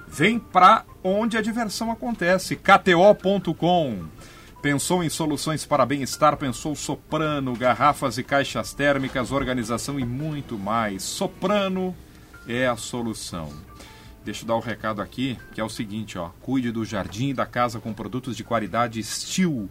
[0.07, 2.55] Vem pra onde a diversão acontece.
[2.55, 4.05] KTO.com.
[4.63, 11.03] Pensou em soluções para bem-estar, pensou Soprano, garrafas e caixas térmicas, organização e muito mais.
[11.03, 11.97] Soprano
[12.47, 13.49] é a solução.
[14.25, 16.31] Deixa eu dar o um recado aqui, que é o seguinte, ó.
[16.41, 19.69] Cuide do jardim e da casa com produtos de qualidade Steel.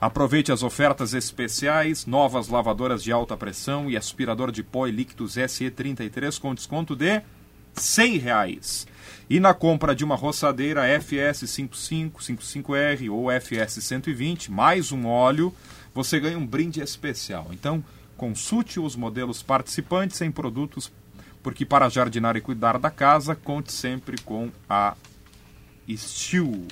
[0.00, 5.36] Aproveite as ofertas especiais, novas lavadoras de alta pressão e aspirador de pó e líquidos
[5.36, 7.22] SE33 com desconto de
[7.74, 8.86] 100 reais.
[9.30, 15.54] E na compra de uma roçadeira FS55, 55R ou FS120, mais um óleo,
[15.94, 17.46] você ganha um brinde especial.
[17.52, 17.82] Então,
[18.16, 20.90] consulte os modelos participantes em produtos
[21.42, 24.94] porque para jardinar e cuidar da casa, conte sempre com a
[25.90, 26.66] Steel.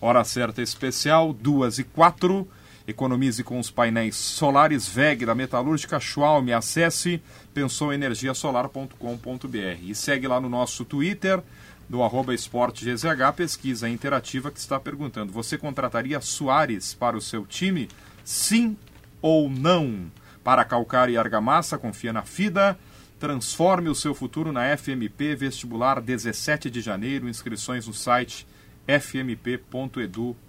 [0.00, 2.48] Hora certa especial, 2 e 4.
[2.86, 6.48] Economize com os painéis solares VEG da Metalúrgica Schwalm.
[6.50, 7.22] Acesse
[7.54, 11.42] pensouenergiasolar.com.br e segue lá no nosso Twitter,
[11.88, 13.04] do arroba esportegzh,
[13.36, 17.88] pesquisa interativa que está perguntando, você contrataria Soares para o seu time?
[18.24, 18.76] Sim
[19.20, 20.10] ou não?
[20.44, 22.78] Para calcar e argamassa, confia na FIDA.
[23.20, 27.28] Transforme o seu futuro na FMP Vestibular 17 de janeiro.
[27.28, 28.46] Inscrições no site
[28.88, 30.40] fmp.edu.br.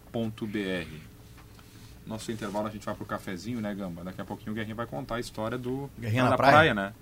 [2.08, 4.06] Nosso intervalo a gente vai pro cafezinho, né, Gamba?
[4.06, 6.54] Daqui a pouquinho o Guerrinho vai contar a história do Guerrinha na praia.
[6.54, 6.94] praia, né?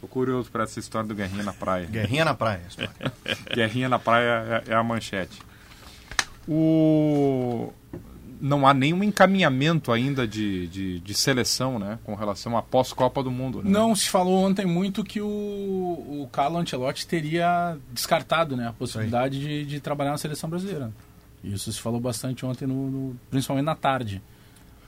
[0.00, 1.84] Tô curioso para essa história do Guerrinha na praia.
[1.84, 2.62] Guerrinha na praia.
[3.54, 5.38] Guerrinha na praia é, é a manchete.
[6.48, 7.74] O
[8.44, 11.98] não há nenhum encaminhamento ainda de, de, de seleção, né?
[12.04, 13.62] Com relação à pós-Copa do Mundo.
[13.62, 13.70] Né?
[13.70, 19.40] Não, se falou ontem muito que o, o Carlo Ancelotti teria descartado né, a possibilidade
[19.40, 20.92] de, de, trabalhar na seleção brasileira.
[21.42, 24.20] Isso se falou bastante ontem, no, no, principalmente na tarde.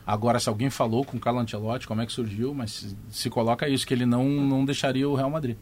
[0.06, 3.30] Agora, se alguém falou com o Carlo Ancelotti, como é que surgiu, mas se, se
[3.30, 5.56] coloca isso, que ele não, não deixaria o Real Madrid.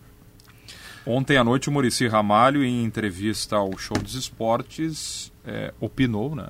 [1.06, 6.48] Ontem à noite, o Murici Ramalho, em entrevista ao Show dos Esportes, é, opinou, né?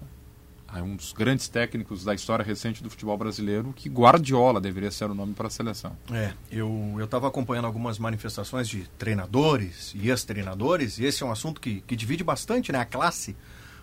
[0.75, 5.11] É um dos grandes técnicos da história recente do futebol brasileiro, que Guardiola deveria ser
[5.11, 5.97] o nome para a seleção.
[6.13, 11.61] É, eu estava acompanhando algumas manifestações de treinadores e ex-treinadores, e esse é um assunto
[11.61, 13.37] que, que divide bastante né, a classe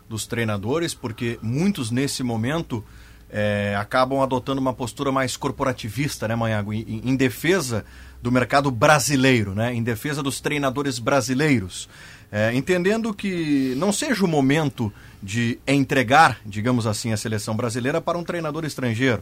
[0.10, 2.84] dos treinadores, porque muitos nesse momento
[3.30, 7.86] é, acabam adotando uma postura mais corporativista, né, Manhago, em, em defesa
[8.22, 11.88] do mercado brasileiro, né, em defesa dos treinadores brasileiros.
[12.32, 18.18] É, entendendo que não seja o momento de entregar, digamos assim, a seleção brasileira para
[18.18, 19.22] um treinador estrangeiro.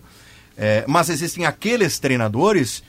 [0.55, 2.83] É, mas existem aqueles treinadores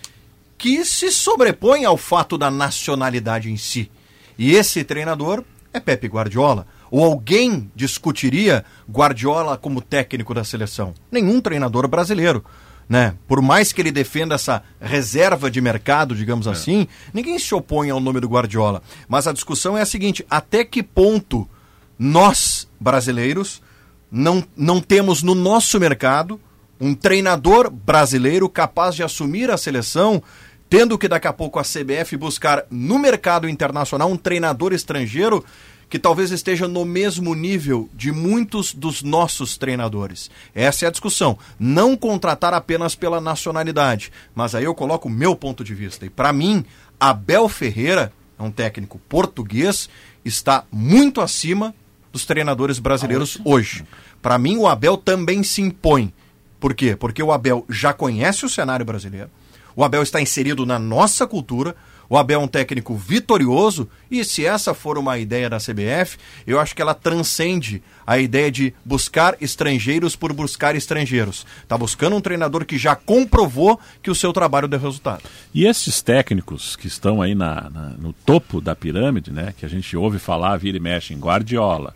[0.59, 3.91] que se sobrepõem ao fato da nacionalidade em si.
[4.39, 5.43] E esse treinador
[5.73, 6.67] é Pepe Guardiola.
[6.91, 10.93] Ou alguém discutiria Guardiola como técnico da seleção?
[11.11, 12.45] Nenhum treinador brasileiro
[12.91, 13.15] né?
[13.29, 16.51] Por mais que ele defenda essa reserva de mercado, digamos é.
[16.51, 18.83] assim, ninguém se opõe ao nome do Guardiola.
[19.09, 21.49] Mas a discussão é a seguinte: até que ponto
[21.97, 23.63] nós, brasileiros,
[24.11, 26.41] não, não temos no nosso mercado
[26.81, 30.21] Um treinador brasileiro capaz de assumir a seleção,
[30.69, 35.45] tendo que daqui a pouco a CBF buscar no mercado internacional um treinador estrangeiro
[35.91, 40.31] que talvez esteja no mesmo nível de muitos dos nossos treinadores.
[40.55, 41.37] Essa é a discussão.
[41.59, 44.13] Não contratar apenas pela nacionalidade.
[44.33, 46.07] Mas aí eu coloco o meu ponto de vista.
[46.07, 46.65] E para mim,
[46.99, 49.91] Abel Ferreira é um técnico português,
[50.25, 51.75] está muito acima
[52.13, 53.85] dos treinadores brasileiros hoje.
[54.23, 56.13] Para mim, o Abel também se impõe.
[56.61, 56.95] Por quê?
[56.95, 59.31] Porque o Abel já conhece o cenário brasileiro,
[59.75, 61.75] o Abel está inserido na nossa cultura,
[62.11, 66.59] o Abel é um técnico vitorioso e se essa for uma ideia da CBF, eu
[66.59, 71.47] acho que ela transcende a ideia de buscar estrangeiros por buscar estrangeiros.
[71.63, 75.23] Está buscando um treinador que já comprovou que o seu trabalho deu resultado.
[75.55, 79.69] E esses técnicos que estão aí na, na, no topo da pirâmide, né, que a
[79.69, 81.95] gente ouve falar, vira e mexe em Guardiola,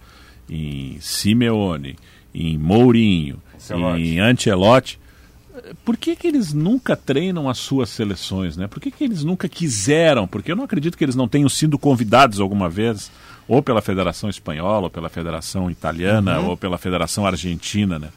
[0.49, 1.97] em Simeone,
[2.33, 4.01] em Mourinho, Ancelotti.
[4.01, 5.01] em Ancelotti,
[5.85, 8.67] por que, que eles nunca treinam as suas seleções, né?
[8.67, 10.27] Por que, que eles nunca quiseram?
[10.27, 13.11] Porque eu não acredito que eles não tenham sido convidados alguma vez,
[13.47, 16.51] ou pela Federação Espanhola, ou pela Federação Italiana, uhum.
[16.51, 18.09] ou pela Federação Argentina, né?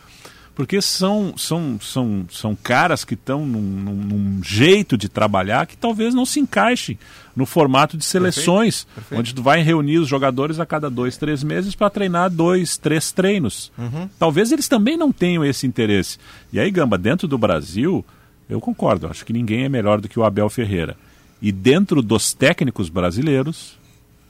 [0.58, 5.78] Porque são, são, são, são caras que estão num, num, num, jeito de trabalhar que
[5.78, 6.98] talvez não se encaixe
[7.36, 9.20] no formato de seleções, perfeito, perfeito.
[9.20, 13.12] onde tu vai reunir os jogadores a cada dois, três meses para treinar dois, três
[13.12, 13.72] treinos.
[13.78, 14.10] Uhum.
[14.18, 16.18] Talvez eles também não tenham esse interesse.
[16.52, 18.04] E aí, Gamba, dentro do Brasil,
[18.50, 20.98] eu concordo, acho que ninguém é melhor do que o Abel Ferreira.
[21.40, 23.78] E dentro dos técnicos brasileiros,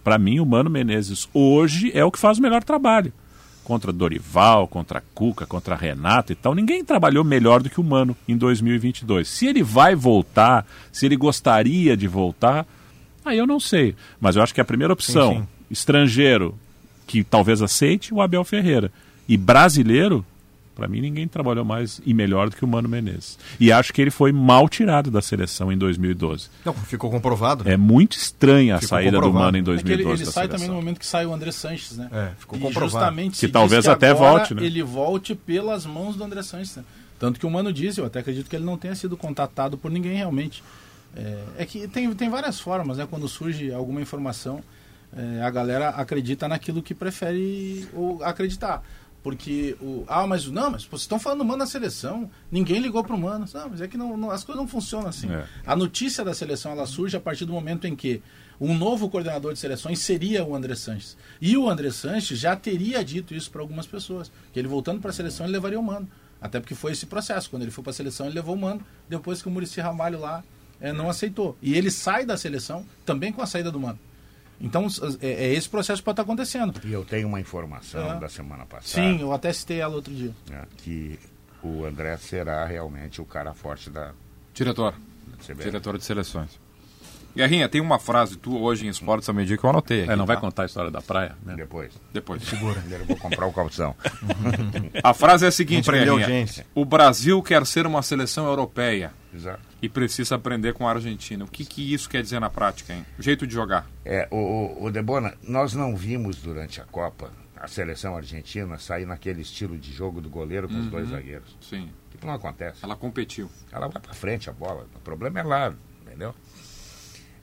[0.04, 3.14] para mim, o Mano Menezes hoje é o que faz o melhor trabalho
[3.68, 6.56] contra Dorival, contra Cuca, contra Renato e tal.
[6.56, 9.28] Ninguém trabalhou melhor do que o Mano em 2022.
[9.28, 12.66] Se ele vai voltar, se ele gostaria de voltar,
[13.26, 13.94] aí eu não sei.
[14.22, 15.48] Mas eu acho que a primeira opção, sim, sim.
[15.70, 16.58] estrangeiro,
[17.06, 18.90] que talvez aceite, o Abel Ferreira.
[19.28, 20.26] E brasileiro,
[20.78, 23.40] para mim, ninguém trabalhou mais e melhor do que o Mano Menezes.
[23.60, 26.50] E acho que ele foi mal tirado da seleção em 2012.
[26.64, 27.64] Não, ficou comprovado.
[27.64, 27.74] Né?
[27.74, 29.40] É muito estranha a ficou saída comprovado.
[29.40, 30.02] do Mano em 2012.
[30.02, 30.50] É ele, ele sai seleção.
[30.50, 32.08] também no momento que sai o André Sanches, né?
[32.12, 32.92] É, ficou e comprovado.
[32.92, 34.64] Justamente que talvez que até volte, né?
[34.64, 36.76] Ele volte pelas mãos do André Sanches.
[36.76, 36.84] Né?
[37.18, 39.90] Tanto que o Mano diz, eu até acredito que ele não tenha sido contatado por
[39.90, 40.64] ninguém realmente.
[41.16, 43.08] É, é que tem, tem várias formas, né?
[43.10, 44.64] Quando surge alguma informação,
[45.16, 48.84] é, a galera acredita naquilo que prefere ou acreditar.
[49.28, 50.06] Porque o.
[50.08, 52.32] Ah, mas não, mas vocês estão falando do Mano na seleção.
[52.50, 53.46] Ninguém ligou para o Mano.
[53.54, 55.30] Não, mas é que não, não, as coisas não funcionam assim.
[55.30, 55.46] É.
[55.66, 58.24] A notícia da seleção ela surge a partir do momento em que
[58.58, 61.18] um novo coordenador de seleções seria o André Sanches.
[61.42, 64.32] E o André Sanches já teria dito isso para algumas pessoas.
[64.54, 66.08] Que ele voltando para a seleção ele levaria o Mano.
[66.40, 67.50] Até porque foi esse processo.
[67.50, 68.80] Quando ele foi para a seleção, ele levou o Mano.
[69.10, 70.42] Depois que o Murici Ramalho lá
[70.80, 71.58] é, não aceitou.
[71.62, 74.00] E ele sai da seleção também com a saída do Mano.
[74.60, 74.88] Então,
[75.22, 76.82] é, é esse processo que pode estar acontecendo.
[76.84, 78.20] E eu tenho uma informação é.
[78.20, 79.08] da semana passada.
[79.08, 80.34] Sim, eu até citei ela outro dia.
[80.52, 81.20] É, que
[81.64, 84.14] o André será realmente o cara forte da.
[84.54, 84.96] Diretor.
[85.48, 86.60] Da Diretor de seleções.
[87.36, 90.04] Guerrinha, tem uma frase tu hoje em Esportes a Medir que eu anotei.
[90.04, 90.34] Aqui, é, não tá?
[90.34, 91.36] vai contar a história da praia?
[91.46, 91.56] Né?
[91.56, 91.94] Depois.
[92.12, 92.44] Depois.
[92.44, 92.84] Segura.
[92.90, 93.96] eu vou comprar o calção.
[95.04, 96.46] a frase é a seguinte, Guerrinha.
[96.74, 99.12] O Brasil quer ser uma seleção europeia.
[99.34, 99.60] Exato.
[99.82, 101.46] E precisa aprender com a Argentina.
[101.46, 103.06] O que, que isso quer dizer na prática, hein?
[103.20, 103.88] O jeito de jogar.
[104.04, 109.06] É, o, o, o Debona, nós não vimos durante a Copa a seleção argentina sair
[109.06, 110.82] naquele estilo de jogo do goleiro com uhum.
[110.82, 111.58] os dois zagueiros.
[111.62, 111.90] Sim.
[112.10, 112.84] Que não acontece.
[112.84, 113.50] Ela competiu.
[113.72, 114.88] Ela vai para frente a bola.
[114.96, 116.34] O problema é lá, entendeu?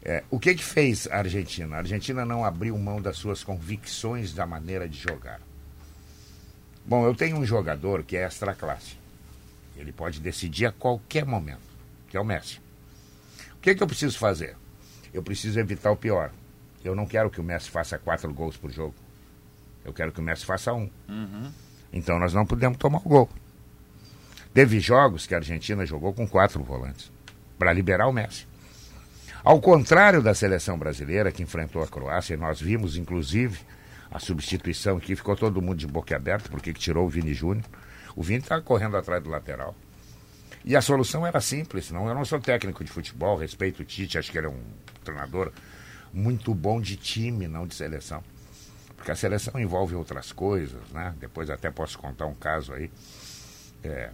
[0.04, 1.76] É, o que que fez a Argentina?
[1.76, 5.40] A Argentina não abriu mão das suas convicções da maneira de jogar.
[6.84, 8.98] Bom, eu tenho um jogador que é extra classe.
[9.74, 11.62] Ele pode decidir a qualquer momento,
[12.08, 12.60] que é o Messi.
[13.54, 14.54] O que que eu preciso fazer?
[15.12, 16.30] Eu preciso evitar o pior.
[16.84, 18.94] Eu não quero que o Messi faça quatro gols por jogo.
[19.82, 20.90] Eu quero que o Messi faça um.
[21.08, 21.50] Uhum.
[21.90, 23.30] Então nós não podemos tomar o gol.
[24.52, 27.10] Teve jogos que a Argentina jogou com quatro volantes
[27.58, 28.46] para liberar o Messi.
[29.44, 33.60] Ao contrário da seleção brasileira que enfrentou a Croácia, e nós vimos inclusive
[34.10, 37.66] a substituição que ficou todo mundo de boca aberta porque tirou o Vini Júnior.
[38.16, 39.76] O Vini estava correndo atrás do lateral.
[40.64, 44.16] E a solução era simples, não, eu não sou técnico de futebol, respeito o Tite,
[44.16, 44.62] acho que ele é um
[45.04, 45.52] treinador
[46.10, 48.24] muito bom de time, não de seleção.
[48.96, 51.14] Porque a seleção envolve outras coisas, né?
[51.20, 52.90] Depois até posso contar um caso aí.
[53.82, 54.10] É...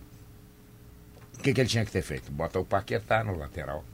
[1.39, 2.33] O que, que ele tinha que ter feito?
[2.33, 3.85] Bota o Paquetá no lateral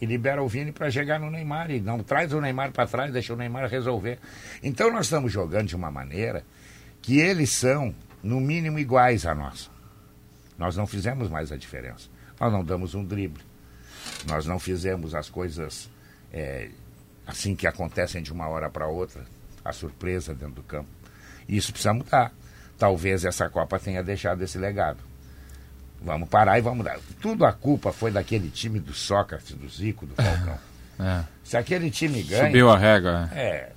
[0.00, 3.12] e libera o Vini para chegar no Neymar e não traz o Neymar para trás,
[3.12, 4.18] deixa o Neymar resolver.
[4.62, 6.44] Então nós estamos jogando de uma maneira
[7.02, 9.70] que eles são, no mínimo, iguais a nós.
[10.56, 12.08] Nós não fizemos mais a diferença.
[12.40, 13.42] Nós não damos um drible.
[14.26, 15.88] Nós não fizemos as coisas
[16.32, 16.70] é,
[17.26, 19.24] assim que acontecem de uma hora para outra,
[19.64, 20.88] a surpresa dentro do campo.
[21.48, 22.32] Isso precisa mudar.
[22.76, 25.07] Talvez essa Copa tenha deixado esse legado.
[26.00, 26.98] Vamos parar e vamos dar.
[27.20, 30.58] Tudo a culpa foi daquele time do Sócrates, do Zico, do Falcão.
[31.00, 31.24] É.
[31.44, 32.46] Se aquele time ganha.
[32.46, 33.28] Subiu a régua.
[33.32, 33.70] É.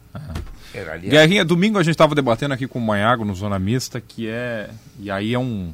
[0.73, 3.99] Era ali- Guerrinha, domingo a gente estava debatendo aqui com o Manhago no Zona Mista,
[3.99, 4.69] que é.
[4.99, 5.73] E aí é um.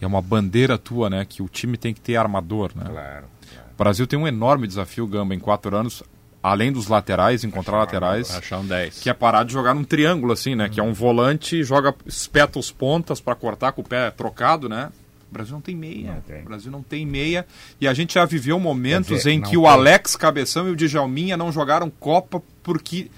[0.00, 1.24] É uma bandeira tua, né?
[1.28, 2.84] Que o time tem que ter armador, né?
[2.88, 3.26] Claro.
[3.72, 6.02] O Brasil tem um enorme desafio, Gamba, em quatro anos,
[6.42, 8.98] além dos laterais, encontrar laterais, Achar um 10.
[9.00, 10.68] que é parar de jogar num triângulo, assim, né?
[10.68, 14.90] Que é um volante, joga, espeta os pontas para cortar com o pé trocado, né?
[15.32, 16.12] O Brasil não tem meia.
[16.12, 16.42] Não tem.
[16.42, 17.46] O Brasil não tem meia.
[17.80, 19.70] E a gente já viveu momentos dizer, em que o tem.
[19.70, 23.10] Alex Cabeção e o Djalminha não jogaram Copa porque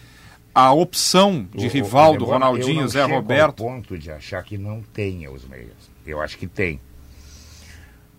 [0.54, 3.56] a opção de O- o- Rivaldo, o- eu Ronaldinho, não Zé Roberto.
[3.56, 5.72] ponto de achar que não tenha os meias.
[6.06, 6.78] Eu acho que tem.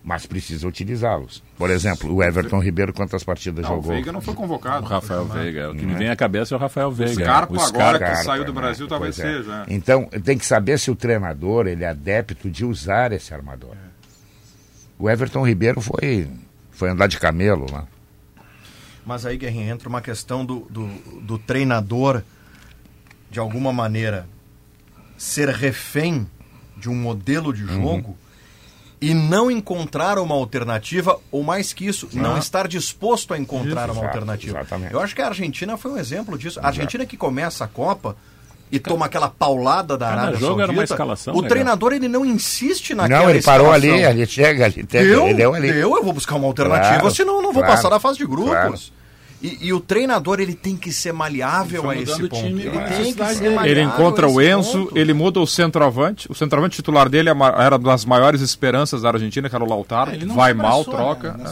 [0.08, 1.42] Mas precisa utilizá-los.
[1.58, 3.90] Por exemplo, o Everton Ribeiro, quantas partidas Não, o jogou?
[3.90, 4.86] Veiga não foi convocado.
[4.86, 5.72] O Rafael Veiga.
[5.72, 7.24] O que me vem à cabeça é o Rafael Veiga.
[7.24, 8.16] Scarpa O agora Scarpa.
[8.16, 8.60] que saiu do né?
[8.60, 9.36] Brasil, talvez Pois é.
[9.38, 9.64] seja.
[9.68, 9.74] é.
[9.74, 13.74] Então, tem que saber se o treinador ele é adepto de usar esse armador.
[14.96, 16.28] O Everton Ribeiro foi,
[16.70, 17.84] foi andar de camelo lá.
[19.04, 20.86] Mas aí, Guerrinha, entra uma questão do, do,
[21.20, 22.22] do treinador,
[23.28, 24.28] de alguma maneira,
[25.18, 26.28] ser refém
[26.76, 28.16] de um modelo de jogo
[29.00, 33.92] e não encontrar uma alternativa, ou mais que isso, não estar disposto a encontrar uma
[34.00, 34.58] Exato, alternativa.
[34.60, 34.92] exatamente.
[34.94, 36.58] Eu acho que a Argentina foi um exemplo disso.
[36.62, 38.16] A Argentina que começa a Copa
[38.72, 41.48] e toma aquela paulada da Cada Arábia jogo era uma Saudita, escalação o legal.
[41.50, 44.10] treinador ele não insiste naquela não, ele parou ali, escalação.
[44.12, 45.72] ele chega, ele, Deu, ele deu ali.
[45.72, 48.18] deu, eu vou buscar uma alternativa, Claro, senão eu não vou claro, passar da fase
[48.18, 48.50] de grupos.
[48.50, 48.74] claro.
[49.46, 52.42] E, e o treinador ele tem que ser maleável a esse o ponto.
[52.42, 54.98] time ele a tem que ser maleável Ele encontra o Enzo, ponto.
[54.98, 56.30] ele muda o centroavante.
[56.30, 59.68] O centroavante titular dele é era uma das maiores esperanças da Argentina, que era o
[59.68, 60.12] Lautaro.
[60.12, 61.32] Ele não Vai mal, troca.
[61.34, 61.44] né.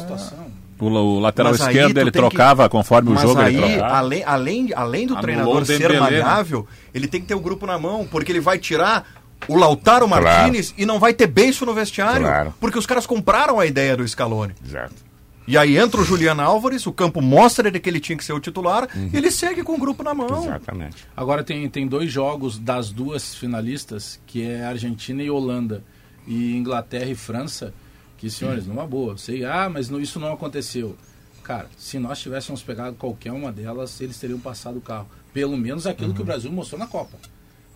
[0.80, 3.68] O, o lateral Mas esquerdo ele tem que- trocava conforme o Mas jogo aí, ele
[3.74, 3.94] trocava.
[3.96, 6.00] além, além, além do Anulou treinador o ser Dembélé, né?
[6.00, 9.06] maleável, ele tem que ter o grupo na mão, porque ele vai tirar
[9.46, 12.54] o Lautaro Martinez e não vai ter beiço no vestiário, Claro.
[12.58, 14.52] porque os caras compraram a ideia do Scaloni.
[14.66, 14.94] Exato.
[15.46, 18.32] E aí entra o Juliano Álvares, o campo mostra ele que ele tinha que ser
[18.32, 20.44] o titular, e ele segue com o grupo na mão.
[20.44, 20.96] Exatamente.
[21.16, 25.84] Agora tem, tem dois jogos das duas finalistas, que é Argentina e Holanda,
[26.26, 27.74] e Inglaterra e França,
[28.16, 30.96] que, senhores, numa boa, sei, ah, mas não- isso não aconteceu.
[31.42, 35.06] Cara, se nós tivéssemos pegado qualquer uma delas, eles teriam passado o carro.
[35.34, 37.18] Pelo menos aquilo que o Brasil mostrou na Copa.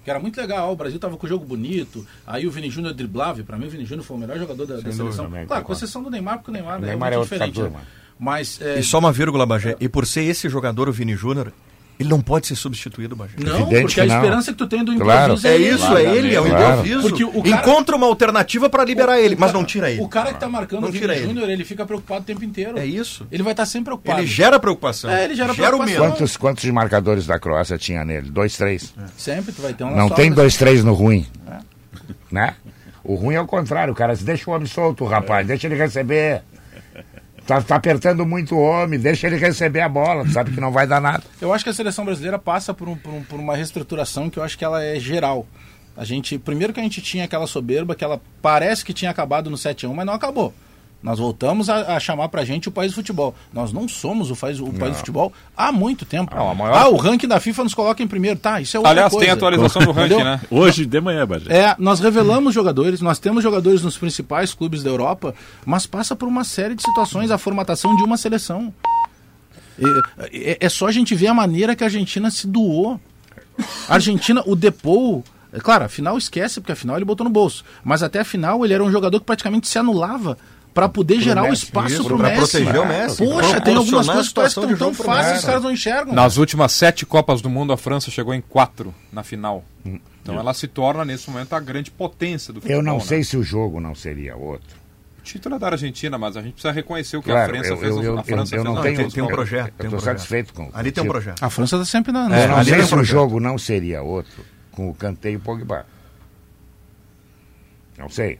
[0.08, 2.94] Que era muito legal, o Brasil tava com o jogo bonito, aí o Vini Júnior
[2.94, 5.26] driblava, e pra mim o Vini Júnior foi o melhor jogador da, da seleção.
[5.26, 7.60] também, Claro, com exceção do Neymar, porque o Neymar, O Neymar é, é diferente.
[7.60, 7.70] né?
[8.18, 9.76] Mas, é, E só uma vírgula, Bagé.
[9.78, 11.52] E por ser esse jogador, o Vini Júnior,
[11.98, 13.32] ele não pode ser substituído, Bagé.
[13.38, 14.16] não, Evidente porque a não.
[14.16, 15.22] esperança que tu tem do Claro.
[15.34, 15.68] improviso É ele.
[15.74, 16.70] isso, é ele, é o Claro.
[16.72, 17.00] improviso.
[17.08, 20.00] Porque o cara- Encontra uma alternativa para liberar ele, O mas cara- não tira ele.
[20.00, 21.22] O cara que tá marcando Não o Vini ele.
[21.24, 22.78] Júnior, ele fica preocupado o tempo inteiro.
[22.78, 23.26] É isso.
[23.32, 24.20] Ele vai estar sempre preocupado.
[24.20, 25.10] Ele gera preocupação.
[25.10, 25.86] É, ele gera o preocupação.
[25.86, 26.12] medo.
[26.12, 28.30] Quantos, quantos marcadores da Croácia tinha nele?
[28.30, 28.94] Dois, três.
[29.16, 31.26] Sempre tu vai ter um Não tem dois, três no ruim.
[32.30, 32.54] Né?
[33.02, 34.14] O ruim é o contrário, cara.
[34.14, 35.46] Deixa o homem solto, rapaz.
[35.46, 36.42] Deixa ele receber.
[37.48, 40.28] Tá, tá apertando muito o homem, deixa ele receber a bola.
[40.28, 41.22] Sabe que não vai dar nada.
[41.40, 44.38] Eu acho que a seleção brasileira passa por, um- por um- por uma reestruturação que
[44.38, 45.46] eu acho que ela é geral.
[45.96, 49.48] A gente, primeiro que a gente tinha aquela soberba que ela parece que tinha acabado
[49.48, 50.52] no 7 a 1, mas não acabou.
[51.08, 53.34] Nós voltamos a, a chamar pra gente o país do futebol.
[53.50, 56.36] Nós não somos o, país, o país do futebol há muito tempo.
[56.36, 58.38] Não, a maior- Ah, o ranking da FIFA nos coloca em primeiro.
[58.38, 59.24] Tá, isso é outra Aliás, coisa.
[59.24, 60.38] tem atualização do ranking, né?
[60.50, 61.50] Hoje de manhã, Bagé.
[61.50, 65.34] É, nós revelamos jogadores, nós temos jogadores nos principais clubes da Europa,
[65.64, 68.70] mas passa por uma série de situações a formatação de uma seleção.
[69.78, 73.00] É, é- é só a gente ver a maneira que a Argentina se doou.
[73.88, 77.30] A Argentina, o Depou, é claro, a final esquece, porque a final ele botou no
[77.30, 77.64] bolso.
[77.82, 80.36] Mas até a final ele era um jogador que praticamente se anulava
[80.74, 82.38] para poder gerar o Messi, espaço pro pra Messi.
[82.58, 85.38] proteger o Messi, Poxa, tem algumas coisas que parece que estão tão fáceis, Messi.
[85.40, 86.14] os caras não enxergam.
[86.14, 89.64] Nas últimas sete Copas do Mundo, a França chegou em quatro na final.
[90.22, 92.78] Então ela se torna, nesse momento, a grande potência do futebol.
[92.78, 93.04] Eu não né?
[93.04, 94.76] sei se o jogo não seria outro.
[95.18, 97.68] O título é da Argentina, mas a gente precisa reconhecer o que Claro, a França
[97.70, 97.96] eu, fez.
[97.96, 98.96] eu, eu, a França eu, eu não tenho.
[98.96, 100.16] tem- tem um projeto, Eu tem um estou projeto.
[100.18, 101.42] satisfeito com Ali tem um projeto.
[101.42, 102.24] A França está sempre na.
[102.40, 105.36] Eu não ali sei um se o jogo não seria outro com o Kanté e
[105.36, 105.84] o Pogba.
[107.98, 108.38] Não sei.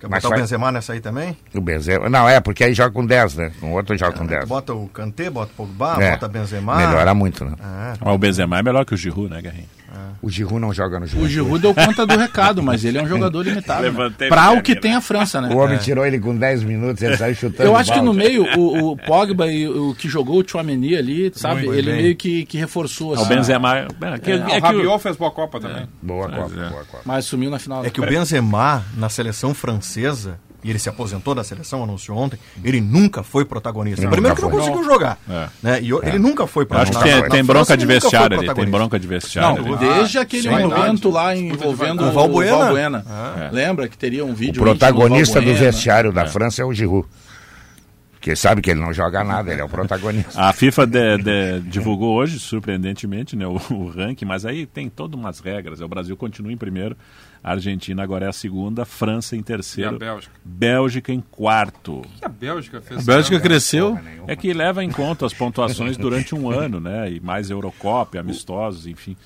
[0.00, 1.36] Quer Mas botar o vai- Benzema nessa aí também?
[1.54, 2.08] O Benzema.
[2.08, 3.52] Não, é, porque aí joga com 10, né?
[3.58, 4.44] Com o outro joga com Tu 10.
[4.44, 6.76] bota o Kanté, bota o Pogba, É, bota Benzema.
[6.76, 7.52] Melhora muito, né?
[7.58, 7.94] É.
[8.04, 9.66] Mas o Benzema é melhor que o Giroud, né, Guerrinho?
[10.20, 11.24] O Giroud não joga no jogo.
[11.24, 13.82] O Giroud deu conta do recado, mas ele é um jogador limitado.
[13.90, 13.90] né?
[13.90, 15.48] Minha o que tem a França, né?
[15.54, 17.68] O homem tirou ele com 10 minutos, ele saiu chutando.
[17.68, 21.32] Eu acho que no meio, o, o Pogba e o que jogou o Chouameni ali,
[21.34, 21.62] sabe?
[21.66, 22.02] Muito ele bem.
[22.02, 23.10] meio que, que reforçou.
[23.10, 23.28] O assim.
[23.28, 23.78] Benzema...
[23.78, 23.86] É,
[24.18, 25.88] que, Ah, é o que o- Rabiot fez boa Copa também.
[26.02, 26.68] Boa Copa, é.
[26.68, 27.02] boa Copa.
[27.04, 27.84] Mas sumiu na final.
[27.84, 32.38] É que o Benzema, na seleção francesa, e ele se aposentou da seleção, anunciou ontem,
[32.64, 34.02] ele nunca foi protagonista.
[34.02, 34.58] Nunca Primeiro que não foi.
[34.60, 35.18] conseguiu jogar.
[35.30, 35.48] É.
[35.62, 35.82] Né?
[35.82, 37.20] E o- ele nunca foi Eu acho que protagonista.
[37.22, 38.78] tem, tem bronca de vestiário ali, tem protagonista.
[38.78, 39.86] bronca de vestiário Não, ali.
[39.94, 42.56] desde aquele sim, momento lá envolvendo o Valbuena.
[42.56, 43.04] Valbuena.
[43.48, 43.50] É.
[43.54, 47.06] Lembra que teria um O vídeo protagonista íntimo do vestiário da França é o Giroud.
[48.12, 50.32] Porque sabe que ele não joga nada, ele é o protagonista.
[50.42, 55.18] A FIFA de- de- divulgou hoje, surpreendentemente, né, o, o ranking, mas aí tem todas
[55.18, 55.80] umas regras.
[55.80, 56.96] O Brasil continua em primeiro,
[57.42, 60.34] a Argentina agora é a segunda, França em terceiro, E a Bélgica?
[60.44, 61.98] Bélgica em quarto.
[62.00, 63.00] O que a Bélgica fez?
[63.08, 63.42] A Bélgica né?
[63.42, 63.98] cresceu.
[64.26, 67.10] É que leva em conta as pontuações durante um ano, né?
[67.10, 69.16] E mais Eurocopa, amistosos, enfim.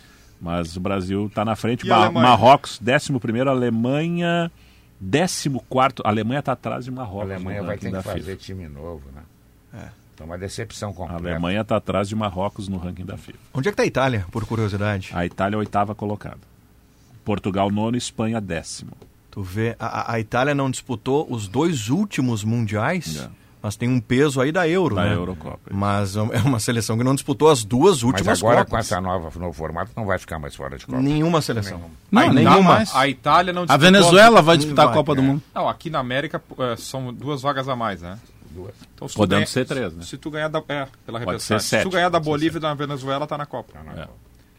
[0.40, 1.90] Mas o Brasil está na frente.
[1.90, 2.10] A?
[2.10, 4.50] Marrocos, 11 primeiro, Alemanha,
[5.00, 6.02] 14 quarto.
[6.04, 7.30] A Alemanha está atrás de A Marrocos.
[7.30, 8.36] Alemanha no vai ter que fazer FIFA.
[8.36, 9.22] time novo, né?
[10.20, 11.28] É uma decepção A completa.
[11.30, 13.38] Alemanha está atrás de Marrocos no ranking da FIFA.
[13.52, 15.10] Onde é que tá a Itália, por curiosidade?
[15.12, 16.51] A Itália é a oitava colocada.
[17.24, 18.92] Portugal nono, Espanha décimo.
[19.30, 23.30] Tu vê, a, a- a Itália não disputou os dois últimos mundiais, Não.
[23.62, 25.14] mas tem um peso aí da Euro, Da né?
[25.14, 25.58] Eurocopa.
[25.70, 28.70] Mas é uma seleção que não disputou as duas Mas últimas agora, Copas.
[28.70, 31.00] com essa nova novo formato, não vai ficar mais fora de Copa.
[31.00, 31.80] Nenhuma seleção.
[32.10, 32.94] Não, a nenhuma mais.
[32.94, 35.24] A Itália não A disputou- Venezuela vai disputar vai, a Copa do é.
[35.24, 35.42] Mundo.
[35.54, 38.18] Não, aqui na América eh, são duas vagas a mais, né?
[38.50, 38.74] Duas.
[38.94, 40.02] Então, se Podendo ganha- ser três, né?
[40.04, 42.74] Se tu ganhar da, é, pela Pode Se sete, tu ganhar da Bolívia e da
[42.74, 43.72] Venezuela, tá na Copa.
[43.96, 44.06] É.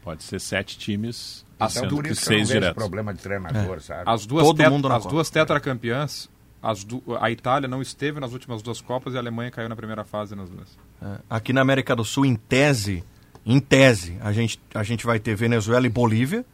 [0.02, 3.14] Pode ser sete times, Então, sendo por que isso que eu não seis vejo problema
[3.14, 4.02] de treinador, sabe?
[4.06, 6.28] As duas, Todo tet- mundo na as duas tetracampeãs,
[6.62, 9.76] as du- a Itália não esteve nas últimas duas Copas e a Alemanha caiu na
[9.76, 10.68] primeira fase nas duas.
[11.02, 13.04] É, Aqui na América do Sul, em tese,
[13.46, 16.44] em tese, a gente, a gente vai ter Venezuela e Bolívia,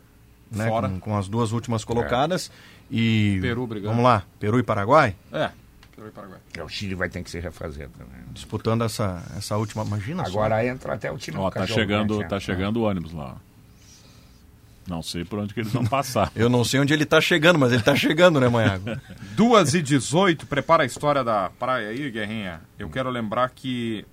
[0.51, 0.89] né, Fora.
[0.89, 2.51] com, com as duas últimas colocadas.
[2.91, 3.39] E.
[3.41, 3.91] Peru brigando.
[3.91, 5.51] Vamos lá, Peru e Paraguai, É,
[5.95, 6.39] Peru e Paraguai.
[6.57, 8.21] É, O Chile vai ter que se refazer também.
[8.33, 9.85] disputando essa, essa última.
[9.85, 10.31] Imagina só.
[10.31, 12.41] Agora entra até o time Ó, do tá chegando, quente, tá né?
[12.41, 13.37] chegando o ônibus lá.
[14.91, 16.32] Não sei por onde que eles vão passar.
[16.34, 19.01] Eu não sei onde ele tá chegando, mas ele tá chegando, né, Manhago?
[19.36, 22.61] 2 e 18, prepara a história da praia aí, Guerrinha.
[22.76, 24.05] Eu quero lembrar que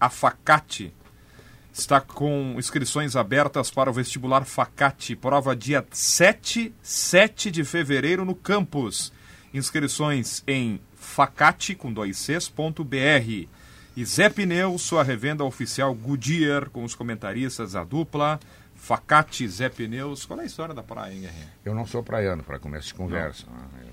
[0.00, 0.90] a Facate
[1.70, 8.34] está com inscrições abertas para o vestibular Facate, prova dia 7, 7 de fevereiro no
[8.34, 9.12] campus.
[9.52, 13.48] Inscrições em facate com dois Cs.br.
[13.96, 18.40] E Zé Pneu, sua revenda oficial Goodyear, com os comentaristas, a dupla.
[18.74, 20.24] Facate, Zé Pneus.
[20.26, 21.48] Qual é a história da praia, hein, Guerrinha?
[21.64, 23.46] Eu não sou praiano para começo de conversa.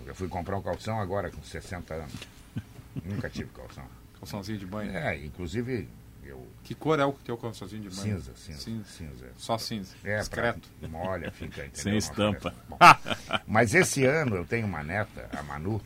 [0.05, 2.13] Eu fui comprar um calção agora com 60 anos.
[3.05, 3.86] Nunca tive calção.
[4.19, 4.91] Calçãozinho de banho.
[4.95, 5.88] É, inclusive
[6.23, 8.19] eu Que cor é o teu calçãozinho de banho?
[8.19, 8.86] cinza, cinza, Cinza.
[8.89, 9.29] cinza.
[9.38, 9.95] Só cinza.
[10.03, 10.67] É, Discreto.
[10.79, 11.65] pra- molha, fica.
[11.65, 11.71] entendeu?
[11.82, 12.53] Sem estampa.
[12.67, 12.77] Bom,
[13.47, 15.82] mas esse ano eu tenho uma neta, a Manu,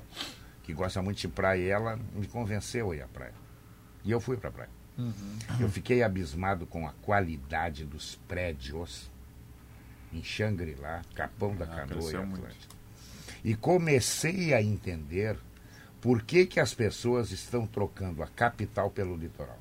[0.63, 3.33] que gosta muito de praia e ela me convenceu a ir à praia.
[4.03, 4.69] E eu fui pra praia.
[5.59, 9.09] Eu fiquei abismado com a qualidade dos prédios
[10.13, 12.75] em Xangri-Lá, Capão da Canoa e muito.
[13.43, 15.37] E comecei a entender
[15.99, 19.59] por que, que as pessoas estão trocando a capital pelo litoral.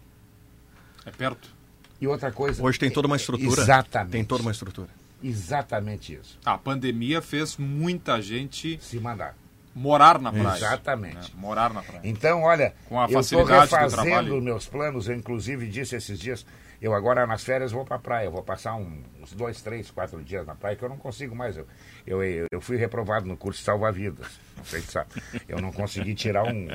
[1.04, 1.52] É perto?
[2.00, 2.62] E outra coisa.
[2.62, 3.60] Hoje tem toda uma estrutura.
[3.60, 4.12] Exatamente.
[4.12, 4.88] Tem toda uma estrutura.
[5.22, 6.38] Exatamente isso.
[6.44, 9.34] A pandemia fez muita gente Se mandar.
[9.74, 10.56] Morar na praia.
[10.56, 11.16] Exatamente.
[11.16, 11.22] né?
[11.34, 12.00] Morar na praia.
[12.04, 15.08] Então, olha, Com a eu estou refazendo meus planos.
[15.08, 16.46] Eu, inclusive, disse esses dias,
[16.80, 18.26] eu agora nas férias vou para a praia.
[18.26, 21.34] Eu vou passar um- uns dois, três, quatro dias na praia, que eu não consigo
[21.34, 21.56] mais.
[21.56, 21.66] Eu,
[22.06, 24.26] eu, eu, eu fui reprovado no curso de salva-vidas.
[24.56, 25.08] Não sei se sabe.
[25.48, 26.68] Eu não consegui tirar um,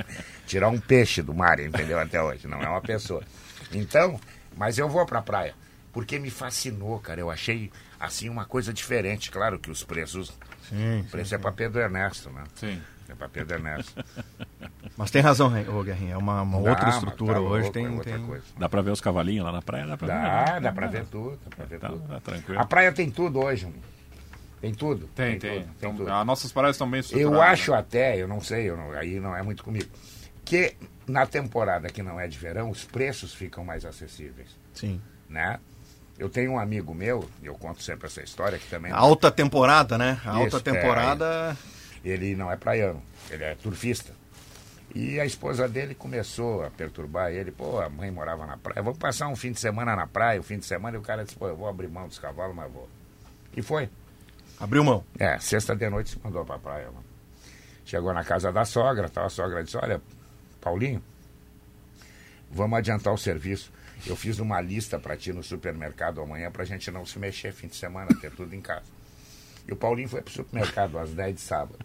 [0.46, 1.98] tirar um peixe do mar, entendeu?
[1.98, 2.46] Até hoje.
[2.46, 3.22] Não é uma pessoa.
[3.72, 4.20] Então,
[4.56, 5.54] mas eu vou para a praia.
[5.92, 7.20] Porque me fascinou, cara.
[7.20, 9.30] Eu achei, assim, uma coisa diferente.
[9.30, 10.32] Claro que os preços...
[10.70, 12.44] Sim, o preço é para Pedro Ernesto, né?
[12.54, 12.80] Sim.
[13.08, 14.02] É para Pedro Ernesto.
[14.96, 16.14] Mas tem razão, ô Guerrinha.
[16.14, 17.34] É uma, uma outra Dá, mas estrutura.
[17.34, 17.86] tá Hoje louco, tem.
[17.86, 18.44] é outra tem- coisa.
[18.58, 19.86] Dá pra ver os cavalinhos lá na praia?
[19.86, 20.12] Dá pra ver.
[20.12, 20.60] Dá, né?
[20.60, 22.08] dá pra ver tudo, dá pra ver Tá, tudo.
[22.08, 22.60] tá tranquilo.
[22.60, 23.78] A praia tem tudo hoje, mano.
[24.60, 25.06] tem tudo.
[25.14, 25.50] Tem, tem.
[25.62, 26.12] tudo, tem Então, tudo.
[26.12, 27.00] as nossas praias estão bem.
[27.12, 27.78] Eu acho né?
[27.78, 29.88] até, eu não sei, eu não- aí não é muito comigo,
[30.44, 35.00] que na temporada que não é de verão, os preços ficam mais acessíveis, Sim.
[35.28, 35.58] né?
[36.20, 38.92] Eu tenho um amigo meu, eu conto sempre essa história, que também...
[38.92, 40.20] Alta temporada, né?
[40.22, 41.56] A alta Isso, é, temporada.
[42.04, 44.12] Ele não é praiano, ele é turfista.
[44.94, 47.50] E a esposa dele começou a perturbar ele.
[47.50, 48.82] Pô, a mãe morava na praia.
[48.82, 50.98] Vamos passar um fim de semana na praia, o fim de semana.
[50.98, 52.86] E o cara disse, pô, eu vou abrir mão dos cavalos, mas vou.
[53.56, 53.88] E foi.
[54.58, 55.02] Abriu mão.
[55.18, 56.86] É, sexta de noite se mandou pra praia.
[56.86, 57.04] Mano.
[57.86, 60.02] Chegou na casa da sogra, tal, a sogra disse, olha,
[60.60, 61.02] Paulinho,
[62.50, 63.72] vamos adiantar o serviço.
[64.06, 67.68] Eu fiz uma lista pra ti no supermercado amanhã pra gente não se mexer fim
[67.68, 68.84] de semana, ter tudo em casa.
[69.68, 71.78] E o Paulinho foi pro supermercado às 10 de sábado.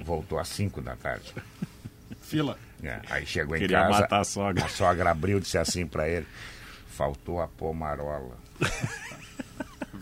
[0.00, 1.32] Voltou às 5 da tarde.
[2.20, 2.58] Fila.
[2.82, 4.00] É, aí chegou em Queria casa.
[4.00, 4.64] matar a sogra.
[4.64, 6.26] A sogra abriu e disse assim pra ele:
[6.88, 8.36] faltou a pomarola.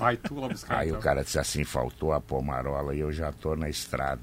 [0.01, 0.78] Vai tu lá buscar.
[0.78, 0.98] Aí então.
[0.98, 4.20] o cara disse assim, faltou a pomarola e eu já tô na estrada.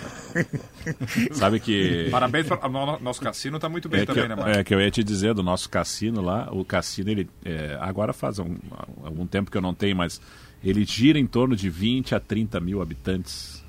[1.32, 2.08] Sabe que.
[2.10, 4.56] Parabéns para o nosso cassino tá muito bem É que, também, eu, né, Marcos?
[4.56, 6.48] é que eu ia te dizer do nosso cassino lá.
[6.52, 7.28] O cassino, ele.
[7.44, 8.56] é, agora faz um-
[9.04, 10.20] algum tempo que eu não tenho, mas
[10.64, 13.62] ele gira em torno de 20 a 30 mil habitantes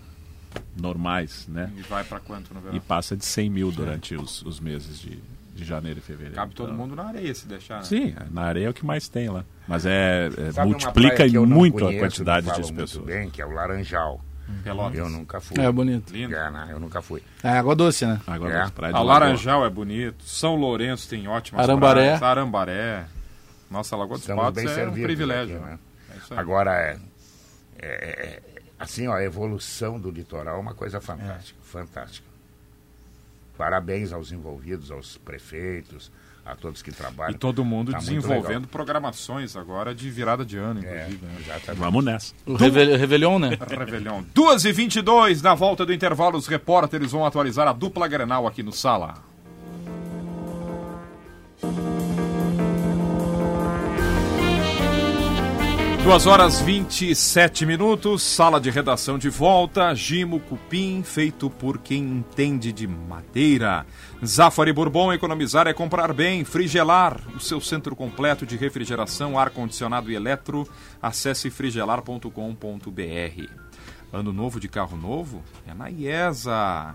[0.80, 1.72] normais, né?
[1.78, 2.76] E vai para quanto no verão?
[2.78, 5.20] E passa de 100 mil durante os, os meses de,
[5.54, 6.36] de janeiro e fevereiro.
[6.36, 7.78] Cabe todo Então, mundo na areia se deixar.
[7.78, 7.84] né?
[7.84, 9.46] Sim, na areia é o que mais tem lá.
[9.68, 13.06] Mas é, é, multiplica praia não muito conheço, a quantidade não de pessoas.
[13.06, 14.20] bem, que é o Laranjal.
[14.62, 14.98] Pelotas.
[15.00, 15.58] Eu nunca fui.
[15.60, 16.12] É bonito.
[16.12, 16.36] Lindo.
[16.36, 16.68] É, né?
[16.70, 17.24] Eu nunca fui.
[17.42, 18.20] É água doce, né?
[18.28, 18.70] Agora É.
[18.70, 19.14] praias de A Lagoa.
[19.28, 20.22] Laranjal é bonito.
[20.26, 22.02] São Lourenço tem ótimas Arambaré.
[22.18, 22.24] praias.
[22.24, 23.06] Arambaré.
[23.72, 25.56] Nossa, Lagoa dos Estamos Patos é um privilégio.
[25.56, 25.80] aqui, né?
[26.10, 26.18] né?
[26.32, 26.36] É.
[26.40, 26.98] Agora, é,
[27.82, 28.42] é- é-
[28.80, 32.28] assim, ó, a evolução do litoral é uma coisa fantástica, fantástica.
[33.58, 36.12] Parabéns aos envolvidos, aos prefeitos,
[36.46, 37.36] a todos que trabalham.
[37.36, 41.28] E todo mundo Tá desenvolvendo programações agora de virada de ano, É, inclusive.
[41.42, 41.80] exatamente.
[41.80, 42.34] Vamos nessa.
[42.46, 43.52] O Reve- Réveillon, né?
[43.70, 44.26] Revelhão.
[44.34, 48.62] 2 e 22 na volta do intervalo, os repórteres vão atualizar a dupla Grenal aqui
[48.64, 49.14] no Sala.
[56.04, 62.74] Duas horas 27 minutos, sala de redação de volta, Gimo Cupim, feito por quem entende
[62.74, 63.86] de madeira.
[64.24, 66.44] Zafari Bourbon, economizar é comprar bem.
[66.44, 70.68] Frigelar, o seu centro completo de refrigeração, ar-condicionado e eletro.
[71.02, 72.30] Acesse frigelar.com.br.
[74.12, 75.42] Ano novo de carro novo?
[75.66, 76.94] É na IESA.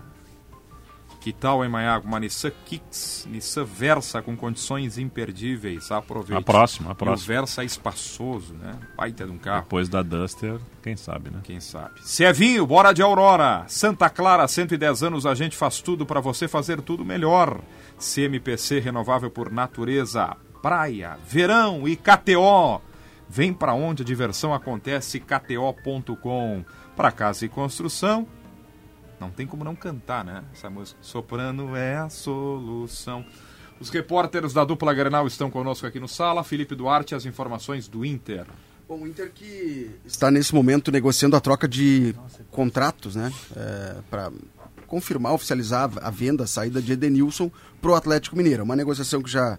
[1.19, 2.07] Que tal, hein, Maiago?
[2.07, 5.91] Uma Nissan Kicks, Nissan Versa com condições imperdíveis.
[5.91, 6.41] Aproveite.
[6.41, 7.35] A próxima, a E o próxima.
[7.35, 8.71] Versa é espaçoso, né?
[8.95, 9.63] Baita de um carro.
[9.63, 11.41] Depois da Duster, quem sabe, né?
[11.43, 11.99] Quem sabe?
[12.01, 13.65] Se é vinho, bora de Aurora.
[13.67, 17.59] Santa Clara, 110 anos, a gente faz tudo para você fazer tudo melhor.
[17.99, 22.81] CMPC renovável por natureza, praia, verão e KTO.
[23.27, 26.63] Vem para onde a diversão acontece, kto.com.
[26.95, 28.27] Para casa e construção,
[29.19, 30.43] não tem como não cantar, né?
[30.53, 30.99] Essa música.
[31.01, 33.25] Soprano é a solução.
[33.79, 36.43] Os repórteres da dupla Grenal estão conosco aqui no sala.
[36.43, 38.45] Felipe Duarte, as informações do Inter.
[38.87, 42.15] Bom, o Inter que está nesse momento negociando a troca de
[42.51, 43.31] contratos, né?
[44.09, 44.31] para
[44.87, 47.51] confirmar, oficializar a venda, a saída de Edenilson
[47.81, 48.63] para o Atlético Mineiro.
[48.63, 49.57] Uma negociação que já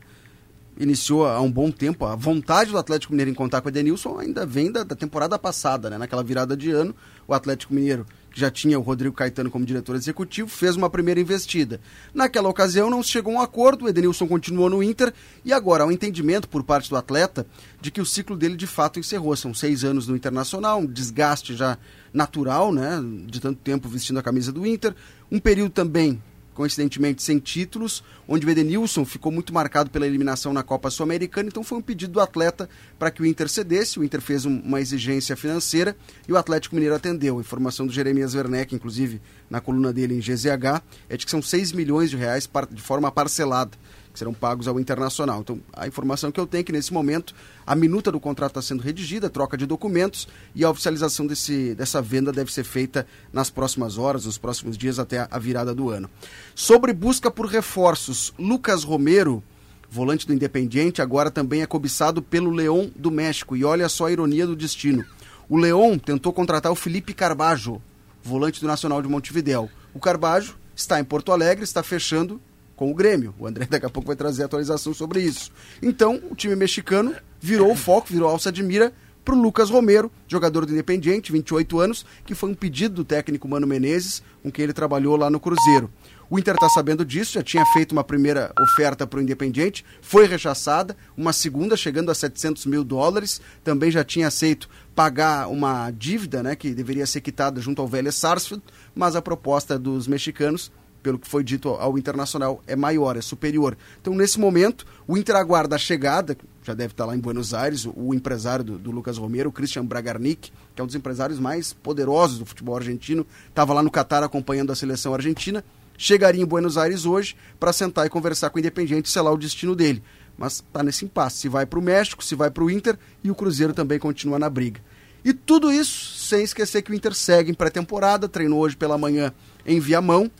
[0.79, 2.05] iniciou há um bom tempo.
[2.05, 5.39] A vontade do Atlético Mineiro em contar com o Edenilson ainda vem da, da temporada
[5.39, 5.97] passada, né?
[5.97, 6.95] Naquela virada de ano,
[7.29, 11.21] o Atlético Mineiro, que já tinha o Rodrigo Caetano como diretor executivo, fez uma primeira
[11.21, 11.81] investida.
[12.15, 15.13] Naquela ocasião não chegou a um acordo, o Edenilson continuou no Inter
[15.45, 17.47] e agora há um entendimento por parte do atleta
[17.81, 19.35] de que o ciclo dele de fato encerrou.
[19.37, 21.77] São seis anos no Internacional, um desgaste já
[22.13, 23.01] natural, né?
[23.27, 24.95] De tanto tempo vestindo a camisa do Inter.
[25.31, 26.21] Um período também
[26.61, 31.65] coincidentemente sem títulos, onde o Edenilson ficou muito marcado pela eliminação na Copa Sul-Americana, então
[31.65, 34.79] foi um pedido do atleta para que o Inter cedesse, o Inter fez um- uma
[34.79, 35.97] exigência financeira
[36.29, 37.41] e o Atlético Mineiro atendeu.
[37.41, 41.73] Informação do Jeremias Werneck, inclusive na coluna dele em GZH, é de que são 6
[41.73, 43.71] milhões de reais de forma parcelada,
[44.13, 45.41] que serão pagos ao Internacional.
[45.41, 47.35] Então, a informação que eu tenho é que nesse momento
[47.67, 52.03] a minuta do contrato está sendo redigida, troca de documentos e a oficialização desse, dessa
[52.03, 56.11] venda deve ser feita nas próximas horas, nos próximos dias até a virada do ano.
[56.55, 59.43] Sobre busca por reforços, Lucas Romero,
[59.91, 63.57] volante do Independiente, agora também é cobiçado pelo Leão do México.
[63.57, 65.05] E olha só a ironia do destino.
[65.49, 67.83] O Leão tentou contratar o Felipe Carbajo,
[68.23, 69.69] volante do Nacional de Montevidéu.
[69.93, 72.41] O Carbajo está em Porto Alegre, está fechando
[72.81, 73.35] com o Grêmio.
[73.39, 75.53] O André daqui a pouco vai trazer atualização sobre isso.
[75.83, 78.91] Então, o time mexicano virou o foco, virou alça de mira
[79.23, 83.47] para o Lucas Romero, jogador do Independiente, 28 anos, que foi um pedido do técnico
[83.47, 85.91] Mano Menezes, com quem ele trabalhou lá no Cruzeiro.
[86.31, 90.27] O Inter está sabendo disso, já tinha feito uma primeira oferta para o Independiente, foi
[90.27, 96.43] rechaçada, uma segunda chegando a 700 mil dólares, também já tinha aceito pagar uma dívida
[96.43, 101.19] né, que deveria ser quitada junto ao Vélez Sarsfield, mas a proposta dos mexicanos pelo
[101.19, 103.77] que foi dito ao Internacional, é maior, é superior.
[104.01, 107.87] Então, nesse momento, o Inter aguarda a chegada, já deve estar lá em Buenos Aires,
[107.87, 111.73] o, empresário do, do Lucas Romero, o Christian Bragarnik, que é um dos empresários mais
[111.73, 115.65] poderosos do futebol argentino, estava lá no Catar acompanhando a seleção argentina,
[115.97, 119.39] chegaria em Buenos Aires hoje para sentar e conversar com o Independiente e selar o
[119.39, 120.03] destino dele.
[120.39, 123.31] Mas está nesse impasse, se vai para o México, se vai para o Inter, e
[123.31, 124.81] o Cruzeiro também continua na briga.
[125.25, 129.33] E tudo isso sem esquecer que o Inter segue em pré-temporada, treinou hoje pela manhã
[129.67, 130.31] em Viamão,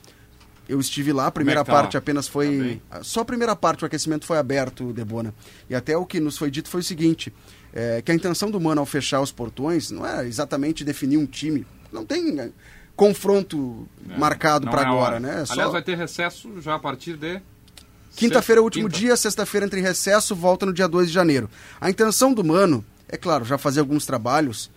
[0.69, 1.99] eu estive lá, a primeira é tá parte lá?
[1.99, 2.49] apenas Tá foi.
[2.59, 2.83] bem?
[3.03, 5.35] só a primeira parte, o aquecimento foi aberto, Debona.
[5.69, 7.33] E até o que nos foi dito foi o seguinte:
[7.73, 11.27] é, que a intenção do Mano ao fechar os portões não era exatamente definir um
[11.27, 11.67] time.
[11.93, 12.51] Não tem é,
[12.95, 15.43] confronto marcado Não para é agora, né?
[15.43, 17.41] É só- Aliás, vai ter recesso já a partir de.
[18.17, 18.99] Quinta-feira é o último Quinta.
[18.99, 21.49] dia, sexta-feira entre recesso, volta no dia 2 de janeiro.
[21.81, 24.71] A intenção do Mano é claro, já fazer alguns trabalhos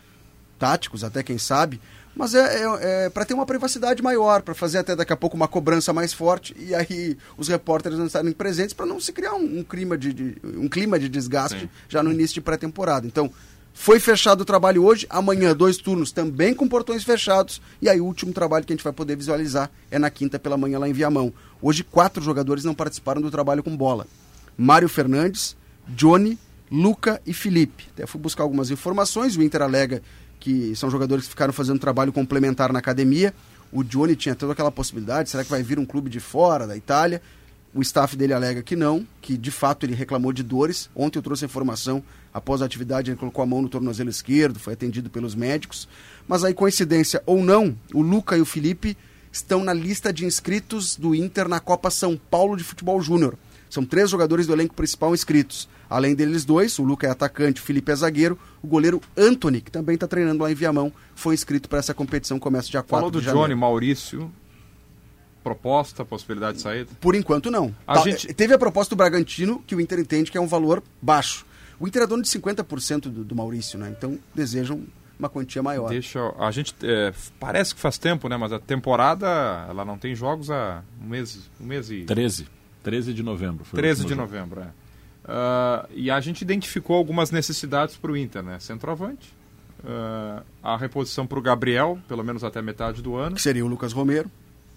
[0.57, 1.81] táticos, até quem sabe,
[2.15, 5.35] mas é, é, é para ter uma privacidade maior, para fazer até daqui a pouco
[5.35, 9.34] uma cobrança mais forte e aí os repórteres não estarem presentes para não se criar
[9.34, 11.69] um, um, clima de, de, um clima de desgaste Sim.
[11.90, 13.07] já no início de pré-temporada.
[13.07, 13.31] Então,
[13.73, 18.06] foi fechado o trabalho hoje, amanhã dois turnos também com portões fechados e aí o
[18.06, 20.94] último trabalho que a gente vai poder visualizar é na quinta pela manhã lá em
[20.94, 21.34] Viamão.
[21.61, 24.06] Hoje quatro jogadores não participaram do trabalho com bola.
[24.56, 25.57] Mário Fernandes,
[25.88, 26.38] Johnny,
[26.72, 27.85] Luca e Felipe.
[27.94, 30.03] Até fui buscar algumas informações, o Inter alega
[30.44, 33.34] que são jogadores que ficaram fazendo trabalho complementar na academia.
[33.72, 36.76] O Johnny tinha toda aquela possibilidade, será que vai vir um clube de fora, da
[36.76, 37.22] Itália?
[37.74, 40.90] O staff dele alega que não, que de fato ele reclamou de dores.
[40.94, 42.03] Ontem eu trouxe a informação,
[42.34, 45.88] após a atividade ele colocou a mão no tornozelo esquerdo, foi atendido pelos médicos.
[46.28, 48.98] Mas aí, coincidência ou não, o Luca e o Felipe
[49.32, 53.38] estão na lista de inscritos do Inter na Copa São Paulo de Futebol Júnior.
[53.74, 55.68] São três jogadores do elenco principal inscritos.
[55.90, 59.72] Além deles dois, o Luca é atacante, o Felipe é zagueiro, o goleiro Anthony, que
[59.72, 63.10] também está treinando lá em Viamão, foi inscrito para essa competição, começa dia 4 Falou
[63.10, 63.48] do de janeiro.
[63.48, 64.32] Johnny, Maurício,
[65.44, 66.91] proposta, possibilidade de saída?
[67.02, 67.76] Por enquanto não.
[67.88, 68.32] A tá, gente...
[68.36, 71.44] Teve a proposta do Bragantino, que o Inter entende que é um valor baixo.
[71.80, 73.91] O Inter é dono de 50% do, do Maurício, né?
[73.98, 74.84] Então desejam
[75.18, 75.90] uma quantia maior.
[75.90, 78.38] Deixa a gente é, parece que faz tempo, né?
[78.38, 82.45] Mas a temporada ela não tem jogos há um mês, um mês e 13.
[82.84, 83.65] 13 de novembro.
[83.65, 84.68] Foi 13 de novembro, é.
[85.23, 88.60] Uh, e a gente identificou algumas necessidades para o Inter, né?
[88.60, 89.34] Centroavante,
[89.80, 93.35] uh, a reposição para o Gabriel, pelo menos até metade do ano.
[93.35, 94.30] Que seria o Lucas Romero.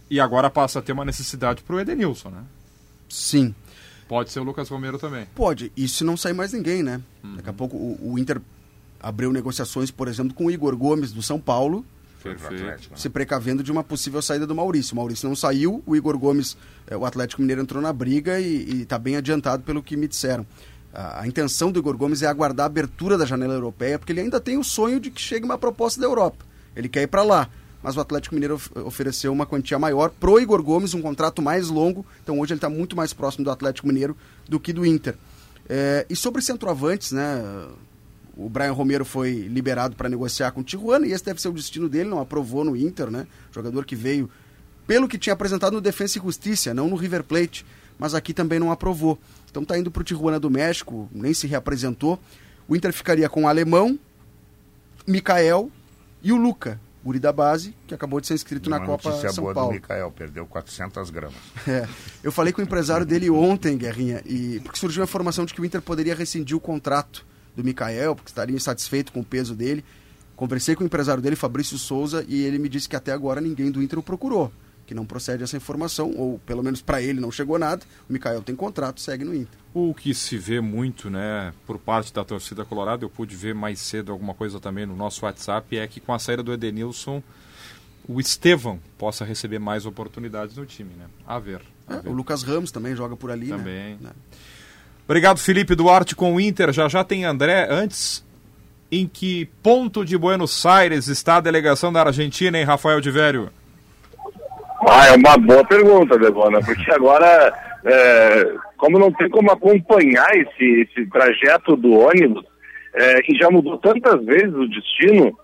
[0.08, 2.44] E agora passa a ter uma necessidade para o Edenilson, né?
[3.08, 3.52] Sim.
[4.08, 5.26] Pode ser o Lucas Romero também.
[5.34, 7.02] Pode, e se não sair mais ninguém, né?
[7.24, 7.34] Uhum.
[7.34, 8.40] Daqui a pouco o, o Inter
[9.00, 11.84] abriu negociações, por exemplo, com o Igor Gomes do São Paulo,
[12.34, 12.90] Perfeito.
[12.94, 14.92] Se precavendo de uma possível saída do Maurício.
[14.92, 18.82] O Maurício não saiu, o Igor Gomes, é, o Atlético Mineiro entrou na briga e
[18.82, 20.46] está bem adiantado pelo que me disseram.
[20.92, 24.20] A, a, intenção do Igor Gomes é aguardar a abertura da janela europeia, porque ele
[24.20, 26.44] ainda tem o sonho de que chegue uma proposta da Europa.
[26.74, 27.48] Ele quer ir para lá.
[27.82, 31.68] Mas o Atlético Mineiro of ofereceu uma quantia maior pro Igor Gomes, um contrato mais
[31.68, 32.04] longo.
[32.22, 34.16] Então hoje ele está muito mais próximo do Atlético Mineiro
[34.48, 35.14] do que do Inter.
[35.68, 37.42] É, e sobre centroavantes, né?
[38.36, 41.52] O Brian Romero foi liberado para negociar com o Tijuana e esse deve ser o
[41.52, 43.26] destino dele, não aprovou no Inter, né?
[43.50, 44.30] Jogador que veio
[44.86, 47.64] pelo que tinha apresentado no Defensa e Justiça, não no River Plate,
[47.98, 49.18] mas aqui também não aprovou.
[49.50, 52.20] Então tá indo para o Tijuana do México, nem se reapresentou.
[52.68, 53.98] O Inter ficaria com o Alemão,
[55.06, 55.70] Mikael
[56.22, 59.54] e o Luca, guri da base, que acabou de ser inscrito na Copa São boa
[59.54, 59.70] Paulo.
[59.70, 61.36] Do Mikael, perdeu 400 gramas.
[61.66, 61.88] É,
[62.22, 65.60] eu falei com o empresário dele ontem, Guerrinha, e porque surgiu a informação de que
[65.60, 67.24] o Inter poderia rescindir o contrato
[67.56, 69.84] do Mikael, porque estaria insatisfeito com o peso dele.
[70.36, 73.70] Conversei com o empresário dele, Fabrício Souza, e ele me disse que até agora ninguém
[73.70, 74.52] do Inter o procurou,
[74.86, 77.82] que não procede essa informação, ou pelo menos para ele não chegou nada.
[78.08, 79.58] O Mikael tem contrato, segue no Inter.
[79.72, 83.80] O que se vê muito, né, por parte da torcida colorada, eu pude ver mais
[83.80, 87.22] cedo alguma coisa também no nosso WhatsApp, é que com a saída do Edenilson,
[88.08, 91.06] o Estevão possa receber mais oportunidades no time, né?
[91.26, 91.62] A ver.
[91.88, 92.08] A é, ver.
[92.10, 93.96] O Lucas Ramos também joga por ali, também.
[94.00, 94.10] né?
[95.06, 96.72] Obrigado, Felipe Duarte com o Inter.
[96.72, 97.68] Já já tem André.
[97.70, 98.26] Antes,
[98.90, 103.50] em que ponto de Buenos Aires está a delegação da Argentina, hein, Rafael de Vério?
[104.88, 107.52] Ah, é uma boa pergunta, Debona, porque agora,
[107.84, 112.44] é, como não tem como acompanhar esse, esse trajeto do ônibus,
[112.94, 115.36] é, já mudou tantas vezes o destino,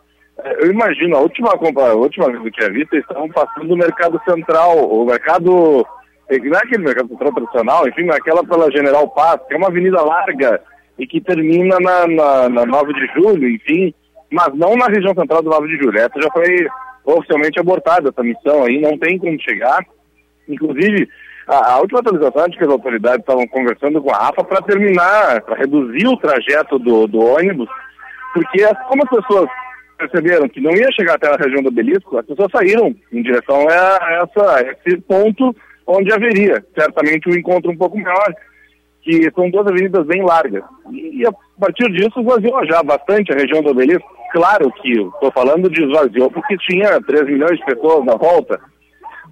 [0.45, 4.21] é, eu imagino, a última, a última vez que visto, eles estavam passando no mercado
[4.25, 5.87] central, o mercado
[6.41, 10.03] não é aquele mercado central tradicional, enfim, naquela pela General Paz, que é uma avenida
[10.03, 10.61] larga
[10.99, 13.95] e que termina na, na, na 9 de julho, enfim,
[14.31, 15.99] mas não na região central do 9 de julho.
[15.99, 16.67] Essa já foi
[17.05, 19.85] oficialmente abortada, essa missão aí, não tem como chegar.
[20.49, 21.09] Inclusive,
[21.47, 25.43] a, a última atualização de que as autoridades estavam conversando com a Rafa para terminar,
[25.43, 27.69] para reduzir o trajeto do, do ônibus,
[28.33, 29.49] porque como as pessoas
[29.99, 33.69] perceberam que não ia chegar até a região do obelisco, as pessoas saíram em direção
[33.69, 35.55] a, essa, a esse ponto
[35.87, 38.35] onde haveria certamente um encontro um pouco maior,
[39.03, 40.63] que são duas avenidas bem largas.
[40.93, 44.09] E a partir disso esvaziou já bastante a região do obelisco.
[44.33, 48.61] Claro que estou falando de esvaziou porque tinha 3 milhões de pessoas na volta.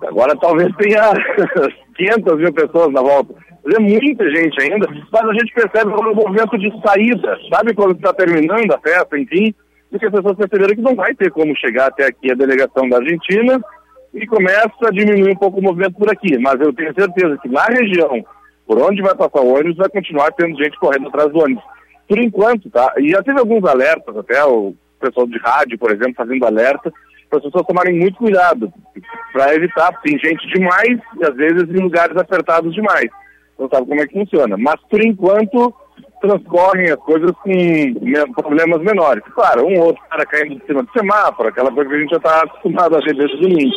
[0.03, 1.13] Agora talvez tenha
[1.97, 3.35] 500 mil pessoas na volta.
[3.75, 7.39] É muita gente ainda, mas a gente percebe um movimento de saída.
[7.53, 9.55] Sabe quando está terminando a festa, enfim,
[9.93, 12.89] e que as pessoas perceberam que não vai ter como chegar até aqui a delegação
[12.89, 13.61] da Argentina,
[14.13, 16.37] e começa a diminuir um pouco o movimento por aqui.
[16.39, 18.25] Mas eu tenho certeza que na região,
[18.67, 21.65] por onde vai passar o ônibus, vai continuar tendo gente correndo atrás do ônibus.
[22.09, 22.93] Por enquanto, tá?
[22.99, 26.93] E já teve alguns alertas, até o pessoal de rádio, por exemplo, fazendo alerta,
[27.29, 28.73] para as pessoas tomarem muito cuidado,
[29.33, 33.09] para evitar, tem gente demais e às vezes em lugares apertados demais.
[33.57, 34.57] Não sabe como é que funciona.
[34.57, 35.73] Mas por enquanto,
[36.21, 39.23] transcorrem as coisas com me- problemas menores.
[39.35, 42.11] Claro, um ou outro cara caindo de cima do semáforo, aquela coisa que a gente
[42.11, 43.75] já está acostumado a ver desde o domingo.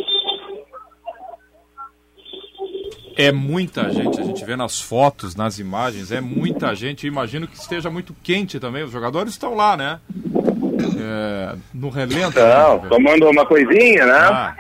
[3.16, 7.06] É muita gente, a gente vê nas fotos, nas imagens, é muita gente.
[7.06, 8.84] Eu imagino que esteja muito quente também.
[8.84, 10.00] Os jogadores estão lá, né?
[11.00, 12.30] É, no relento.
[12.40, 12.90] Então, né?
[12.90, 14.14] tomando uma coisinha, né?
[14.18, 14.56] Ah,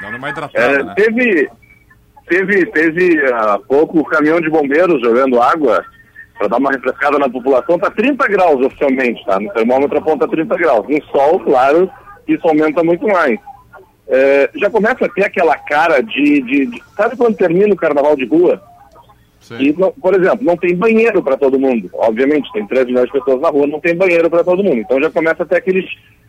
[0.00, 0.94] dando uma hidratada, É, né?
[0.96, 1.50] teve,
[2.26, 5.84] teve, teve há pouco o caminhão de bombeiros jogando água
[6.38, 7.78] para dar uma refrescada na população.
[7.78, 9.38] Tá 30 graus oficialmente, tá?
[9.40, 10.86] No termômetro aponta 30 graus.
[10.88, 11.90] No sol, claro,
[12.26, 13.38] isso aumenta muito mais.
[14.06, 18.16] É, já começa a ter aquela cara de, de, de- Sabe quando termina o carnaval
[18.16, 18.62] de rua?
[19.60, 21.90] E, não- por exemplo, não tem banheiro para todo mundo.
[21.94, 24.78] Obviamente, tem 3 milhões de pessoas na rua, não tem banheiro para todo mundo.
[24.78, 25.86] Então já começa a ter aquele,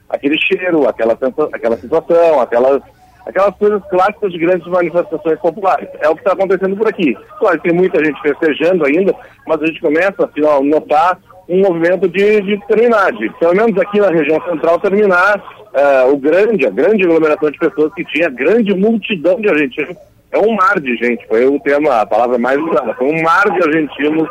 [0.10, 1.18] aquele cheiro, aquela,
[1.53, 2.81] aquela situação, aquelas,
[3.25, 5.87] aquelas coisas clássicas de grandes manifestações populares.
[5.99, 7.15] É o que está acontecendo por aqui.
[7.39, 9.13] Claro, tem muita gente festejando ainda,
[9.47, 14.39] mas a gente começa a notar um movimento de, de pelo menos aqui na região
[14.43, 15.41] central, terminar
[15.73, 19.97] eh, o grande, a grande aglomeração de pessoas que tinha, grande multidão de argentinos.
[20.31, 22.93] É um mar de gente, foi o tema, a palavra mais usada.
[22.93, 24.29] Foi um mar de argentinos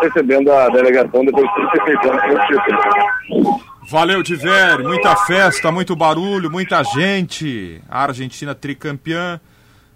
[0.00, 3.69] recebendo a delegação depois de 36 anos.
[3.90, 4.82] Valeu, Diver.
[4.84, 7.82] Muita festa, muito barulho, muita gente.
[7.88, 9.40] A Argentina tricampeã,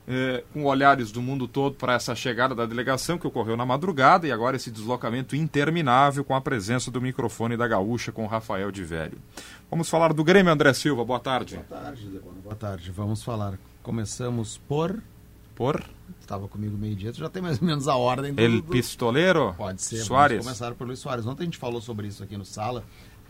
[0.08, 4.26] eh, com olhares do mundo todo para essa chegada da delegação que ocorreu na madrugada
[4.26, 8.70] e agora esse deslocamento interminável com a presença do microfone da Gaúcha com o Rafael
[8.72, 9.16] Divério.
[9.70, 11.04] Vamos falar do Grêmio, André Silva.
[11.04, 11.60] Boa tarde.
[11.68, 12.36] Boa tarde, Debona.
[12.42, 12.90] Boa tarde.
[12.90, 13.54] Vamos falar.
[13.82, 14.98] Começamos por.
[15.54, 15.84] Por?
[16.20, 18.42] Estava comigo meio-dia, já tem mais ou menos a ordem do.
[18.42, 19.54] El do- Pistoleiro?
[19.56, 19.98] Pode ser.
[19.98, 20.38] Soares.
[20.38, 21.24] Vamos começar por Luiz Soares.
[21.26, 22.82] Ontem a gente falou sobre isso aqui no Sala.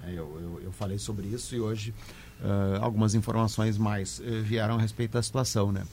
[0.05, 1.95] Né, Eu, eu, eu falei sobre isso e hoje
[2.43, 5.85] ah, algumas informações mais eh, vieram a respeito da situação, né?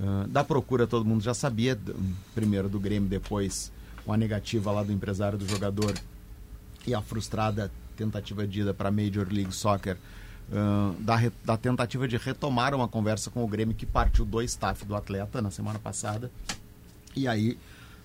[0.00, 1.78] Ah, da procura todo mundo já sabia,
[2.34, 3.70] primeiro do Grêmio, depois
[4.04, 5.94] com a negativa lá do empresário do jogador
[6.86, 9.96] e a frustrada tentativa de ida para Major League Soccer,
[10.52, 14.40] ah, da, re- da tentativa de retomar uma conversa com o Grêmio que partiu do
[14.42, 16.30] staff do atleta na semana passada.
[17.14, 17.58] E aí,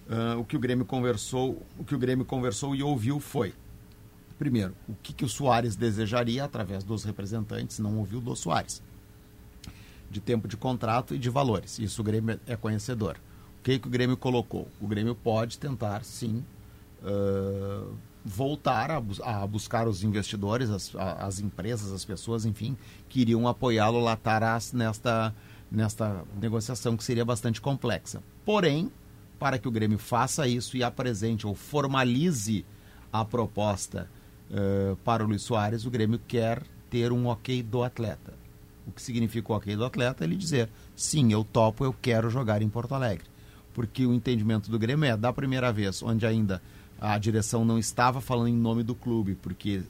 [0.09, 3.53] ah, o que o Grêmio conversou, o que o Grêmio conversou e ouviu foi,
[4.37, 8.81] primeiro, o que, que o Soares desejaria através dos representantes, não ouviu do Soares,
[10.09, 11.79] de tempo de contrato e de valores.
[11.79, 13.17] Isso o Grêmio é conhecedor.
[13.59, 14.67] O que, que o Grêmio colocou?
[14.79, 16.43] O Grêmio pode tentar, sim,
[17.03, 17.85] ah,
[18.23, 22.77] voltar a, a buscar os investidores, as, a- as empresas, as pessoas, enfim,
[23.09, 25.33] que iriam apoiá-lo lá atrás nesta,
[25.71, 28.21] nesta negociação que seria bastante complexa.
[28.45, 28.91] Porém,
[29.39, 32.65] para que o Grêmio faça isso e apresente ou formalize
[33.13, 34.09] a proposta
[34.51, 38.33] eh, para o Luiz Soares, o Grêmio quer ter um ok do atleta.
[38.85, 40.23] O que significa o ok do atleta?
[40.23, 43.25] Ele dizer, sim, eu topo, eu quero jogar em Porto Alegre.
[43.73, 46.61] Porque o entendimento do Grêmio é, da primeira vez, onde ainda
[46.99, 49.83] a direção não estava falando em nome do clube, porque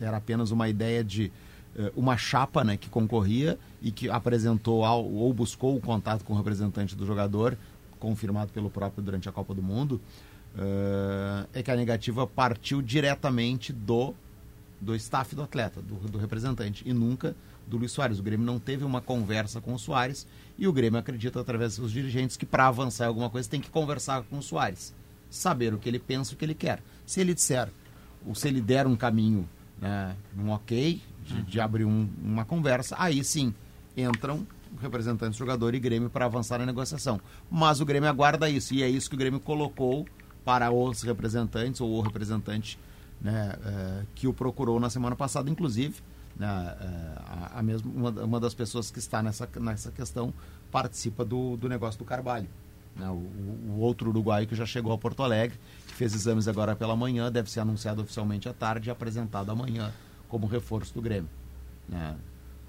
[0.00, 1.30] era apenas uma ideia de
[1.76, 6.32] eh, uma chapa né, que concorria e que apresentou ao, ou buscou o contato com
[6.32, 7.56] o representante do jogador,
[7.98, 10.00] confirmado pelo próprio durante a Copa do Mundo,
[10.56, 14.14] eh, é que a negativa partiu diretamente do,
[14.80, 17.34] do staff do atleta, do, do representante, e nunca
[17.66, 18.18] do Luiz Soares.
[18.18, 20.26] O Grêmio não teve uma conversa com o Soares
[20.58, 23.70] e o Grêmio acredita, através dos dirigentes, que para avançar em alguma coisa tem que
[23.70, 24.94] conversar com o Soares,
[25.30, 26.80] saber o que ele pensa, o que ele quer.
[27.06, 27.68] Se ele disser,
[28.26, 29.48] ou se ele der um caminho,
[29.80, 33.52] né, um ok, de, de abrir um- uma conversa, aí sim
[33.96, 34.46] entram
[34.80, 37.20] representantes do jogador e Grêmio para avançar na negociação.
[37.50, 40.06] Mas o Grêmio aguarda isso, e é isso que o Grêmio colocou
[40.44, 42.78] para os representantes, ou o representante
[43.20, 46.02] né, eh, que o procurou na semana passada, inclusive.
[46.36, 50.32] né, eh, a, a mesma, uma, uma das pessoas que está nessa, nessa questão
[50.70, 52.48] participa do, do negócio do Carvalho.
[52.96, 56.76] né, o, o outro uruguaio que já chegou a Porto Alegre, que fez exames agora
[56.76, 59.92] pela manhã, deve ser anunciado oficialmente à tarde e apresentado amanhã
[60.28, 61.30] como reforço do Grêmio.
[61.88, 62.16] né.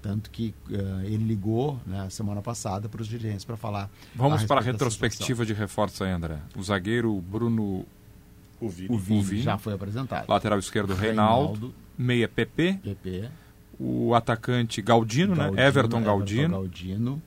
[0.06, 3.90] Tanto que eh, ele ligou na semana passada para os dirigentes para falar.
[4.14, 6.38] Vamos a para a retrospectiva de reforços aí, André.
[6.54, 7.84] O zagueiro Bruno
[8.60, 10.28] O Vini já foi apresentado.
[10.28, 11.54] Lateral esquerdo Reinaldo.
[11.54, 11.74] Reinaldo.
[11.98, 12.78] Meia PP.
[12.84, 13.28] PP.
[13.80, 15.46] O atacante Galdino, né?
[15.46, 16.54] Galdino, Everton Galdino.
[16.54, 17.22] Galdino,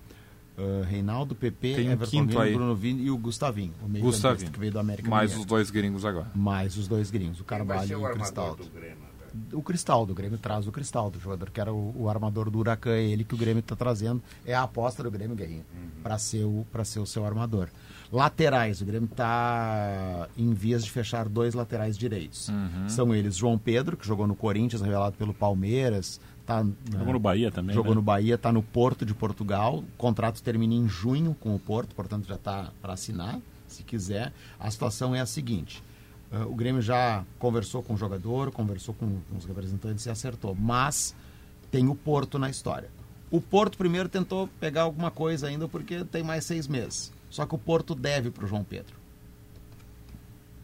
[0.58, 2.54] uh, Reinaldo, PP, Tem um Everton quinto aí.
[2.54, 3.74] Bruno Vini e o Gustavinho.
[3.84, 4.52] O meio Gustavinho.
[4.52, 5.42] que veio do América Mais Mineiro.
[5.42, 6.32] os dois gringos agora.
[6.34, 8.64] Mais os dois gringos, o Carvalho e o Cristaldo.
[8.64, 9.09] do Grêmio?
[9.54, 12.60] O Cristaldo, o Grêmio traz o Cristaldo, o jogador que era o, o armador do
[12.60, 14.22] Huracan, é ele que o Grêmio está trazendo.
[14.46, 15.66] É a aposta do Grêmio, Guerrinho,
[16.04, 17.70] para ser, o- ser o seu armador.
[18.12, 22.50] Laterais, o Grêmio está em vias de fechar dois laterais direitos.
[22.50, 22.90] Uhum.
[22.90, 26.20] São eles João Pedro, que jogou no Corinthians, revelado pelo Palmeiras.
[26.46, 27.96] Tá, Jogou no Bahia também, Jogou né?
[27.98, 29.78] no Bahia, está no Porto de Portugal.
[29.80, 34.34] O contrato termina em junho com o Porto, portanto já está para assinar, se quiser.
[34.60, 35.84] A situação é a seguinte:
[36.32, 40.56] o Grêmio já conversou com o jogador, conversou com, com os representantes e acertou.
[40.56, 41.16] Mas
[41.72, 42.90] tem o Porto na história.
[43.32, 47.12] O Porto primeiro tentou pegar alguma coisa ainda porque tem mais seis meses.
[47.30, 48.96] Só que o Porto deve para o João Pedro.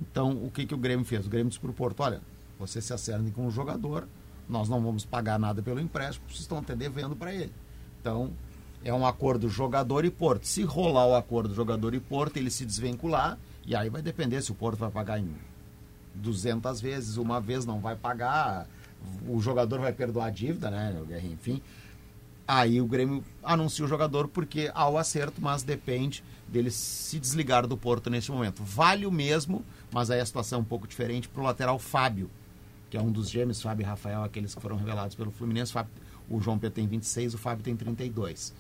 [0.02, 1.26] Então, o que, que o Grêmio fez?
[1.26, 2.22] O Grêmio disse para o Porto: olha,
[2.60, 4.08] você se acerne com o jogador,
[4.50, 7.54] nós não vamos pagar nada pelo empréstimo, vocês estão até devendo para ele.
[8.02, 8.32] Então,
[8.84, 10.46] é um acordo jogador e Porto.
[10.46, 14.52] Se rolar o acordo jogador e Porto, ele se desvincular, e aí vai depender se
[14.52, 15.34] o Porto vai pagar em
[16.16, 18.68] 200 vezes, uma vez não vai pagar,
[19.28, 20.96] o jogador vai perdoar a dívida, né,
[21.32, 21.62] enfim.
[22.48, 27.66] Aí o Grêmio anuncia o jogador porque há o acerto, mas depende dele se desligar
[27.66, 28.64] do Porto nesse momento.
[28.64, 32.30] Vale o mesmo, mas aí a situação é um pouco diferente para o lateral Fábio,
[32.90, 35.74] que é um dos gêmeos, Fábio e Rafael, aqueles que foram revelados pelo Fluminense.
[36.30, 38.54] O João Pedro tem 26, o Fábio tem 32.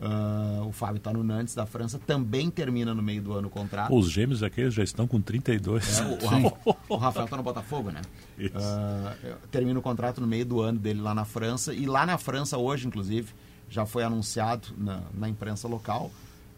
[0.00, 3.50] Uh, o Fábio está no Nantes da França, também termina no meio do ano o
[3.50, 3.94] contrato.
[3.94, 6.00] Os gêmeos aqueles já estão com 32.
[6.00, 6.56] É, o, o, Rafa,
[6.88, 8.02] o Rafael está no Botafogo, né?
[8.38, 11.72] Uh, termina o contrato no meio do ano dele lá na França.
[11.72, 13.32] E lá na França, hoje, inclusive,
[13.68, 16.10] já foi anunciado na, na imprensa local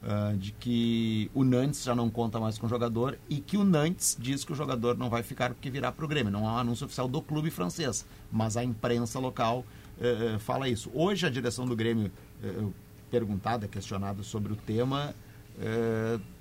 [0.02, 3.64] uh, de que o Nantes já não conta mais com o jogador e que o
[3.64, 6.32] Nantes diz que o jogador não vai ficar porque virá para o Grêmio.
[6.32, 9.64] Não há um anúncio oficial do clube francês, mas a imprensa local
[9.98, 10.90] uh, fala isso.
[10.94, 12.10] Hoje a direção do Grêmio,
[12.42, 12.72] uh,
[13.14, 15.14] perguntada, questionada sobre o tema,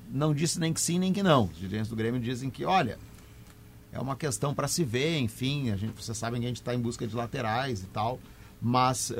[0.09, 1.45] não disse nem que sim nem que não.
[1.45, 2.97] Os dirigentes do Grêmio dizem que, olha,
[3.91, 6.73] é uma questão para se ver, enfim, a gente, vocês sabem que a gente está
[6.73, 8.19] em busca de laterais e tal,
[8.59, 9.13] mas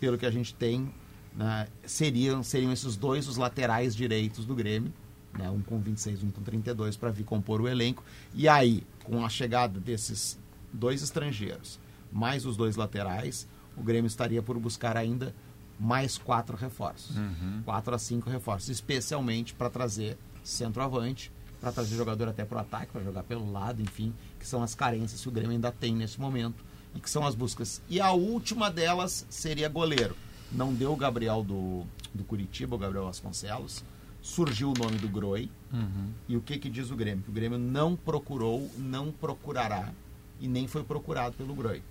[0.00, 0.90] pelo que a gente tem,
[1.36, 4.90] né, seriam, seriam esses dois os laterais direitos do Grêmio,
[5.38, 8.02] né, um com 26, um com 32, para vir compor o elenco.
[8.32, 10.38] E aí, com a chegada desses
[10.72, 11.78] dois estrangeiros,
[12.10, 13.46] mais os dois laterais,
[13.76, 15.34] o Grêmio estaria por buscar ainda
[15.78, 17.16] mais quatro reforços.
[17.16, 17.62] Uhum.
[17.64, 22.92] Quatro a cinco reforços, especialmente para trazer centroavante, para trazer jogador até para o ataque,
[22.92, 26.20] para jogar pelo lado, enfim, que são as carências que o Grêmio ainda tem nesse
[26.20, 26.64] momento
[26.94, 27.80] e que são as buscas.
[27.88, 30.14] E a última delas seria goleiro
[30.54, 31.84] não deu o Gabriel do,
[32.14, 33.84] do Curitiba, o Gabriel Vasconcelos.
[34.22, 35.50] Surgiu o nome do Groi.
[35.72, 36.10] Uhum.
[36.28, 37.22] E o que, que diz o Grêmio?
[37.24, 39.92] Que o Grêmio não procurou, não procurará
[40.40, 41.82] e nem foi procurado pelo Groi.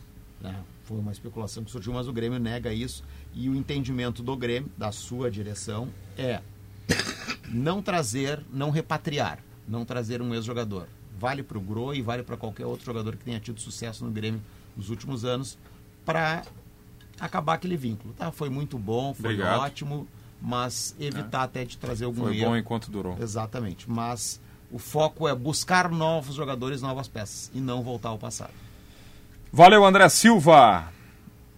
[0.42, 0.64] Né?
[0.84, 3.04] Foi uma especulação que surgiu, mas o Grêmio nega isso.
[3.34, 6.42] E o entendimento do Grêmio, da sua direção, é
[7.48, 10.88] não trazer, não repatriar, não trazer um ex-jogador.
[11.18, 14.12] Vale para o Groi e vale para qualquer outro jogador que tenha tido sucesso no
[14.12, 14.42] Grêmio
[14.76, 15.58] nos últimos anos,
[16.04, 16.44] para
[17.20, 18.14] acabar aquele vínculo.
[18.14, 18.32] Tá?
[18.32, 19.62] Foi muito bom, foi Obrigado.
[19.62, 20.08] ótimo,
[20.42, 21.44] mas evitar é.
[21.46, 22.50] até de trazer algum foi erro.
[22.50, 23.18] bom enquanto durou.
[23.22, 23.90] Exatamente.
[23.90, 24.42] Mas
[24.72, 28.54] o foco é buscar novos jogadores, novas peças e não voltar ao passado.
[29.56, 30.92] Valeu, André Silva.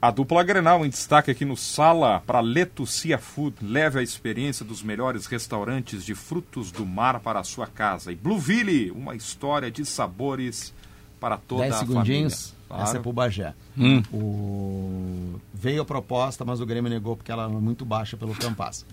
[0.02, 3.56] A dupla Grenal em destaque aqui no Sala para Letucia Food.
[3.62, 8.12] Leve a experiência dos melhores restaurantes de frutos do mar para a sua casa.
[8.12, 10.74] E Blueville, uma história de sabores
[11.22, 12.34] para toda Dez a segundinhos.
[12.34, 12.66] família.
[12.68, 12.84] Claro.
[12.84, 13.54] Essa é pro Bagé.
[13.78, 14.04] Hum.
[14.12, 15.40] O...
[15.54, 18.86] Veio a proposta, mas o Grêmio negou porque ela é muito baixa pelo Campas.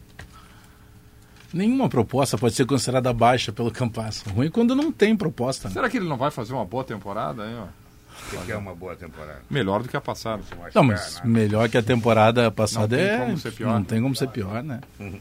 [1.52, 4.22] Nenhuma proposta pode ser considerada baixa pelo Campas.
[4.22, 5.66] Ruim quando não tem proposta.
[5.66, 5.74] Né?
[5.74, 7.44] Será que ele não vai fazer uma boa temporada?
[7.50, 7.66] Hein,
[8.32, 9.40] O que é uma boa temporada?
[9.50, 10.42] Melhor do que a passada.
[10.74, 13.08] Não, mas melhor que a temporada passada não é.
[13.08, 13.72] Não tem como ser pior.
[13.72, 14.80] Não tem como ser pior, né?
[14.98, 15.20] Uhum.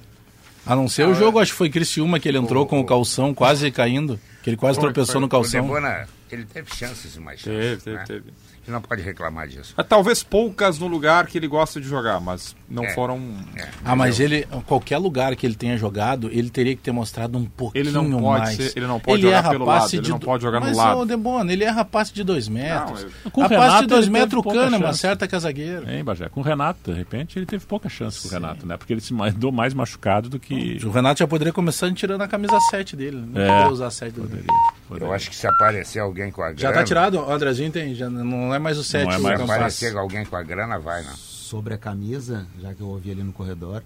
[0.66, 2.80] A não ser ah, o jogo, acho que foi Criciúma que ele entrou o, com
[2.80, 4.20] o calção quase caindo.
[4.44, 5.62] Que ele quase tropeçou foi, no calção.
[5.62, 7.60] O Debona, ele teve chances mais chances.
[7.60, 8.04] Teve, teve, né?
[8.06, 8.34] teve.
[8.66, 9.74] Ele não pode reclamar disso.
[9.78, 13.20] É, talvez poucas no lugar que ele gosta de jogar, mas não é, foram.
[13.56, 13.68] É.
[13.84, 17.46] Ah, mas ele, qualquer lugar que ele tenha jogado, ele teria que ter mostrado um
[17.46, 18.56] pouquinho ele não pode mais.
[18.56, 20.78] Ser, ele não pode ele jogar pelo lado, de, ele não pode jogar mas, no
[20.78, 21.00] lado.
[21.00, 23.08] Mas, Debona, ele erra passe de dois metros.
[23.24, 25.90] Não, Com a Renato, passe de dois metros, o Kahneman acerta que é zagueiro.
[25.90, 26.30] Hein, Bagé?
[26.30, 28.78] Com o Renato, de repente, ele teve pouca chance com o Renato, né?
[28.78, 30.80] Porque ele se mandou mais machucado do que.
[30.86, 33.18] O Renato já poderia começar tirando a camisa 7 dele.
[33.18, 34.28] Não é, poderia usar a 7 dele.
[34.28, 34.48] Poderia,
[34.88, 35.08] poderia.
[35.08, 36.60] Eu acho que se aparecer alguém com a grana...
[36.60, 39.06] Já tá tirado, o Andrezinho tem, já não é mais o 7.
[39.06, 41.14] Não é mais se aparecer alguém com a grana, vai, né?
[41.18, 43.84] Sobre a camisa, já que eu ouvi ali no corredor,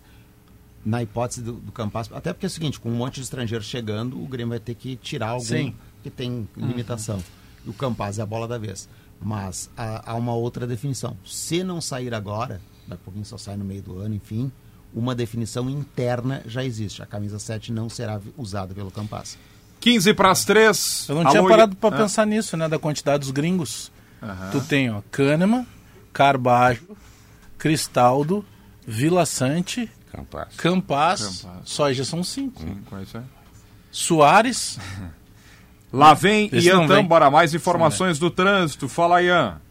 [0.85, 3.65] na hipótese do, do Campas, até porque é o seguinte, com um monte de estrangeiros
[3.65, 5.75] chegando, o Grêmio vai ter que tirar algum Sim.
[6.03, 7.15] que tem limitação.
[7.15, 7.23] Uhum.
[7.65, 8.87] E o Campas é a bola da vez.
[9.19, 11.17] Mas há, há, uma outra definição.
[11.25, 14.51] Se não sair agora, daqui a pouquinho só sai no meio do ano, enfim,
[14.93, 17.01] uma definição interna já existe.
[17.01, 19.37] A camisa 7 não será usada pelo Campas.
[19.79, 21.05] 15 para as 3.
[21.09, 21.99] Eu não Alô, tinha parado para ah.
[21.99, 22.67] pensar nisso, né?
[22.67, 23.91] Da quantidade dos gringos.
[24.25, 24.51] Uhum.
[24.51, 25.65] Tu tem, ó, Kahneman,
[26.11, 26.97] Carbajo,
[27.57, 28.43] Cristaldo,
[28.87, 30.55] Vila Sante, Campas.
[30.55, 32.61] Campas, Só já são cinco.
[32.61, 33.23] Cinco, é isso aí.
[33.91, 34.79] Soares.
[35.91, 38.89] Lá vem Esse Ian Tambora, mais informações do trânsito.
[38.89, 39.61] Fala, Ian.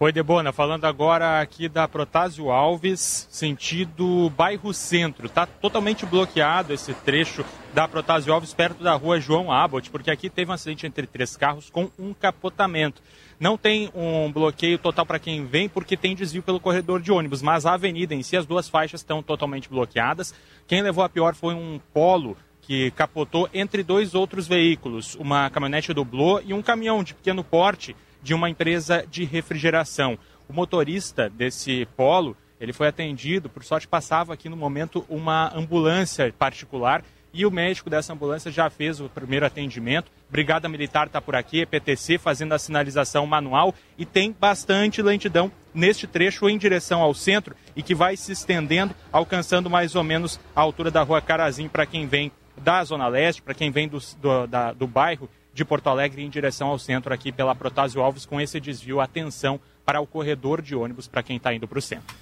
[0.00, 5.26] Oi, Debona, falando agora aqui da Protásio Alves, sentido bairro Centro.
[5.26, 7.44] Está totalmente bloqueado esse trecho
[7.74, 11.36] da Protásio Alves, perto da rua João Abbott, porque aqui teve um acidente entre três
[11.36, 13.02] carros com um capotamento.
[13.40, 17.42] Não tem um bloqueio total para quem vem, porque tem desvio pelo corredor de ônibus,
[17.42, 20.32] mas a avenida em si, as duas faixas estão totalmente bloqueadas.
[20.68, 25.92] Quem levou a pior foi um polo que capotou entre dois outros veículos, uma caminhonete
[25.92, 30.18] doblô e um caminhão de pequeno porte de uma empresa de refrigeração.
[30.48, 36.32] O motorista desse polo, ele foi atendido, por sorte passava aqui no momento uma ambulância
[36.38, 40.10] particular e o médico dessa ambulância já fez o primeiro atendimento.
[40.30, 46.06] Brigada Militar está por aqui, EPTC, fazendo a sinalização manual e tem bastante lentidão neste
[46.06, 50.60] trecho em direção ao centro e que vai se estendendo, alcançando mais ou menos a
[50.60, 54.46] altura da rua Carazim para quem vem da Zona Leste, para quem vem do, do,
[54.46, 55.28] da, do bairro
[55.58, 59.00] de Porto Alegre em direção ao centro aqui pela Protásio Alves com esse desvio.
[59.00, 62.14] Atenção para o corredor de ônibus para quem está indo para o centro.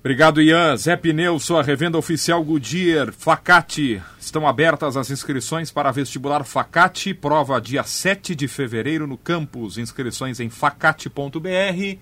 [0.00, 0.76] Obrigado, Ian.
[0.76, 4.02] Zé Pneu, sua revenda oficial Goodyear, Facate.
[4.18, 9.76] Estão abertas as inscrições para vestibular Facate, prova dia 7 de fevereiro no campus.
[9.76, 11.98] Inscrições em facate.br.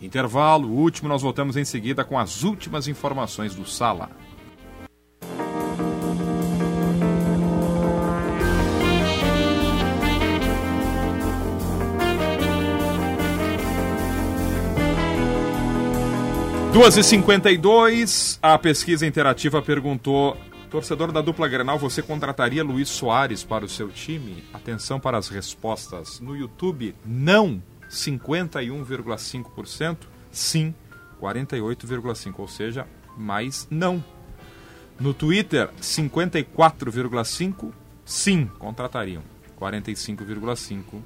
[0.00, 4.10] Intervalo, último, nós voltamos em seguida com as últimas informações do Sala.
[16.74, 20.36] Duas e cinquenta e dois, a pesquisa interativa perguntou
[20.68, 24.42] Torcedor da dupla Grenal, você contrataria Luiz Soares para o seu time?
[24.52, 26.18] Atenção para as respostas.
[26.18, 29.98] No YouTube, não, 51,5%.
[30.32, 30.74] Sim,
[31.22, 32.34] 48,5%.
[32.38, 34.02] Ou seja, mais não.
[34.98, 37.70] No Twitter, 54,5%.
[38.04, 39.22] Sim, contratariam.
[39.60, 41.00] 45,5%.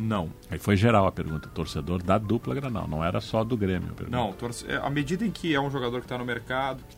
[0.00, 0.30] Não.
[0.50, 3.90] Aí foi geral a pergunta, torcedor da dupla Granal, não era só do Grêmio.
[4.08, 4.66] Não, torce...
[4.70, 6.96] à medida em que é um jogador que está no mercado, que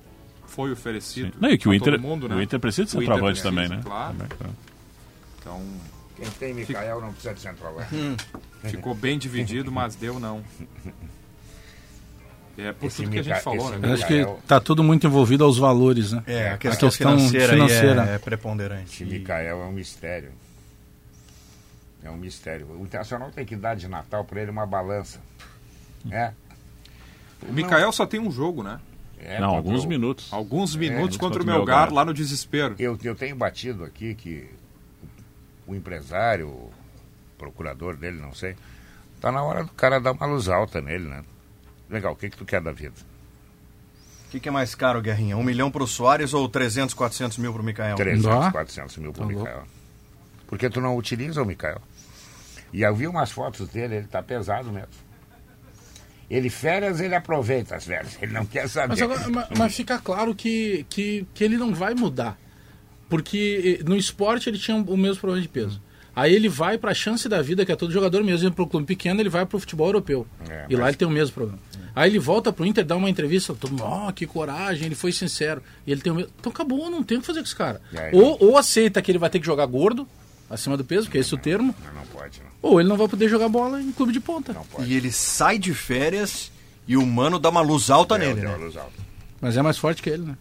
[0.50, 1.32] foi oferecido.
[1.32, 1.38] Sim.
[1.40, 2.36] Não, e que o Inter, mundo, né?
[2.36, 3.80] o Inter precisa de centroavante também, né?
[3.82, 4.12] Claro.
[4.14, 4.54] Também, claro.
[5.40, 5.60] Então.
[6.16, 7.94] Quem tem Micael não precisa de centroavante.
[7.94, 8.16] Hum.
[8.62, 10.42] Ficou bem dividido, mas deu não.
[12.56, 13.88] É por Esse tudo que a gente Mica- falou, esse né?
[13.88, 16.22] Eu acho que está tudo muito envolvido aos valores, né?
[16.26, 18.10] É, a questão, questão financeira, aí financeira.
[18.10, 19.02] é, é preponderante.
[19.02, 20.32] Esse Micael é um mistério.
[22.04, 22.66] É um mistério.
[22.70, 25.20] O Internacional tem que dar de Natal para ele uma balança.
[26.10, 26.32] É.
[27.48, 28.80] O Mikael só tem um jogo, né?
[29.18, 30.32] É, não, alguns o- minutos.
[30.32, 31.92] Alguns minutos É, contra o contra o Melgar, Melgar.
[31.92, 32.74] lá no desespero.
[32.78, 34.48] Eu, eu tenho batido aqui que
[35.66, 36.72] o empresário, o
[37.38, 38.56] procurador dele, não sei,
[39.20, 41.22] tá na hora do cara dar uma luz alta nele, né?
[41.88, 42.94] Legal, o que, que tu quer da vida?
[44.26, 45.36] O que, que é mais caro, Guerrinha?
[45.36, 47.94] Um milhão pro Soares ou 300, 400 mil pro Mikael?
[47.96, 48.50] 300, Dá.
[48.50, 49.44] 400 mil pro Tá louco.
[49.46, 49.64] Mikael.
[50.48, 51.80] Porque tu não utiliza o Mikael.
[52.72, 54.88] E eu vi umas fotos dele, ele tá pesado mesmo.
[56.30, 58.16] Ele férias, ele aproveita as férias.
[58.22, 58.88] Ele não quer saber.
[58.88, 62.38] Mas, agora, ma- mas fica claro que, que, que ele não vai mudar.
[63.08, 65.80] Porque no esporte ele tinha o mesmo problema de peso.
[66.16, 68.66] Aí ele vai para a chance da vida, que é todo jogador mesmo, para o
[68.66, 70.26] clube pequeno, ele vai para o futebol europeu.
[70.48, 71.58] É, e lá mas- ele tem o mesmo problema.
[71.94, 75.12] Aí ele volta pro Inter, dá uma entrevista, todo mundo, ó, que coragem, ele foi
[75.12, 75.62] sincero.
[75.86, 76.30] E ele tem o mesmo.
[76.40, 77.80] Então acabou, não tem o que fazer com esse cara.
[77.94, 78.10] Aí?
[78.14, 80.08] Ou, ou aceita que ele vai ter que jogar gordo,
[80.48, 82.50] acima do peso, que é esse o termo, Não, não pode, não.
[82.70, 84.52] ou ele não vai poder jogar bola em clube de ponta.
[84.52, 84.90] Não pode.
[84.90, 86.50] E ele sai de férias
[86.86, 88.56] e o mano dá uma luz alta Deu- nele, né?
[88.56, 88.92] luz alta.
[89.40, 90.36] Mas é mais forte que ele, né?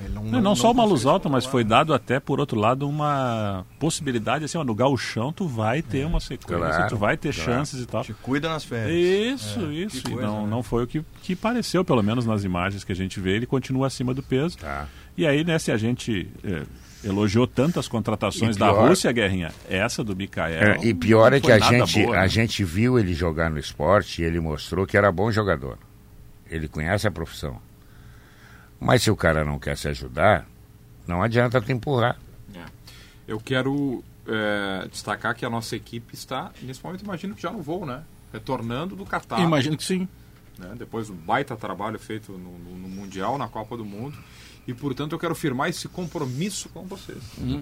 [0.00, 3.64] Ele Não, não só uma luz alta, mas foi dado até, por outro lado, uma
[3.78, 7.50] possibilidade, assim, ó, no gauchão tu vai ter uma sequência, Claro, tu vai ter claro.
[7.50, 8.02] chances e tal.
[8.02, 9.40] Te cuida nas férias.
[9.40, 10.02] Isso, É, isso.
[10.02, 10.50] que E coisa, não, né?
[10.50, 13.46] não foi o que, que pareceu, pelo menos nas imagens que a gente vê, ele
[13.46, 14.58] continua acima do peso.
[14.58, 14.88] Tá.
[15.16, 16.64] E aí, né, se a gente é,
[17.04, 20.62] elogiou tantas contratações E da pior- Rússia, Guerrinha, essa do Mikael.
[20.62, 22.28] É, e pior é que a gente, boa, a né?
[22.28, 25.78] gente viu ele jogar no esporte e ele mostrou que era bom jogador.
[26.50, 27.60] Ele conhece a profissão.
[28.80, 30.46] Mas se o cara não quer se ajudar,
[31.06, 32.16] não adianta tu empurrar.
[33.26, 37.62] Eu quero é, destacar que a nossa equipe está, nesse momento, imagino que já no
[37.62, 38.02] voo, né?
[38.32, 39.40] Retornando do Catar.
[39.40, 40.06] Imagino que sim.
[40.58, 40.74] né?
[40.76, 44.14] Depois do baita trabalho feito no, no- no Mundial, na Copa do Mundo.
[44.66, 47.18] E, portanto, eu quero firmar esse compromisso com vocês.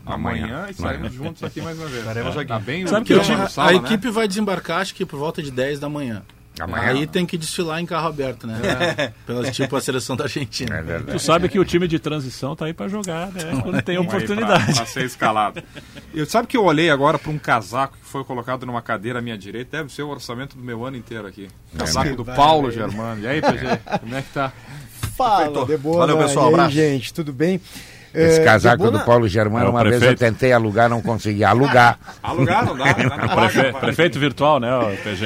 [0.07, 0.67] Amanhã Amanhã.
[0.71, 2.01] estaremos juntos aqui mais uma vez.
[2.01, 2.49] Estaremos aqui.
[2.49, 3.79] Tá bem Sabe o que a, no a sala, né?
[3.79, 6.23] equipe vai desembarcar, acho que por volta de 10 da manhã.
[6.61, 6.91] Amanhã.
[6.91, 8.55] Aí tem que desfilar em carro aberto, né?
[9.27, 10.77] Pelas, tipo a seleção da Argentina.
[10.77, 11.19] É verdade.
[11.19, 13.59] Tu sabe que o time de transição tá aí para jogar, né?
[13.63, 14.67] Quando tem oportunidade.
[14.67, 15.63] Pra, pra ser escalado.
[16.13, 19.23] Eu, sabe que eu olhei agora para um casaco que foi colocado numa cadeira à
[19.23, 19.79] minha direita?
[19.79, 21.49] Deve ser o orçamento do meu ano inteiro aqui.
[21.77, 23.23] Casaco do Paulo Germano.
[23.23, 24.53] E aí, PG, como é que tá?
[25.17, 25.99] Fala, Debona.
[25.99, 26.75] Valeu, pessoal, E aí, abraço.
[26.75, 27.61] gente, tudo bem?
[28.15, 30.19] Esse É, casaco Debona- do Paulo Germano, É uma vez eu prefeito.
[30.19, 31.43] tentei alugar, não consegui.
[31.45, 31.99] Alugar.
[32.23, 35.25] Alugar não dá, Prefe- prefeito virtual, né, o PG?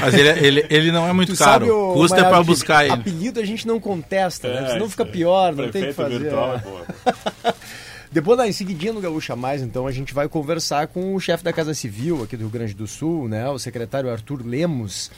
[0.00, 1.66] Mas ele, ele, ele não é muito Tu caro.
[1.66, 2.92] sabe, Custa Maior, pra que buscar ele.
[2.92, 4.64] Apelido a gente não contesta, né?
[4.64, 6.18] É, Senão isso fica pior, não tem o que Prefeito fazer.
[6.18, 6.58] virtual, é.
[6.58, 7.52] pô.
[8.12, 11.50] Depois, em seguidinha no Gaúcha Mais, então, a gente vai conversar com o chefe da
[11.54, 15.10] Casa Civil aqui do Rio Grande do Sul, né, o secretário Arthur Lemos,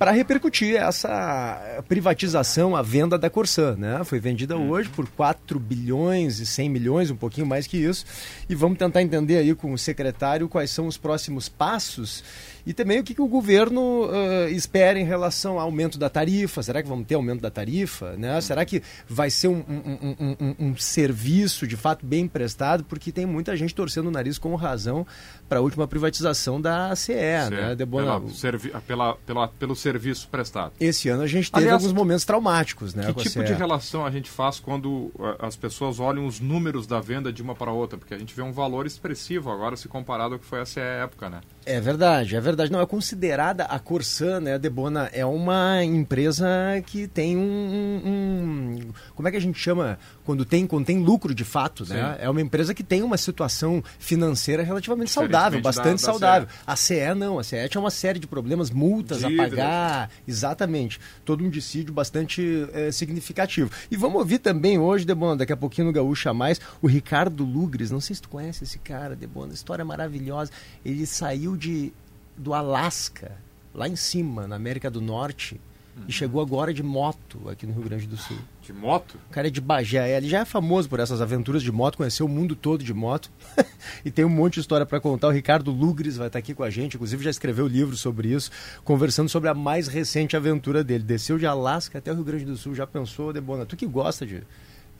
[0.00, 4.02] para repercutir essa privatização, a venda da Corsã, né?
[4.02, 8.06] Foi vendida hoje por 4 bilhões e 100 milhões, um pouquinho mais que isso,
[8.48, 12.24] e vamos tentar entender aí com o secretário quais são os próximos passos
[12.66, 16.62] e também o que, que o governo ah, espera em relação ao aumento da tarifa.
[16.62, 18.16] Será que vamos ter aumento da tarifa?
[18.16, 18.40] Né?
[18.40, 22.84] Será que vai ser um, um- um- um- serviço de fato bem prestado?
[22.84, 25.06] Porque tem muita gente torcendo o nariz com razão
[25.48, 27.12] para a última privatização da CE,
[27.50, 27.74] né?
[27.76, 30.72] Debona, Pela, servi- pela, pela, pelo serviço prestado.
[30.80, 33.04] Esse ano a gente teve Aliás, alguns momentos traumáticos, né?
[33.04, 33.44] Que a tipo CE.
[33.44, 37.42] de relação a gente faz quando ah, as pessoas olham os números da venda de
[37.42, 37.98] uma para outra?
[37.98, 41.28] Porque a gente vê um valor expressivo agora se comparado ao que foi essa época,
[41.28, 41.40] né?
[41.66, 42.72] É verdade, é verdade.
[42.72, 46.46] Não, é considerada a Corsan, né, Debona, é uma empresa
[46.86, 50.98] que tem um, um- um- Como é que a gente chama quando tem, quando tem
[51.02, 52.14] lucro de fato, né?
[52.16, 52.24] Sim.
[52.24, 56.48] É uma empresa que tem uma situação financeira relativamente saudável, bastante da- da saudável.
[56.66, 59.46] A CE não, a CE tinha uma série de problemas, multas Dívidas.
[59.46, 60.98] a pagar, exatamente.
[61.24, 63.70] Todo um dissídio bastante eh, significativo.
[63.90, 67.90] E vamos ouvir também hoje, Debona, daqui a pouquinho no Gaúcha Mais, o Ricardo Lugres.
[67.90, 70.50] Não sei se tu conhece esse cara, Debona, história maravilhosa.
[70.84, 71.92] Ele saiu de
[72.36, 73.36] do Alasca,
[73.74, 75.60] lá em cima, na América do Norte,
[76.08, 78.38] e chegou agora de moto aqui no Rio Grande do Sul.
[78.62, 79.18] De moto?
[79.28, 82.26] O cara é de Bagé, ele já é famoso por essas aventuras de moto, conheceu
[82.26, 83.30] o mundo todo de moto
[84.04, 85.28] e tem um monte de história para contar.
[85.28, 88.50] O Ricardo Lugres vai estar aqui com a gente, inclusive já escreveu livro sobre isso,
[88.84, 91.04] conversando sobre a mais recente aventura dele.
[91.04, 93.66] Desceu de Alasca até o Rio Grande do Sul, já pensou, Debona?
[93.66, 94.42] Tu que gosta de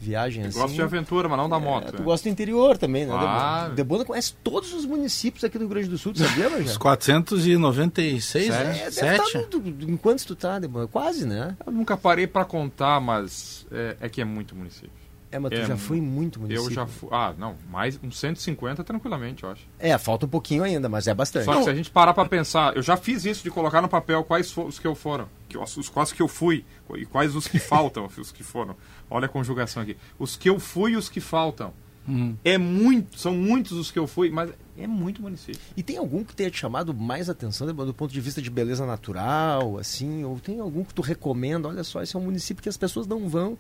[0.01, 0.59] viagem Eu assim?
[0.59, 1.89] gosto de aventura, mas não da moto.
[1.89, 2.05] É, tu né?
[2.05, 3.61] gosta do interior também, né, Ah.
[3.65, 3.75] Debona?
[3.77, 6.67] Debona conhece todos os municípios aqui do Rio Grande do Sul, tu sabia, Major?
[6.67, 8.73] Os 496, É, né?
[8.73, 9.33] deve Sete.
[9.33, 10.87] tá no- em quantos tu tá, Debona?
[10.87, 11.57] Quase, né?
[11.67, 14.91] Eu nunca parei para contar, mas é, é que é muito município.
[15.33, 16.69] É, mas tu É, já foi em muito município.
[16.71, 17.09] Eu já fui.
[17.13, 19.63] Ah, não, mais uns 150 tranquilamente, eu acho.
[19.79, 21.45] É, falta um pouquinho ainda, mas é bastante.
[21.45, 23.89] Só que se a gente parar para pensar, eu já fiz isso de colocar no
[23.89, 26.65] papel quais foram os que eu foram, que, os, os quais que eu fui
[26.97, 28.75] e quais os que faltam, os que foram.
[29.11, 29.97] Olha a conjugação aqui.
[30.19, 31.73] Os que eu fui e os que faltam.
[32.09, 32.35] Uhum.
[32.45, 35.61] É muito, são muitos os que eu fui, mas é muito município.
[35.77, 38.87] E tem algum que tenha te chamado mais atenção do ponto de vista de beleza
[38.87, 40.25] natural, assim?
[40.25, 41.69] Ou tem algum que tu recomenda?
[41.69, 43.57] Olha só, esse é um município que as pessoas não vão,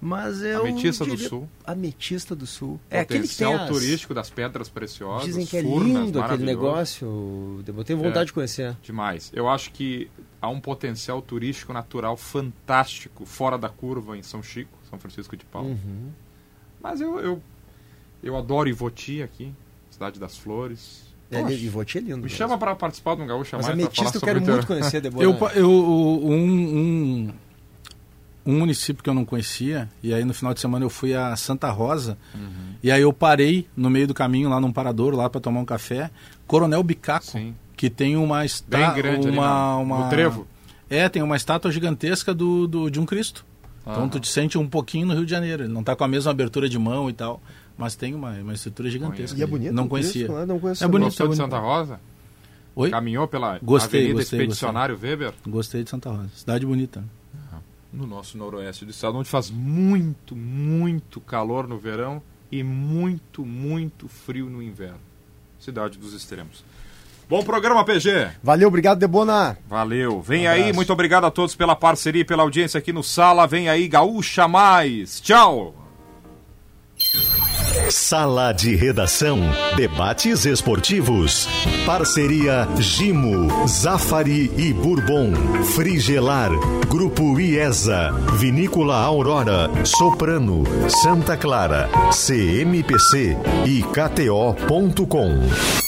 [0.00, 1.48] mas é Ametista do Sul.
[1.64, 2.78] Ametista do Sul.
[2.90, 3.70] É aquele que tem Potencial as...
[3.70, 5.24] turístico das pedras preciosas.
[5.24, 7.62] Dizem que é furnas, lindo aquele negócio.
[7.66, 8.24] Eu tenho vontade É.
[8.26, 8.76] de conhecer.
[8.82, 9.30] Demais.
[9.32, 10.10] Eu acho que
[10.42, 15.44] há um potencial turístico natural fantástico fora da curva em São Chico, São Francisco de
[15.44, 15.68] Paula.
[15.68, 16.08] Uhum.
[16.82, 17.42] Mas eu, eu,
[18.22, 19.52] eu adoro Ivoti aqui,
[19.90, 21.04] Cidade das Flores.
[21.30, 22.16] É, Poxa, Ivoti é lindo.
[22.18, 22.36] me mesmo.
[22.36, 24.66] chama para participar do Gaúcha Mas Mais pra falar Ametista eu quero o teu- muito
[24.66, 25.24] conhecer, Debona.
[25.24, 27.32] Eu, eu, um, um,
[28.46, 31.34] um município que eu não conhecia, e aí no final de semana eu fui a
[31.34, 32.74] Santa Rosa, Uhum.
[32.82, 35.64] e aí eu parei no meio do caminho, lá num parador, lá para tomar um
[35.64, 36.10] café,
[36.46, 37.54] Coronel Bicaco, Sim.
[37.76, 38.94] que tem uma Bem estátua.
[38.94, 40.04] grande ali uma, na- uma...
[40.04, 40.46] no trevo.
[40.88, 43.44] É, tem uma estátua gigantesca do, do, de um Cristo.
[43.86, 44.08] Então Aham.
[44.08, 45.62] tu te sente um pouquinho no Rio de Janeiro.
[45.62, 47.40] Ele não tá com a mesma abertura de mão e tal,
[47.78, 49.38] mas tem uma, uma estrutura gigantesca.
[49.38, 50.26] E é bonito, Não conhecia.
[50.26, 50.44] Né?
[50.44, 51.50] Não conheço é bonito, Gostou é de bonito.
[51.52, 52.00] Santa Rosa?
[52.74, 52.90] Oi?
[52.90, 55.32] Caminhou pela Gostei, Avenida gostei, Expedicionário Weber?
[55.46, 56.28] Gostei de Santa Rosa.
[56.34, 57.04] Cidade bonita.
[57.92, 64.08] No nosso noroeste do estado, onde faz muito, muito calor no verão e muito, muito
[64.08, 65.00] frio no inverno.
[65.58, 66.62] Cidade dos extremos.
[67.28, 68.28] Bom programa, PG.
[68.42, 69.58] Valeu, obrigado, Debona.
[69.68, 70.20] Valeu.
[70.20, 73.46] Vem Um aí, muito obrigado a todos pela parceria e pela audiência aqui no Sala.
[73.46, 75.20] Vem aí, Gaúcha Mais.
[75.20, 75.74] Tchau.
[77.90, 79.40] Sala de Redação.
[79.76, 81.48] Debates esportivos.
[81.84, 85.32] Parceria Gimo, Zafari e Bourbon.
[85.74, 86.50] Frigelar.
[86.88, 88.12] Grupo IESA.
[88.38, 89.68] Vinícola Aurora.
[89.84, 90.64] Soprano.
[90.88, 91.88] Santa Clara.
[92.12, 93.36] CMPC
[93.66, 95.85] e KTO.com.